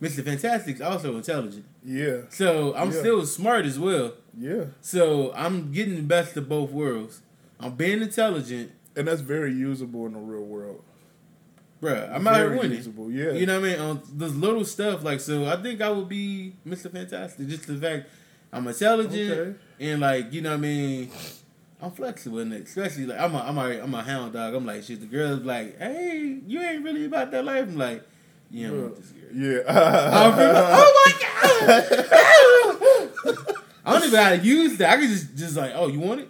[0.01, 0.23] Mr.
[0.25, 2.21] Fantastic's also intelligent, Yeah.
[2.31, 2.99] so I'm Yeah.
[3.01, 4.13] still smart as well.
[4.39, 4.67] Yeah.
[4.81, 7.21] So I'm getting the best of both worlds.
[7.59, 10.83] I'm being intelligent, And that's very usable in the real world.
[11.83, 12.13] bruh.
[12.13, 12.77] I'm out here winning.
[12.79, 13.11] usable.
[13.11, 13.33] Yeah.
[13.33, 13.81] You know what I mean?
[13.81, 16.91] On this little stuff, like so, I think I would be Mr.
[16.91, 17.47] Fantastic.
[17.49, 18.09] Just the fact
[18.53, 19.55] I'm intelligent Okay.
[19.81, 21.11] and like you know what I mean.
[21.81, 24.53] I'm flexible in it, especially like I'm a I'm a I'm a hound dog.
[24.53, 24.99] I'm like shit.
[24.99, 27.69] The girls like, hey, you ain't really about that life.
[27.69, 28.03] I'm like,
[28.51, 29.31] yeah, I'm this girl.
[29.33, 29.61] Yeah.
[29.69, 31.85] oh my god!
[33.87, 34.91] I don't even know how to use that.
[34.91, 36.29] I can just just like, oh, you want it?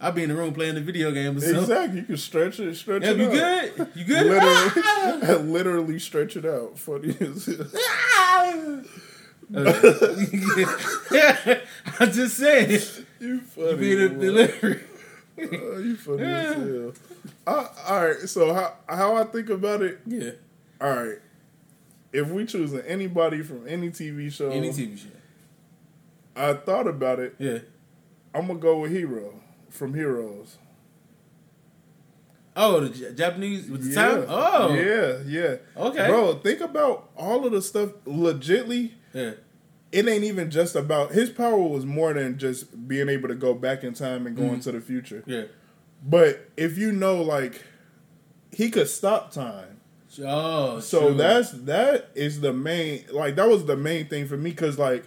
[0.00, 1.60] I'll be in the room playing the video game or something.
[1.60, 2.00] exactly.
[2.00, 2.74] You can stretch it.
[2.76, 3.18] Stretch Yeah, it.
[3.18, 3.32] you out.
[3.76, 3.88] good?
[3.96, 4.26] You good?
[4.26, 6.78] Literally, literally stretch it out.
[6.78, 7.48] Funny as
[12.00, 12.70] I'm just saying.
[13.20, 13.70] you funny.
[13.70, 14.80] You be the delivery.
[15.40, 16.92] Oh, you funny as hell.
[17.46, 20.00] I, all right, so how how I think about it?
[20.06, 20.32] Yeah.
[20.80, 21.18] All right,
[22.12, 25.08] if we choosing anybody from any TV show, Any TV show.
[26.36, 27.34] I thought about it.
[27.38, 27.58] Yeah.
[28.34, 29.32] I'm gonna go with Hiro
[29.70, 30.58] from Heroes.
[32.56, 34.24] Oh, the J- Japanese with the time?
[34.28, 34.74] Oh.
[34.74, 35.56] yeah, yeah.
[35.76, 36.06] Okay.
[36.08, 36.34] bro.
[36.34, 37.90] Think about all of the stuff.
[38.04, 39.32] Legitly, Yeah.
[39.92, 43.54] it ain't even just about his power was more than just being able to go
[43.54, 44.54] back in time and go Mhm.
[44.54, 45.22] into the future.
[45.26, 45.44] Yeah.
[46.04, 47.62] But if you know, like,
[48.50, 49.76] he could stop time.
[50.24, 51.16] Oh, So true.
[51.16, 55.04] that's that is the main like that was the main thing for me because like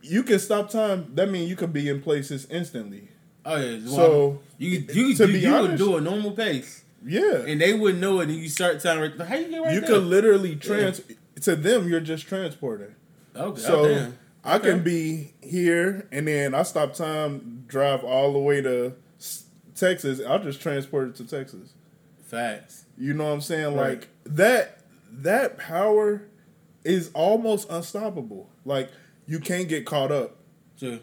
[0.00, 1.10] you can stop time.
[1.16, 3.08] That means you could be in places instantly.
[3.44, 3.86] Oh yeah.
[3.88, 6.84] So you you you, you would honest- do a normal pace.
[7.04, 8.28] Yeah, and they wouldn't know it.
[8.28, 9.18] And you start time right.
[9.26, 9.88] How you get right you there?
[9.88, 11.00] could literally trans
[11.42, 11.88] to them.
[11.88, 12.94] You're just transporting.
[13.34, 14.12] Okay, So oh.
[14.44, 19.44] I can be here, and then I stop time, drive all the way to S-
[19.74, 20.20] Texas.
[20.26, 21.72] I'll just transport it to Texas.
[22.22, 22.84] facts.
[22.98, 23.74] You know what I'm saying?
[23.76, 24.00] Right.
[24.00, 24.76] Like that.
[25.12, 26.22] That power
[26.84, 28.48] is almost unstoppable.
[28.66, 28.90] Like
[29.26, 30.36] you can't get caught up.
[30.80, 30.98] Sure.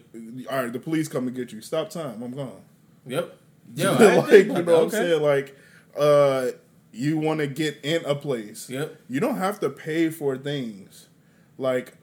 [0.50, 1.60] All right, the police come and get you.
[1.60, 2.20] Stop time.
[2.22, 2.60] I'm gone.
[3.06, 3.36] Yep.
[3.76, 5.22] Yo, like you know what I'm saying?
[5.22, 5.56] Like,
[5.98, 6.48] uh,
[6.92, 8.68] you want to get in a place.
[8.68, 9.00] Yep.
[9.08, 11.08] You don't have to pay for things.
[11.58, 11.94] Like,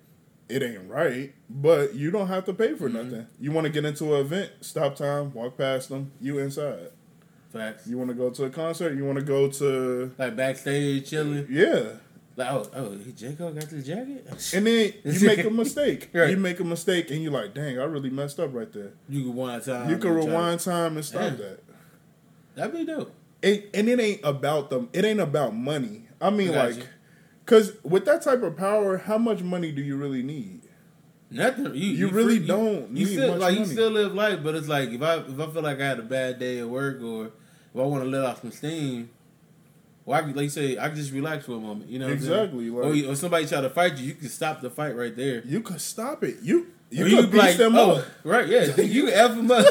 [0.48, 3.10] it ain't right, but you don't have to pay for Mm-hmm.
[3.10, 3.28] nothing.
[3.40, 6.90] You want to get into an event, stop time, walk past them, you inside.
[7.52, 7.88] Facts.
[7.88, 11.48] You want to go to a concert, you want to go to Like backstage chilling.
[11.50, 11.94] yeah.
[12.38, 14.28] Like oh oh, J Cole got this jacket.
[14.54, 16.10] And then you make a mistake.
[16.14, 16.30] Right.
[16.32, 18.92] You make a mistake and you're like, dang, I really messed up right there.
[19.08, 19.90] you can wind time.
[19.90, 21.30] you can try- rewind time and stop Yeah.
[21.30, 21.60] that.
[22.56, 23.14] That'd be dope.
[23.42, 24.90] it, and it ain't about them.
[24.94, 26.08] It ain't about money.
[26.22, 26.84] I mean, like, you.
[27.46, 30.62] because with that type of power, how much money do you really need?
[31.32, 31.66] Nothing.
[31.76, 34.56] You, You really free- don't You, need still much like you still live life, but
[34.56, 37.02] it's like if I if I feel like I had a bad day at work
[37.02, 37.32] or if
[37.76, 39.10] I want to let off some steam,
[40.06, 41.90] well, I could, like you say, I can just relax for a moment.
[41.90, 42.08] You know?
[42.10, 44.96] Exactly, like- or, you- or somebody try to fight you, you can stop the fight
[44.96, 45.42] right there.
[45.46, 46.38] You could stop it.
[46.42, 48.06] You you Or could could be beat them oh, up.
[48.24, 48.48] right?
[48.48, 49.66] Yeah, you can f them up.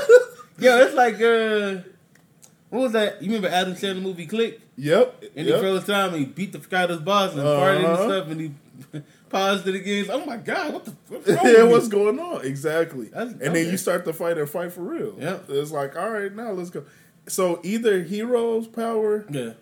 [0.58, 1.88] Yo, it's like uh,
[2.70, 3.22] what was that?
[3.22, 4.60] You remember Adam Sandler movie Click?
[4.76, 5.24] Yep.
[5.36, 5.54] And yep.
[5.56, 8.04] he froze time and he beat the fuck of his boss and farted and Uh-huh.
[8.08, 8.52] stuff and he
[9.30, 10.06] paused it again.
[10.10, 12.44] Oh my god, what the what's yeah, what's going on?
[12.44, 13.06] Exactly.
[13.06, 15.14] That's- and then you start the fight and fight for real.
[15.20, 15.44] Yep.
[15.50, 16.84] It's like, all right, now let's go.
[17.28, 19.52] So either heroes power Yeah,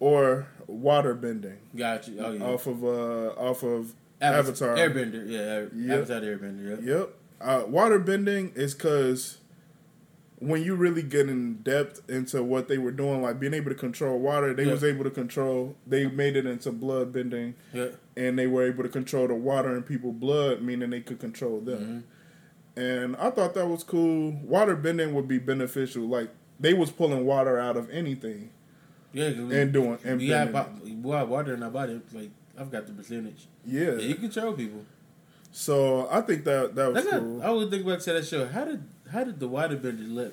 [0.00, 2.16] or water bending got you.
[2.18, 4.76] Oh yeah, off of uh off of Avatar.
[4.76, 4.76] Avatar.
[4.76, 5.28] Airbender.
[5.30, 5.98] Yeah, Yep.
[6.02, 6.84] Avatar Airbender.
[6.84, 6.94] Yeah.
[6.98, 7.14] Yep.
[7.40, 9.38] Uh, water bending is because
[10.40, 13.74] when you really get in depth into what they were doing, like being able to
[13.74, 14.72] control water, they Yeah.
[14.72, 15.74] was able to control.
[15.86, 17.88] They made it into blood bending, Yeah.
[18.16, 21.60] and they were able to control the water in people's blood, meaning they could control
[21.60, 22.04] them.
[22.76, 22.80] Mm-hmm.
[22.80, 24.32] And I thought that was cool.
[24.42, 26.04] Water bending would be beneficial.
[26.06, 28.50] Like they was pulling water out of anything
[29.12, 32.00] Yeah, and doing and we have, bending bo- we have water in our body.
[32.12, 33.46] Like I've got the percentage.
[33.66, 33.82] yeah.
[33.92, 34.84] Yeah, you control people.
[35.52, 37.42] So I think that that was That's not, cool.
[37.42, 38.46] I would think back to that show.
[38.46, 40.32] How did how did the Waterbender let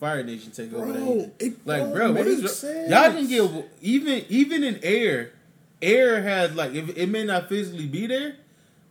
[0.00, 0.98] Fire Nation take over that?
[0.98, 2.90] Bro, it Like, bro, what is sense.
[2.90, 5.30] y'all can get even even in air.
[5.80, 8.36] Air has like if it may not physically be there,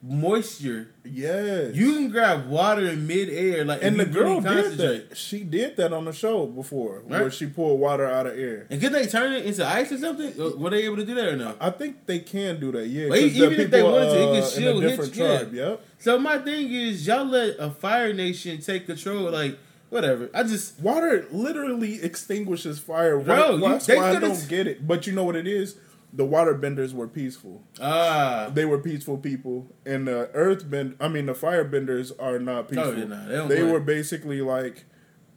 [0.05, 0.87] moisture.
[1.03, 1.75] Yes.
[1.75, 5.17] You can grab water in midair, like And the girl really did that.
[5.17, 8.67] She did that on the show before, where she poured water out of air.
[8.69, 10.59] And could they turn it into ice or something?
[10.59, 11.55] Were they able to do that or no?
[11.59, 12.87] I think they can do that.
[12.87, 15.37] Yeah, even the if they wanted to, it could uh, still hit different yeah.
[15.37, 15.53] tribe.
[15.53, 15.85] Yep.
[15.99, 19.31] So my thing is, y'all let a Fire Nation take control.
[19.31, 19.57] Like
[19.89, 20.29] whatever.
[20.33, 23.19] I just Water literally extinguishes fire.
[23.19, 24.87] Bro, you- that's why I don't get it.
[24.87, 25.75] But you know what it is?
[26.13, 27.61] The waterbenders were peaceful.
[27.81, 28.49] ah.
[28.53, 30.95] They were peaceful people, and the earthbend.
[30.99, 32.97] I mean, the firebenders are not peaceful.
[32.97, 34.85] Yeah, nah, they they were basically like,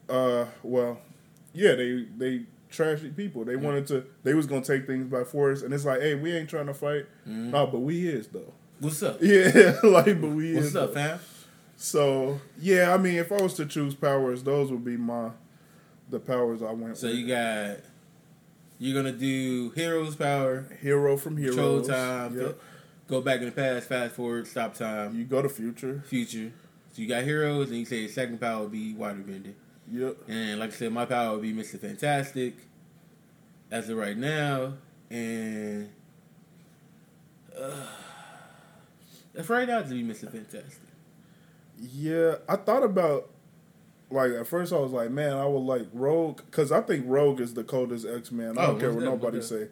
[0.09, 1.01] uh, well,
[1.53, 3.45] yeah, they they trashy people.
[3.45, 4.05] They wanted to.
[4.23, 6.75] They was gonna take things by force, and it's like, hey, we ain't trying to
[6.75, 7.07] fight.
[7.29, 7.51] Mm-hmm.
[7.51, 8.53] No, but we is though.
[8.79, 9.19] What's up?
[9.23, 10.77] Yeah, like, but we is What's is.
[10.77, 11.01] up, though.
[11.01, 11.21] fam?
[11.77, 15.31] So yeah, I mean, if I was to choose powers, those would be my
[16.11, 16.97] the powers I went.
[16.97, 17.17] So with.
[17.17, 17.79] you got
[18.79, 21.55] you're gonna do heroes power, Hiro from heroes.
[21.57, 22.61] control time, Yep.
[23.09, 26.03] go back in the past, fast forward, stop time, You go to future.
[26.07, 26.53] future.
[26.93, 29.55] So you got heroes, and you say second power would be waterbending.
[29.91, 30.17] Yep.
[30.29, 31.79] And like I said, my power would be Mr.
[31.79, 32.55] Fantastic
[33.71, 34.75] as of right now.
[35.11, 35.91] And
[37.59, 37.71] uh,
[39.33, 40.31] that's right now to be Mr.
[40.31, 40.81] Fantastic.
[41.81, 43.31] Yeah, I thought about
[44.11, 47.41] like at first I was like, man, I would like Rogue because I think Rogue
[47.41, 48.57] is the coldest X Man.
[48.59, 49.69] I Oh, don't care what nobody say,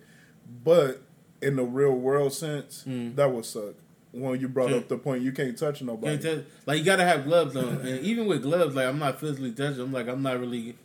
[0.64, 1.02] but
[1.42, 3.14] in the real world sense, Mm.
[3.16, 3.74] that would suck.
[4.12, 6.12] When you brought up the point, you can't touch nobody.
[6.18, 9.20] Can't tell, like you gotta have gloves on, and even with gloves, like I'm not
[9.20, 9.80] physically touching.
[9.80, 10.76] I'm like I'm not really.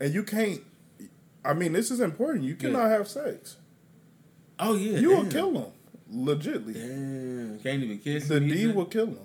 [0.00, 0.60] and you can't.
[1.44, 2.44] I mean, this is important.
[2.44, 2.56] You Yeah.
[2.68, 3.56] cannot have sex.
[4.58, 5.72] Oh yeah, you will kill them.
[6.12, 8.28] Legitly, Damn, can't even kiss.
[8.28, 9.18] the D will kill him.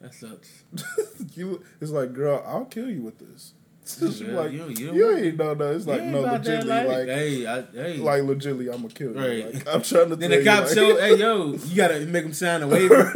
[0.00, 0.62] That sucks.
[1.34, 3.52] you, it's like, girl, I'll kill you with this.
[3.88, 5.74] She's Yeah, like, you- you, you ain't know that.
[5.74, 6.86] It's like, no, legitly, life.
[6.88, 7.96] like, hey, I, hey.
[7.96, 9.18] like legitly, I'm gonna kill you.
[9.44, 9.54] Right.
[9.54, 10.16] Like, I'm trying to.
[10.16, 12.68] then tell the you, cop like- show, hey yo, you gotta make him sign a
[12.68, 13.12] waiver.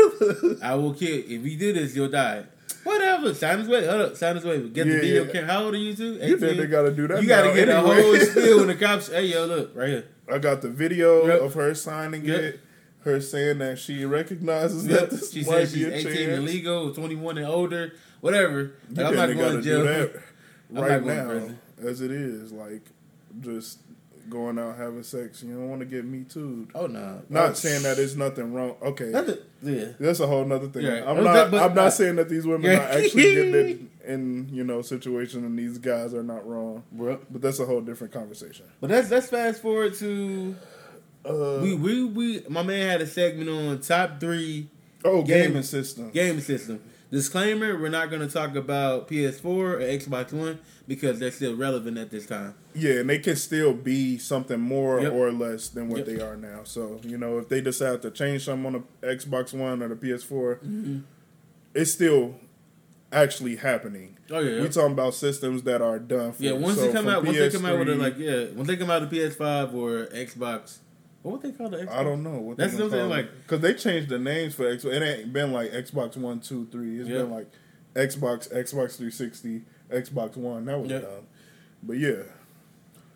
[0.63, 1.23] I will kill.
[1.29, 2.45] If we do this, you'll die.
[2.85, 3.33] Whatever.
[3.35, 3.89] Sign his waiver.
[3.89, 4.17] Hold up.
[4.17, 4.67] Sign his waiver.
[4.69, 5.33] Get Yeah, the video yeah.
[5.33, 5.53] camera.
[5.53, 6.15] How old are you two?
[6.15, 7.23] You think they gotta do that?
[7.23, 7.99] You gotta get anyway.
[8.01, 9.07] a whole spiel when the cops.
[9.09, 10.05] Hey yo, look right here.
[10.33, 11.41] I got the video Yep.
[11.43, 12.41] of her signing Yep.
[12.41, 12.61] it.
[13.05, 15.01] Her saying that she recognizes Yep.
[15.01, 16.19] that this She might said be a 18 chance.
[16.39, 18.73] and legal, 21 and older, whatever.
[18.91, 19.85] Like, I'm not going to jail.
[20.71, 21.51] right not now,
[21.85, 22.53] as it is.
[22.53, 22.83] Like,
[23.41, 23.79] just
[24.31, 25.43] going out having sex.
[25.43, 26.69] You don't want to get me too.
[26.75, 28.77] Oh no, Not Oh, saying that there's nothing wrong.
[28.81, 29.85] Okay, That's a, yeah.
[29.99, 30.85] that's a whole nother thing.
[30.87, 31.05] Yeah.
[31.11, 31.51] I'm not.
[31.51, 32.79] but- I'm not saying that these women Yeah.
[32.79, 36.85] are actually getting in, in you know situations and these guys are not wrong.
[36.93, 37.19] Bro.
[37.31, 38.65] But that's a whole different conversation.
[38.81, 40.55] But let's let's fast forward to
[41.25, 42.45] Uh, we we we.
[42.49, 44.69] My man had a segment on top three
[45.05, 46.11] oh, game- gaming system.
[46.11, 46.81] gaming system.
[47.11, 50.59] Disclaimer: We're not going to talk about PS4 or Xbox One
[50.89, 52.55] because they're still relevant at this time.
[52.75, 55.13] Yeah, and they can still be something more Yep.
[55.13, 56.07] or less than what Yep.
[56.07, 56.61] they are now.
[56.65, 59.95] So you know, if they decide to change something on the Xbox One or the
[59.95, 60.99] PS4, Mm-hmm.
[61.75, 62.35] it's still
[63.13, 64.17] actually happening.
[64.31, 66.33] Oh yeah, We talking about systems that are done.
[66.33, 66.53] For yeah.
[66.53, 68.77] Once so they come out, once they come out with a like yeah, once they
[68.79, 70.79] come out with PS5 or Xbox,
[71.23, 71.89] what would they call the Xbox?
[71.91, 74.65] I don't know what That's what I'm saying, like- because they changed the names for
[74.65, 74.85] Xbox.
[74.93, 77.01] It ain't been like Xbox One, Two, Three.
[77.01, 77.19] It's Yeah.
[77.19, 77.49] been like
[77.95, 80.65] Xbox, Xbox 360, Xbox One.
[80.65, 80.99] That was Yeah.
[81.01, 81.27] dumb.
[81.83, 82.23] But yeah.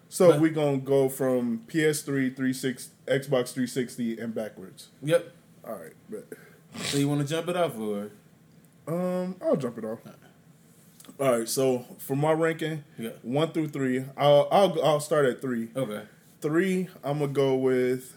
[0.09, 4.89] So But- we gonna go from PS3, 360, Xbox 360, and backwards.
[5.03, 5.33] Yep.
[5.65, 6.27] All right, but
[6.85, 8.11] So you want to jump it off or?
[8.87, 9.99] um, I'll jump it off.
[11.19, 13.11] All right, so for my ranking, Yeah.
[13.23, 15.71] one through three, I'll I'll I'll start at three.
[15.75, 16.03] Okay.
[16.47, 18.15] Three, I'm gonna go with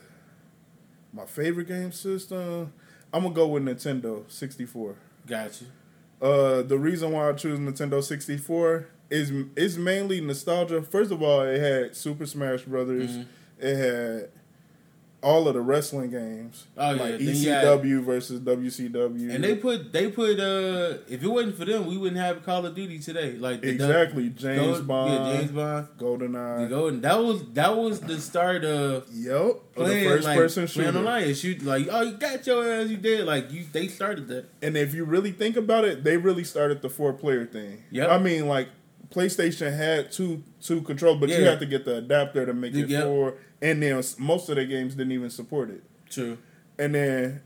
[1.11, 2.71] my favorite game system.
[3.11, 4.95] I'm gonna go with Nintendo 64.
[5.25, 5.65] Gotcha.
[6.21, 10.81] Uh, the reason why I choose Nintendo 64 is is mainly nostalgia.
[10.83, 13.09] First of all, it had Super Smash Brothers.
[13.17, 13.25] Mhm.
[13.59, 14.29] It had
[15.21, 17.01] all of the wrestling games, Oh, yeah.
[17.03, 21.87] like ECW versus WCW, And they put they put uh if it wasn't for them,
[21.87, 23.33] we wouldn't have Call of Duty today.
[23.33, 26.69] Like exactly James Gold- Bond, yeah, James Bond, GoldenEye.
[26.69, 27.01] Golden.
[27.01, 30.87] That was that was the start of Yep, of the playing first like person playing
[30.91, 30.99] shooter.
[30.99, 31.33] online.
[31.33, 33.65] Shoot like oh you got your ass, you did like you.
[33.71, 34.45] They started that.
[34.61, 37.83] And if you really think about it, they really started the four player thing.
[37.91, 38.69] Yeah, I mean, like
[39.11, 42.89] PlayStation had two two control, but you had to get the adapter to make it
[42.89, 43.03] Yep.
[43.03, 43.35] four.
[43.61, 45.83] And then most of the games didn't even support it.
[46.09, 46.37] True.
[46.77, 47.41] And then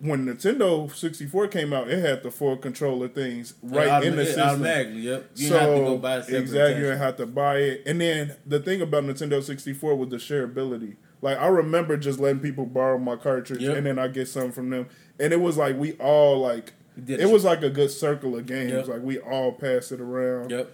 [0.00, 4.48] when Nintendo 64 came out, it had the four controller things right in the system.
[4.48, 5.30] Automatically, yep.
[5.36, 7.82] You so have to go buy exactly, you have to buy it.
[7.86, 10.96] And then the thing about Nintendo 64 was the shareability.
[11.22, 13.76] Like I remember just letting people borrow my cartridge, Yep.
[13.78, 14.88] and then I get some from them.
[15.18, 16.74] And it was like we all like
[17.06, 18.72] it was like a good circle of games.
[18.72, 18.88] Yep.
[18.88, 20.50] Like we all pass it around.
[20.50, 20.70] Yep.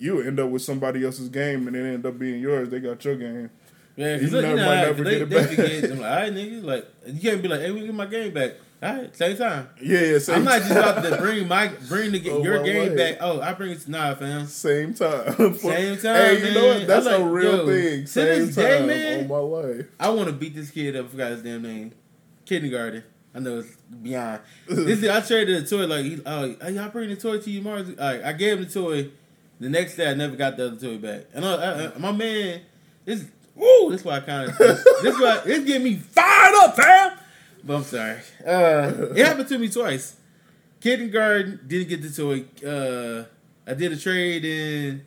[0.00, 2.70] You end up with somebody else's game, and it end up being yours.
[2.70, 3.50] They got your game.
[3.96, 5.48] Yeah, You look, never- you know, might how- never they, get it they back.
[5.50, 5.84] forget.
[5.84, 8.32] I'm like, all right, nigga, like you can't be like, hey, we get my game
[8.32, 8.52] back.
[8.82, 9.68] All right, same time.
[9.82, 10.18] Yeah, yeah.
[10.18, 12.96] Same I'm not just about to bring my bring the, Oh, your game way.
[12.96, 13.18] back.
[13.20, 14.46] Oh, I bring it to nah, fam.
[14.46, 15.34] Same time.
[15.58, 16.16] Same time.
[16.16, 16.86] Hey, you know what?
[16.86, 18.02] That's like, a real thing.
[18.02, 19.86] To Same this day, time man, on my life.
[20.00, 21.06] I want to beat this kid up.
[21.06, 21.92] I forgot his damn name.
[22.46, 23.04] Kindergarten.
[23.34, 24.40] I know it's beyond.
[24.66, 27.88] this I traded a toy like, he, oh, y'all bring the toy to you, Mars.
[27.90, 29.10] Right, I gave him the toy.
[29.60, 31.26] The next day, I never got the other toy back.
[31.34, 32.62] And I, I, my man,
[33.04, 37.18] this, woo, this why I kind of, this why it's getting me fired up, fam.
[37.62, 38.16] But I'm sorry.
[38.44, 40.16] Uh, it happened to me twice.
[40.80, 42.46] Kindergarten didn't get the toy.
[42.66, 43.24] Uh,
[43.70, 45.04] I did a trade in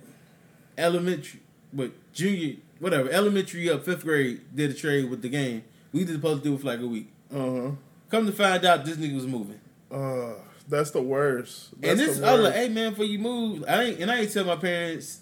[0.78, 1.40] elementary,
[1.74, 4.42] but junior, whatever, elementary up fifth grade.
[4.56, 5.64] Did a trade with the game.
[5.92, 7.12] We just supposed to do it for like a week.
[7.34, 7.72] Uh-huh.
[8.10, 9.60] Come to find out, this nigga was moving.
[9.92, 10.34] Uh,
[10.68, 11.70] that's the worst.
[11.82, 14.32] and this, I was like, hey man, for you move, I ain't, and I ain't
[14.34, 15.20] tell my parents.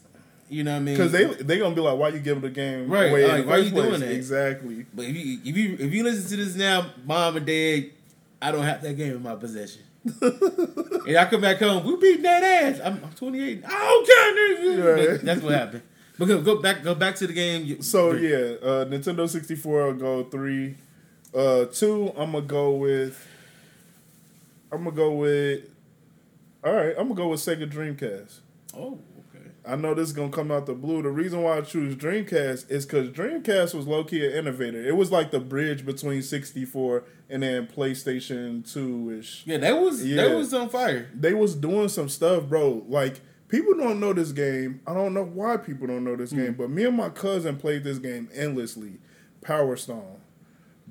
[0.49, 0.97] You know what I mean?
[0.97, 3.25] Because they they gonna be like, why you giving the game Right, away?
[3.25, 4.11] like, why you doing that?
[4.11, 4.85] Exactly.
[4.93, 7.91] But if you if you if you listen to this now, mom and dad,
[8.41, 9.83] I don't have that game in my possession.
[10.21, 12.81] and I come back home, we beating that ass.
[12.83, 13.63] I'm, I'm 28.
[13.65, 14.07] I don't
[14.77, 14.95] care.
[14.95, 15.21] Right.
[15.21, 15.83] That's what happened.
[16.17, 17.81] But go, go back, go back to the game.
[17.81, 20.75] So yeah, uh, Nintendo 64 I'll go three.
[21.33, 23.25] Uh, two, I'm gonna go with.
[24.71, 25.69] I'm gonna go with.
[26.63, 28.39] All right, I'm gonna go with Sega Dreamcast.
[28.77, 28.99] Oh,
[29.35, 29.45] okay.
[29.65, 31.01] I know this is gonna come out the blue.
[31.01, 34.81] The reason why I choose Dreamcast is because Dreamcast was low key an innovator.
[34.85, 39.43] It was like the bridge between 64 and then PlayStation 2 ish.
[39.45, 40.27] Yeah, that was Yeah.
[40.27, 41.09] that was on fire.
[41.13, 42.83] They was doing some stuff, bro.
[42.87, 44.81] Like people don't know this game.
[44.87, 46.37] I don't know why people don't know this Hmm.
[46.37, 48.99] game, but me and my cousin played this game endlessly.
[49.41, 50.17] Power Stone,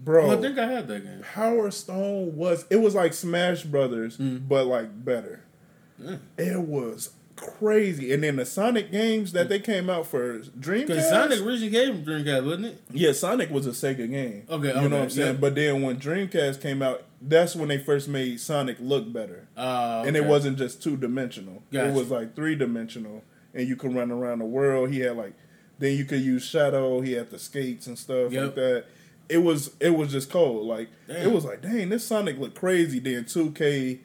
[0.04, 0.30] bro.
[0.30, 1.22] I think I had that game.
[1.34, 5.40] Power Stone was it was like Smash Brothers, but like better.
[6.00, 6.20] Mm.
[6.38, 8.12] It was crazy.
[8.12, 10.86] And then the Sonic games that they came out for Dreamcast.
[10.88, 12.82] Because Sonic originally came from Dreamcast, wasn't it?
[12.90, 14.44] yeah, Sonic was a Sega game.
[14.48, 15.34] Okay, you okay, know what I'm saying.
[15.34, 15.40] yeah.
[15.40, 20.04] But then when Dreamcast came out, that's when they first made Sonic look better, Uh,
[20.06, 21.62] and it wasn't just two dimensional.
[21.72, 21.88] Gotcha.
[21.88, 23.22] It was like three dimensional,
[23.54, 24.90] and you could run around the world.
[24.90, 25.34] He had like,
[25.78, 27.00] then you could use Shadow.
[27.02, 28.42] He had the skates and stuff Yep.
[28.44, 28.84] like that.
[29.30, 30.66] It was it was just cold.
[30.66, 32.98] Like it was like, dang, this Sonic looked crazy.
[32.98, 34.00] Then 2K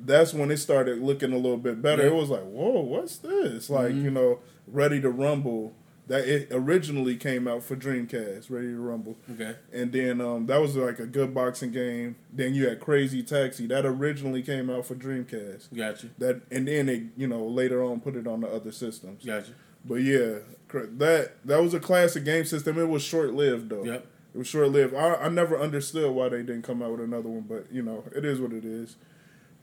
[0.00, 2.02] that's when it started looking a little bit better.
[2.04, 2.10] Yeah.
[2.10, 3.68] It was like, whoa, what's this?
[3.68, 4.02] Like, Mhm.
[4.04, 4.38] you know,
[4.68, 5.72] Ready to Rumble,
[6.06, 9.16] that it originally came out for Dreamcast, Ready to Rumble.
[9.32, 9.56] Okay.
[9.72, 12.14] And then um, that was like a good boxing game.
[12.32, 15.74] Then you had Crazy Taxi that originally came out for Dreamcast.
[15.74, 16.06] Gotcha.
[16.18, 19.24] That and then they you know later on put it on the other systems.
[19.24, 19.50] Gotcha.
[19.84, 20.38] But yeah,
[20.72, 22.78] that that was a classic game system.
[22.78, 23.84] It was short lived though.
[23.84, 24.06] Yep.
[24.34, 24.94] It was short lived.
[24.94, 28.04] I, I never understood why they didn't come out with another one, but you know
[28.14, 28.96] it is what it is.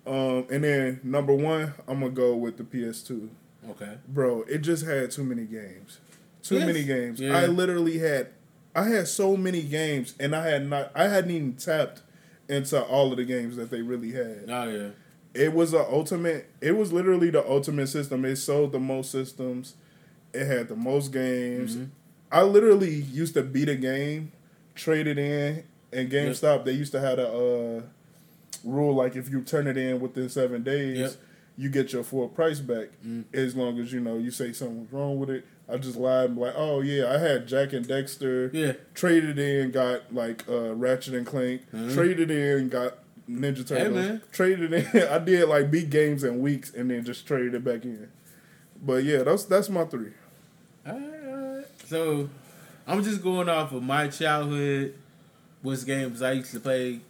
[0.07, 3.29] Um, and then number one, I'm gonna go with the PS2.
[3.71, 3.97] Okay.
[4.07, 5.99] Bro, it just had too many games.
[6.43, 6.67] Too Yes.
[6.67, 7.19] many games.
[7.19, 7.35] Yeah.
[7.37, 8.27] I literally had
[8.75, 12.01] I had so many games and I had not I hadn't even tapped
[12.47, 14.45] into all of the games that they really had.
[14.49, 14.89] Oh yeah.
[15.33, 18.25] It was a ultimate it was literally the ultimate system.
[18.25, 19.75] It sold the most systems.
[20.33, 21.77] It had the most games.
[21.77, 21.87] Mhm.
[22.31, 24.31] I literally used to beat a game,
[24.75, 27.81] trade it in, and GameStop they used to have a uh,
[28.63, 31.11] rule like if you turn it in within seven days, Yep.
[31.57, 32.89] you get your full price back.
[33.05, 33.25] Mm.
[33.33, 35.45] As long as you know you say something was wrong with it.
[35.67, 38.53] I just lied and be like, oh yeah, I had Jak and Daxter.
[38.53, 38.73] Yeah.
[38.93, 41.61] Traded in, got like uh, Ratchet and Clank.
[41.73, 41.93] Mhm.
[41.93, 43.95] Traded in, got Ninja Turtles.
[43.95, 44.21] man.
[44.31, 44.85] Traded in.
[45.09, 48.09] I did like beat games in weeks and then just traded it back in.
[48.83, 50.11] But yeah, that's that's my three.
[50.87, 51.65] Alright, alright.
[51.87, 52.29] So
[52.87, 54.95] I'm just going off of my childhood,
[55.61, 57.01] which games I used to play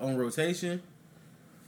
[0.00, 0.82] on rotation.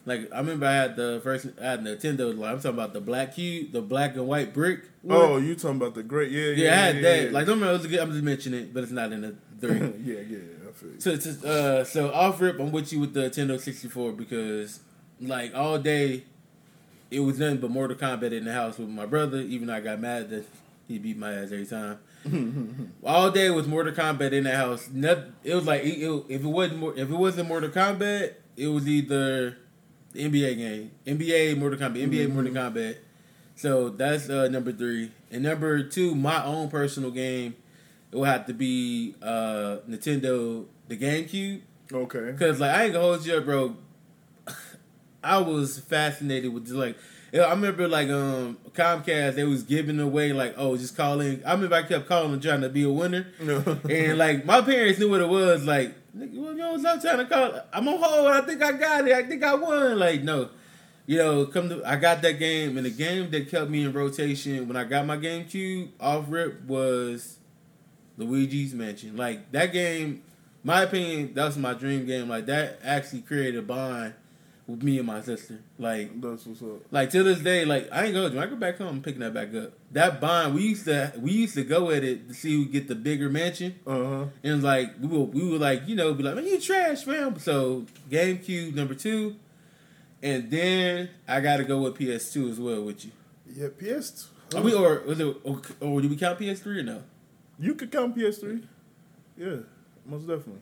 [0.04, 2.36] Like I remember I had the first I had Nintendo.
[2.36, 4.80] Like, I'm talking about the black cube, the black and white brick.
[5.02, 5.18] one.
[5.18, 6.30] Oh, you talking about the great?
[6.32, 6.64] Yeah, yeah.
[6.64, 7.24] yeah, I had yeah, that.
[7.24, 7.30] yeah.
[7.30, 7.86] Like don't remember.
[7.86, 8.00] Good.
[8.00, 9.78] I'm just mentioning it, but it's not in the three.
[10.02, 10.38] yeah, yeah.
[10.66, 11.00] I feel you.
[11.00, 14.80] So, to, uh, so off rip, I'm with you with the Nintendo 64 because,
[15.20, 16.24] like, all day,
[17.10, 19.40] it was nothing but Mortal Kombat in the house with my brother.
[19.40, 20.46] Even though I got mad that
[20.86, 21.98] he beat my ass every time.
[23.04, 24.88] all day was Mortal Kombat in the house.
[24.92, 28.68] It was like it, it- if it wasn't more, if it wasn't Mortal Kombat, it
[28.68, 29.56] was either
[30.12, 32.96] the NBA game, NBA Mortal Kombat, NBA Mortal Kombat.
[33.56, 37.56] So that's uh, number three, and number two, my own personal game.
[38.10, 41.60] It would have to be uh, Nintendo, the GameCube.
[41.92, 42.34] Okay.
[42.38, 43.76] Cause like I ain't gonna hold you up, bro.
[45.22, 46.96] I was fascinated with just like
[47.34, 51.42] I remember like um Comcast they was giving away like oh just calling.
[51.44, 54.98] I remember I kept calling and trying to be a winner, and like my parents
[54.98, 55.64] knew what it was.
[55.64, 57.60] Like you know, I'm trying to call.
[57.72, 58.28] I'm on hold.
[58.28, 59.14] I think I got it.
[59.14, 59.98] I think I won.
[59.98, 60.50] Like no.
[61.06, 63.92] You know, come to I got that game, and the game that kept me in
[63.92, 67.38] rotation when I got my GameCube off rip was
[68.18, 69.16] Luigi's Mansion.
[69.16, 70.22] Like that game,
[70.62, 72.28] my opinion, that was my dream game.
[72.28, 74.14] Like that actually created a bond
[74.68, 75.58] with me and my sister.
[75.78, 76.82] Like, That's what's up.
[76.92, 78.36] like to this day, like I ain't going to.
[78.36, 79.72] When I go back home, I'm picking that back up.
[79.92, 82.86] That bond, we used to we used to go at it to see who get
[82.86, 84.24] the bigger mansion, Uh huh.
[84.44, 87.38] and like we were we were like you know be like man you trash fam.
[87.40, 89.36] So GameCube number two,
[90.22, 93.12] and then I got to go with PS2 as well with you.
[93.50, 94.28] Yeah, PS.
[94.54, 97.02] Are we or was it or, or do we count PS3 or no?
[97.58, 98.62] You could count PS3.
[99.36, 99.56] Yeah,
[100.06, 100.60] most definitely.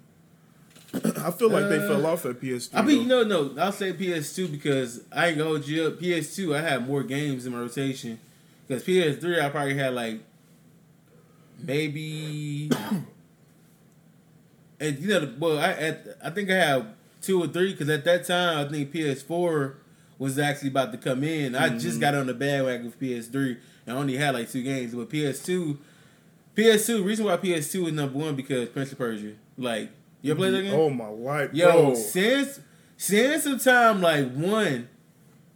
[0.95, 2.79] I feel like they Uh, fell off at PS3.
[2.79, 3.25] I mean, though.
[3.25, 3.63] no, no.
[3.63, 5.99] I'll say PS2 because I ain't gonna hold you up.
[6.01, 8.19] PS2, I had more games in my rotation.
[8.67, 10.21] Because PS3, I probably had like
[11.63, 12.71] maybe,
[14.81, 16.87] and you know, the- well, I at, I think I had
[17.23, 19.75] two or three because at that time I think PS4
[20.19, 21.55] was actually about to come in.
[21.55, 23.57] I just got on the bandwagon with PS3
[23.87, 24.95] and I only had like two games.
[24.95, 25.77] But PS2,
[26.57, 29.33] PS2, reason why PS2 is number one because Prince of Persia.
[29.59, 29.91] Like,
[30.27, 30.75] you ever played that game?
[30.75, 31.95] Oh my life, Yo, bro.
[31.95, 32.61] since
[32.97, 34.89] since the time like one,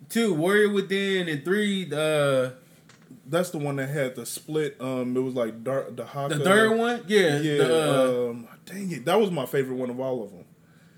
[0.09, 2.51] two, Warrior Within, and three, uh,
[3.27, 4.77] That's the one that had the split.
[4.81, 6.35] Um, it was like dark, the Haka.
[6.37, 7.57] the third one, yeah, Yeah.
[7.59, 7.93] the,
[8.27, 10.45] uh, um, dang it, that was my favorite one of all of them.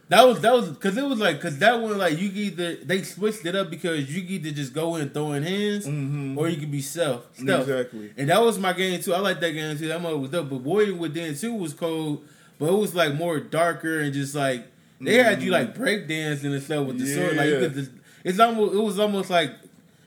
[0.08, 3.02] that was that was because it was like because that one like you either they
[3.02, 6.36] switched it up because you either just go in throwing hands Mhm.
[6.36, 7.62] or you could be self stealth.
[7.68, 8.12] Exactly.
[8.18, 9.14] And that was my game too.
[9.14, 9.88] I like that game too.
[9.88, 10.50] That one was dope.
[10.50, 12.24] But Warrior Within two was cold,
[12.62, 14.66] but it was like more darker and just like
[15.00, 17.36] they had you like break dancing and stuff with the sword.
[17.36, 17.90] Like you could just,
[18.24, 19.50] it's almost it was almost like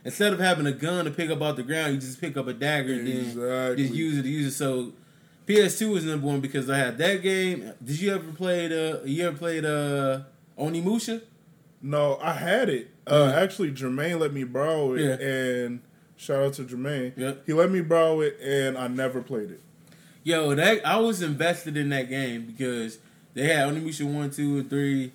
[0.06, 2.48] instead of having a gun to pick up off the ground, you just pick up
[2.48, 4.58] a dagger and then just use it to use it.
[4.58, 4.94] So
[5.48, 7.74] PS2 was number one because I had that game.
[7.84, 9.02] Did you ever play the?
[9.06, 10.22] you ever played uh
[10.58, 11.22] Onimusha?
[11.82, 12.90] No, I had it.
[13.06, 15.28] Uh, Actually, Jermaine let me borrow it, Yeah.
[15.28, 15.82] and
[16.16, 17.16] shout out to Jermaine.
[17.18, 17.44] Yep.
[17.46, 19.62] He let me borrow it, and I never played it.
[20.26, 22.98] Yo, that I was invested in that game because
[23.36, 25.12] they had Onimusha one, two, and three.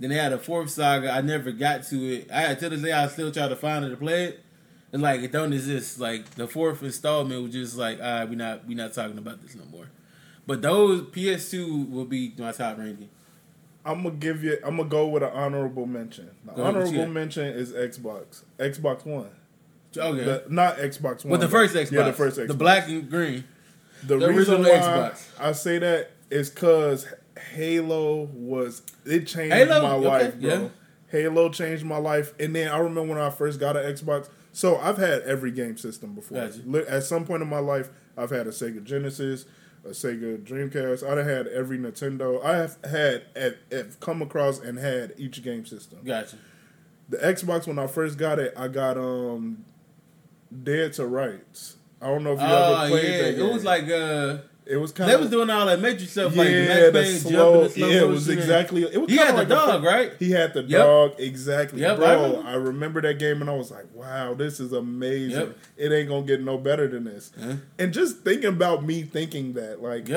[0.00, 1.12] Then they had a fourth saga.
[1.12, 2.28] I never got to it.
[2.32, 4.40] I had to this day I still try to find it to play it.
[4.92, 6.00] And like it don't exist.
[6.00, 9.40] Like the fourth installment was just like, all right, we not we not talking about
[9.40, 9.86] this no more.
[10.48, 13.08] But those PS2 will be my top ranking.
[13.84, 14.58] I'm gonna give you.
[14.64, 16.28] I'm gonna go with an honorable mention.
[16.44, 18.42] The Go ahead, what you honorable mention is Xbox.
[18.58, 19.30] Xbox One.
[19.96, 20.24] Okay.
[20.24, 21.30] The- not Xbox One.
[21.30, 21.92] With the first Xbox.
[21.92, 22.48] Yeah, the first Xbox.
[22.48, 23.44] The black and green.
[24.06, 25.28] The, The reason why Xbox.
[25.38, 27.06] I say that is because
[27.54, 29.82] Halo was it changed Halo?
[29.82, 30.50] my Okay, life, bro.
[30.50, 30.68] yeah.
[31.08, 34.28] Halo changed my life, and then I remember when I first got an Xbox.
[34.52, 36.48] So I've had every game system before.
[36.48, 36.92] Gotcha.
[36.92, 39.44] At some point in my life, I've had a Sega Genesis,
[39.84, 41.02] a Sega Dreamcast.
[41.08, 42.44] I've had every Nintendo.
[42.44, 45.98] I have had have, have come across and had each game system.
[46.04, 46.36] Gotcha.
[47.08, 49.64] The Xbox when I first got it, I got um
[50.62, 51.76] Dead to Rights.
[52.00, 53.38] I don't know if you Oh ever played yeah, that.
[53.38, 56.12] it was like uh, it was kind of they of was doing all that Matrix
[56.12, 58.82] stuff, yeah, like the the slow, jumping, the slow yeah, it was exactly.
[58.84, 60.12] It was He had like the a dog, fir- right?
[60.18, 60.70] He had the Yep.
[60.86, 62.22] dog exactly, Yep, I bro.
[62.22, 62.48] remember.
[62.48, 65.38] I remember that game and I was like, "Wow, this is amazing!
[65.40, 65.56] Yep.
[65.76, 67.54] It ain't gonna get no better than this." Huh?
[67.78, 70.08] And just thinking about me thinking that, like,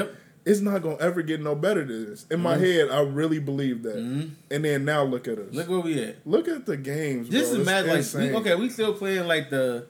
[0.46, 2.26] it's not gonna ever get no better than this.
[2.30, 2.60] In my Mhm.
[2.60, 3.96] head, I really believe that.
[3.98, 4.30] Mhm.
[4.52, 5.54] And then now look at us.
[5.54, 6.18] Look where we at.
[6.26, 7.30] Look at the games.
[7.30, 7.60] This bro.
[7.62, 7.88] is mad.
[7.88, 9.86] Like we, okay, we still playing like the,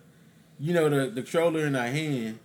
[0.59, 2.39] you know, the the controller in our hand,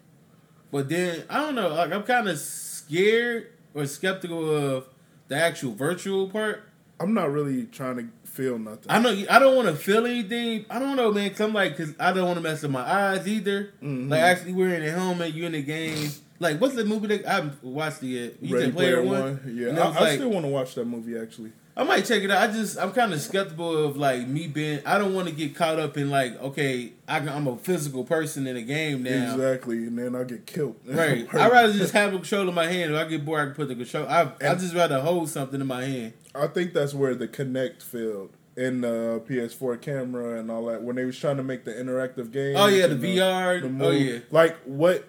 [0.71, 1.69] but then I don't know.
[1.69, 4.87] Like I'm kind of scared or skeptical of
[5.29, 6.63] the actual virtual part.
[7.01, 8.87] I'm not really trying to feel nothing.
[8.89, 10.65] I know I don't want to feel anything.
[10.71, 11.31] I don't know, man.
[11.31, 13.73] Cause I'm like, cause I don't want to mess with my eyes either.
[13.83, 14.11] Mhm.
[14.11, 16.11] Like actually wearing a helmet, you in the game.
[16.41, 18.35] Like what's the movie that I haven't watched it yet?
[18.41, 19.41] You Ready Player, Player One.
[19.55, 21.19] Yeah, And it I, I like- still want to watch that movie.
[21.19, 22.51] Actually, I might check it out.
[22.51, 24.81] I just I'm kind of skeptical of like me being.
[24.85, 28.49] I don't want to get caught up in like okay, I, I'm a physical person
[28.49, 29.33] in a game now.
[29.33, 29.87] exactly.
[29.87, 30.75] And then I get killed.
[30.99, 31.33] Right.
[31.33, 32.93] I'd rather just have a control in my hand.
[32.93, 34.09] If I get bored, I can put the control.
[34.09, 36.15] I I just rather hold something in my hand.
[36.35, 40.97] I think that's where the Kinect failed in the PS4 camera and all that when
[40.97, 42.57] they was trying to make the interactive game.
[42.57, 43.63] Oh yeah, the VR.
[43.63, 44.19] the oh yeah.
[44.33, 45.05] like what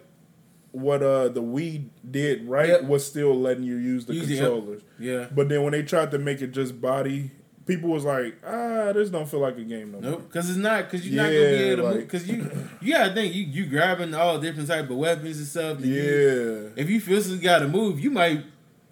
[0.71, 2.83] what uh the Wii did right Yep.
[2.83, 4.81] was still letting you use the Use controllers.
[4.99, 5.27] Yeah.
[5.33, 7.31] But then when they tried to make it just body,
[7.65, 10.11] people was like, ah, this don't feel like a game no more.
[10.11, 11.95] Nope, because it's not because you're not gonna be able to move.
[11.95, 12.51] like- Because you
[12.81, 15.77] you gotta think you you grabbing all different type of weapons and stuff.
[15.77, 16.81] and you- Yeah.
[16.81, 18.43] if you feel physically got to move, you might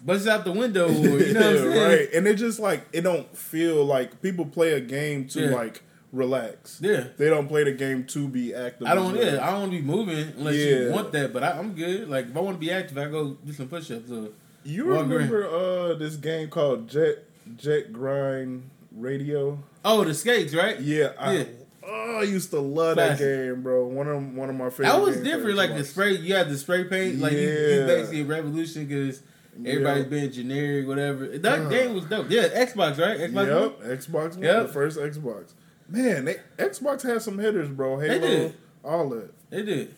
[0.04, 0.86] bust out the window.
[0.88, 1.88] Or, you know what I'm Yeah, saying?
[1.98, 2.08] right.
[2.14, 5.50] And it just like it don't feel like people play a game to Yeah.
[5.50, 6.78] like relax.
[6.80, 7.04] Yeah.
[7.16, 8.86] They don't play the game to be active.
[8.86, 9.14] I don't.
[9.16, 10.64] Yeah, I don't want to be moving unless Yeah.
[10.80, 11.32] you want that.
[11.32, 12.08] But I, I'm good.
[12.08, 14.10] Like if I want to be active, I go do some push-ups.
[14.10, 14.28] Or,
[14.64, 17.24] You remember uh this game called Jet
[17.56, 19.58] Jet Grind Radio?
[19.84, 20.80] oh, the skates, right?
[20.80, 21.44] Yeah, I, Yeah.
[21.90, 23.18] Oh, I used to love Classic.
[23.18, 23.86] that game, bro.
[23.86, 24.88] One of one of my favorite.
[24.88, 25.56] That was different.
[25.56, 27.18] Like the spray, you had the spray paint.
[27.20, 29.22] Like you, you basically a revolution because
[29.64, 30.08] everybody's Yeah.
[30.10, 31.26] being generic, whatever.
[31.38, 31.68] That Uh.
[31.70, 32.26] game was dope.
[32.30, 33.18] Yeah, Xbox, right?
[33.18, 33.32] Xbox.
[33.32, 33.46] One?
[33.46, 34.66] Yep, Xbox One, Yep.
[34.66, 35.52] the first Xbox.
[35.88, 37.98] Man, they, Xbox had some hitters, bro.
[37.98, 38.54] Halo, did.
[38.84, 39.30] all that.
[39.50, 39.94] They did.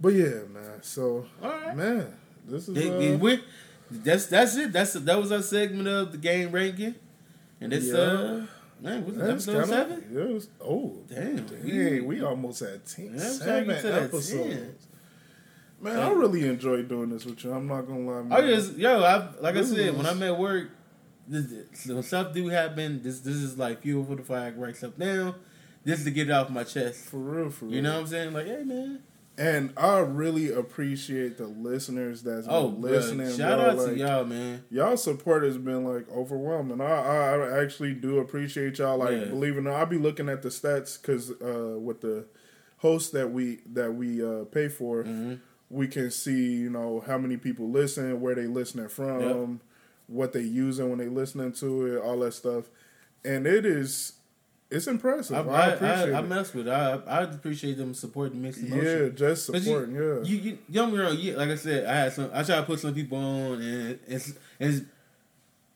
[0.00, 0.82] But yeah, man.
[0.82, 1.76] So, All right.
[1.76, 2.12] man,
[2.48, 2.74] this is.
[2.74, 3.42] They- uh, they went-
[3.90, 4.72] that's that's it.
[4.72, 6.94] That's that was our segment of the game ranking,
[7.60, 8.46] and it's uh
[8.80, 10.16] man, was it that's episode kinda- seven?
[10.16, 13.80] it was- oh, Damn, Hey, we almost had ten, Yeah, I'm trying to seven get
[13.82, 14.54] to that episodes.
[14.54, 14.74] 10.
[15.82, 17.52] Man, I really enjoy doing this with you.
[17.52, 18.22] I'm not gonna lie.
[18.22, 18.48] Man.
[18.48, 20.68] yes, yo, I like I said when I'm at work,
[21.30, 23.02] this, when stuff do happen.
[23.02, 24.52] This this is like fuel for the fire.
[24.56, 25.34] Write stuff down.
[25.84, 27.06] This is to get it off my chest.
[27.06, 27.74] for real, for real.
[27.74, 28.32] You know what I'm saying?
[28.32, 29.00] Like, hey man.
[29.38, 33.34] And I really appreciate the listeners that's been Oh, bro, listening.
[33.34, 33.70] shout bro.
[33.70, 34.64] out Like, to y'all, man.
[34.70, 36.82] Y'all support has been like overwhelming.
[36.82, 38.98] I, I actually do appreciate y'all.
[38.98, 39.24] Like Yeah.
[39.26, 42.26] believe it or not, I'll be looking at the stats because uh, with the
[42.78, 45.34] host that we that we uh, pay for, hmm
[45.72, 49.60] we can see you know how many people listen, where they listening from, Yep.
[50.10, 52.64] What they using when they listening to it, all that stuff,
[53.24, 54.14] and it is
[54.70, 55.48] it's impressive.
[55.48, 56.68] I, I, I, appreciate I, I mess with.
[56.68, 56.72] It.
[56.72, 58.84] I I appreciate them supporting mixed emotion.
[59.04, 59.96] yeah, just supporting.
[59.96, 61.16] yeah, You, you, me wrong.
[61.18, 62.30] Yeah, like I said, I had some.
[62.32, 64.82] I try to put some people on, and it's, it's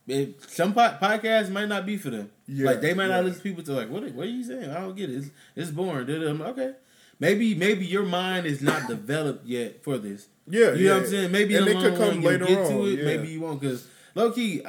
[0.06, 2.30] it, some po- podcasts might not be for them.
[2.46, 3.16] Yeah, like they might yeah.
[3.16, 4.04] not listen to people to like, what?
[4.12, 4.70] What are you saying?
[4.70, 5.16] I don't get it.
[5.16, 6.08] It's, it's boring.
[6.08, 6.74] I'm like, okay,
[7.18, 10.28] maybe maybe your mind is not developed yet for this.
[10.46, 10.88] yeah, You yeah.
[10.90, 11.32] know what I'm saying?
[11.32, 12.70] Maybe and it could come later get on.
[12.70, 12.98] to it.
[12.98, 13.04] yeah.
[13.04, 13.60] Maybe you won't.
[13.60, 14.62] Because low key,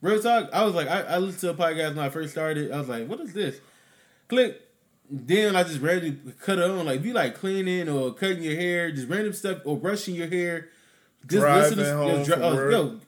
[0.00, 0.50] real talk.
[0.52, 2.70] I was like, I, I listened to a podcast when I first started.
[2.72, 3.58] I was like, what is this?
[4.28, 4.60] Click.
[5.10, 6.86] Then I just randomly cut it on.
[6.86, 10.28] Like if you like cleaning or cutting your hair, just random stuff or brushing your
[10.28, 10.68] hair.
[11.26, 12.72] Just Driving listen to home dri- oh, work.
[12.72, 13.00] yo,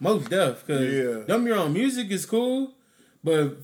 [0.00, 0.66] most deaf.
[0.66, 1.04] Cause Yeah.
[1.26, 2.72] don't get me wrong, music is cool,
[3.24, 3.56] but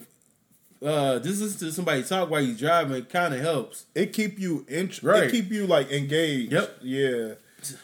[0.83, 3.87] uh, just listen to somebody talk while you driving kind of helps.
[3.95, 5.25] it keep you int- Right.
[5.25, 6.53] It keep you like engaged.
[6.53, 6.79] Yep.
[6.83, 7.33] Yeah.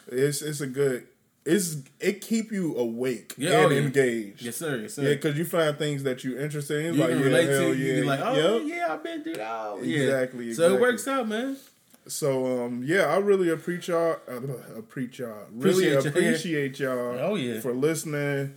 [0.09, 1.07] It's it's a good.
[1.47, 3.81] It's it keep you awake Yeah, and oh, yeah.
[3.83, 4.43] engaged.
[4.43, 4.77] Yes, sir.
[4.77, 5.03] Yes, sir.
[5.03, 6.95] Yeah, because you find things that you're interested in.
[6.95, 7.66] you like can yeah, relate to.
[7.75, 7.85] yeah.
[7.85, 8.62] You can like, oh Yep.
[8.77, 9.51] yeah, I've been through that.
[9.51, 10.01] Oh, yeah.
[10.05, 11.57] Exactly, So it works out, man.
[12.07, 14.16] So um yeah, I really appreciate y'all.
[14.29, 15.47] Uh, appreciate y'all.
[15.53, 16.29] Really Appreciate y'all, yeah.
[16.29, 17.19] appreciate y'all.
[17.31, 17.61] Oh, yeah.
[17.61, 18.55] for listening.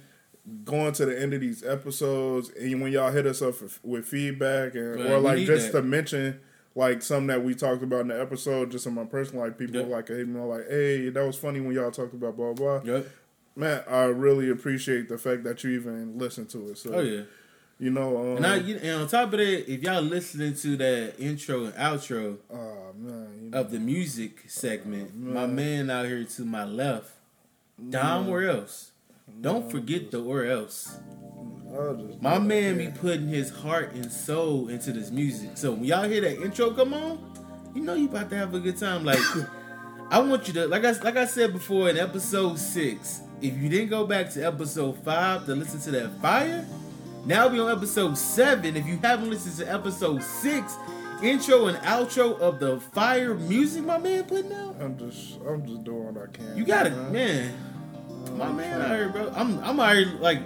[0.64, 4.06] Going to the end of these episodes, and when y'all hit us up for, with
[4.06, 5.82] feedback and Right, or like just that.
[5.82, 6.40] to mention
[6.78, 9.78] like some that we talked about in the episode, just in my personal life, people
[9.82, 9.90] Yep.
[9.90, 12.82] like, hey, you know, like, hey, that was funny when y'all talked about blah blah.
[12.84, 13.08] Yep.
[13.56, 16.78] Man, I really appreciate the fact that you even listened to it.
[16.78, 17.24] So, Oh yeah.
[17.80, 20.78] you know, um, And I, you, and on top of that, if y'all listening to
[20.78, 25.88] that intro and outro oh man, you know, of the music segment, Oh, my man.
[25.88, 27.10] man out here to my left,
[27.90, 28.92] Dom where else.
[29.42, 31.00] Don't forget the or else.
[32.22, 35.52] My man be putting his heart and soul into this music.
[35.56, 37.20] So when y'all hear that intro come on,
[37.76, 39.04] you know you about to have a good time.
[39.04, 39.20] Like
[40.12, 43.70] I want you to like I like I said before in episode six, if you
[43.70, 46.66] didn't go back to episode five to listen to that fire,
[47.26, 48.76] now we on episode seven.
[48.76, 50.76] If you haven't listened to episode six,
[51.22, 54.76] intro and outro of the fire music my man putting out.
[54.80, 56.58] I'm just, I'm just doing what I can.
[56.58, 57.54] You got it, man.
[58.36, 59.32] My man out here, bro.
[59.36, 60.40] I'm I'm here like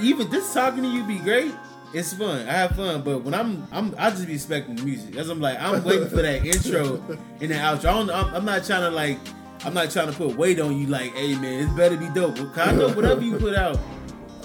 [0.00, 1.52] even this talking to you be great.
[1.94, 2.48] It's fun.
[2.48, 5.16] I have fun, but when I'm I'm I just be expecting the music.
[5.16, 7.02] As I'm like I'm waiting for that intro
[7.40, 7.78] and the outro.
[7.78, 9.18] I don't, I'm, I'm not trying to like
[9.64, 10.86] I'm not trying to put weight on you.
[10.86, 12.36] Like, hey man, it's better be dope.
[12.36, 13.78] 'Cause I know whatever you put out.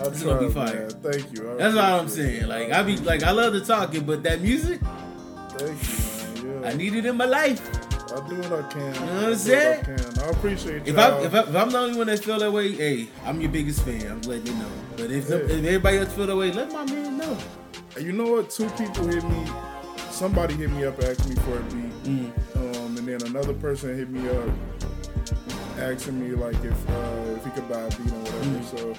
[0.01, 0.75] I'm It's gonna be fire.
[0.75, 0.89] man.
[1.11, 1.51] Thank you.
[1.51, 2.43] I That's all I'm saying.
[2.43, 2.47] it.
[2.49, 4.81] Like I be like I love the talking, but that music
[5.57, 5.81] Thank
[6.37, 6.61] you, man.
[6.63, 6.69] Yeah.
[6.69, 7.61] I need it in my life.
[8.17, 8.93] I do what I can.
[8.93, 9.79] You know what I'm saying?
[9.79, 10.19] I can.
[10.19, 10.99] I appreciate If y'all.
[10.99, 13.51] I, if, I, if I'm the only one that feel that way, hey, I'm your
[13.51, 14.07] biggest fan.
[14.11, 14.71] I'm letting you know.
[14.95, 15.35] But if, Yeah.
[15.35, 17.37] if everybody else feel that way, let my man know.
[17.99, 18.49] you know what?
[18.49, 19.45] Two people hit me.
[20.09, 22.31] Somebody hit me up, asked me for a beat, Mm.
[22.55, 24.49] um, and then another person hit me up,
[25.77, 28.63] asking me like if uh, if he could buy a beat or whatever.
[28.77, 28.93] So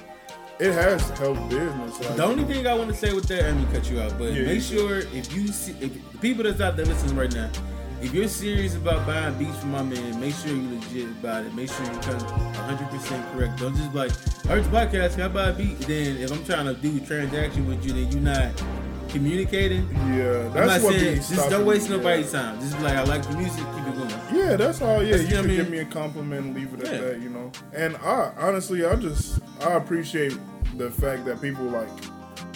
[0.60, 1.98] it has helped business.
[2.00, 2.16] Like, Mm.
[2.16, 4.32] The only thing I want to say with that, let me cut you out, but
[4.32, 7.32] Yeah, make you sure if you see if the people that's out there listening right
[7.34, 7.50] now,
[8.00, 11.54] if you're serious about buying beats from my man, make sure you legit about it.
[11.54, 13.58] Make sure you come 100 percent correct.
[13.58, 14.12] Don't just be like,
[14.46, 15.78] I heard the podcast, can I buy a beat?
[15.80, 18.52] Then if I'm trying to do a transaction with you, then you're not
[19.08, 19.88] communicating.
[19.90, 22.42] yeah, I'm that's not what saying just don't waste me, nobody's yeah.
[22.42, 22.60] time.
[22.60, 24.10] Just be like, I like the music, keep it going.
[24.34, 25.02] Yeah, that's all.
[25.02, 27.30] Yeah, That's- you can I give me a compliment and leave it at that, you
[27.30, 27.50] know.
[27.72, 30.36] And I honestly, I just I appreciate
[30.76, 31.88] the fact that people like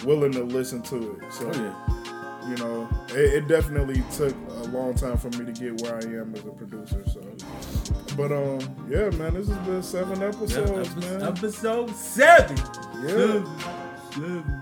[0.05, 1.32] willing to listen to it.
[1.32, 2.22] So Oh yeah.
[2.48, 6.01] You know, it, it definitely took a long time for me to get where I
[6.02, 7.02] am as a producer.
[7.09, 7.20] So,
[8.16, 8.59] but um,
[8.90, 11.23] yeah, man, this has been seven Yeah, episodes, episode, man.
[11.23, 12.56] episode seven.
[12.56, 13.09] Yeah.
[13.09, 13.47] Seven,
[14.12, 14.60] seven,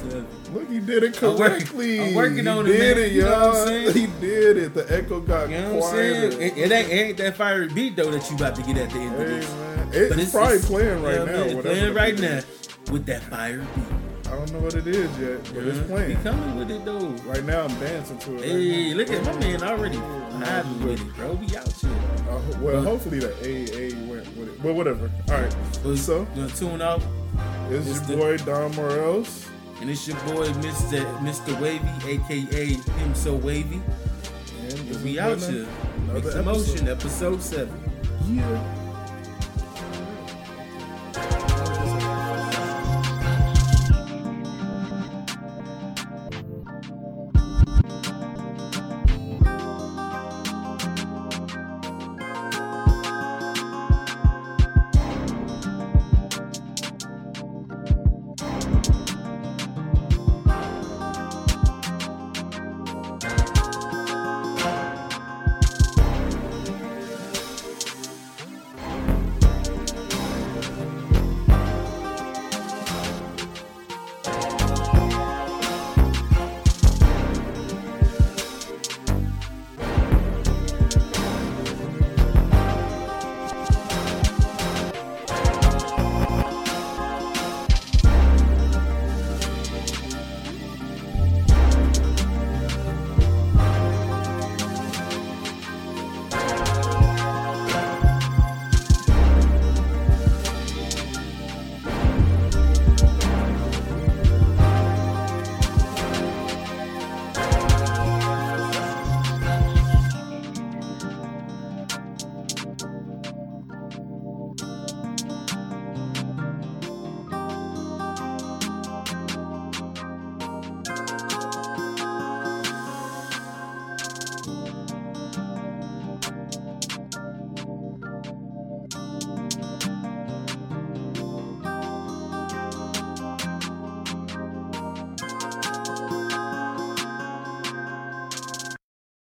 [0.00, 0.26] seven.
[0.54, 2.00] Look, he did it I'm working- correctly.
[2.00, 3.06] I'm working he on it, He did man.
[3.06, 3.66] it, You know what I'm y'all.
[3.66, 3.92] saying?
[3.94, 4.74] He did it.
[4.74, 6.32] The echo got You know what I'm quieter.
[6.32, 6.42] saying?
[6.42, 8.90] It, it ain't, it ain't that fiery beat though that you about to get at
[8.90, 9.50] the end of this.
[9.50, 11.32] man, it's, But probably it's- playing right yeah, now.
[11.32, 12.40] man, it's playing right now
[12.92, 13.84] with that fire beat.
[14.30, 16.22] I don't know what it is yet, but it's He playing.
[16.22, 17.08] coming with it though.
[17.28, 18.44] Right now, I'm dancing to it.
[18.44, 21.32] Hey, right look at my man already vibing with it, bro.
[21.32, 21.90] We out here.
[22.30, 24.62] Uh, well, hopefully the AA went with it.
[24.62, 25.10] But whatever.
[25.30, 25.54] All right.
[25.96, 26.26] So,
[26.56, 27.02] tune out,
[27.70, 29.46] it's It's your boy Don Morels.
[29.80, 31.04] and it's your boy, Mr.
[31.18, 31.60] Mr.
[31.60, 33.80] Wavy, aka him so wavy.
[34.60, 35.66] And this We out here.
[36.04, 37.76] another Mixed Emotion, episode seven.
[38.28, 38.76] Yeah.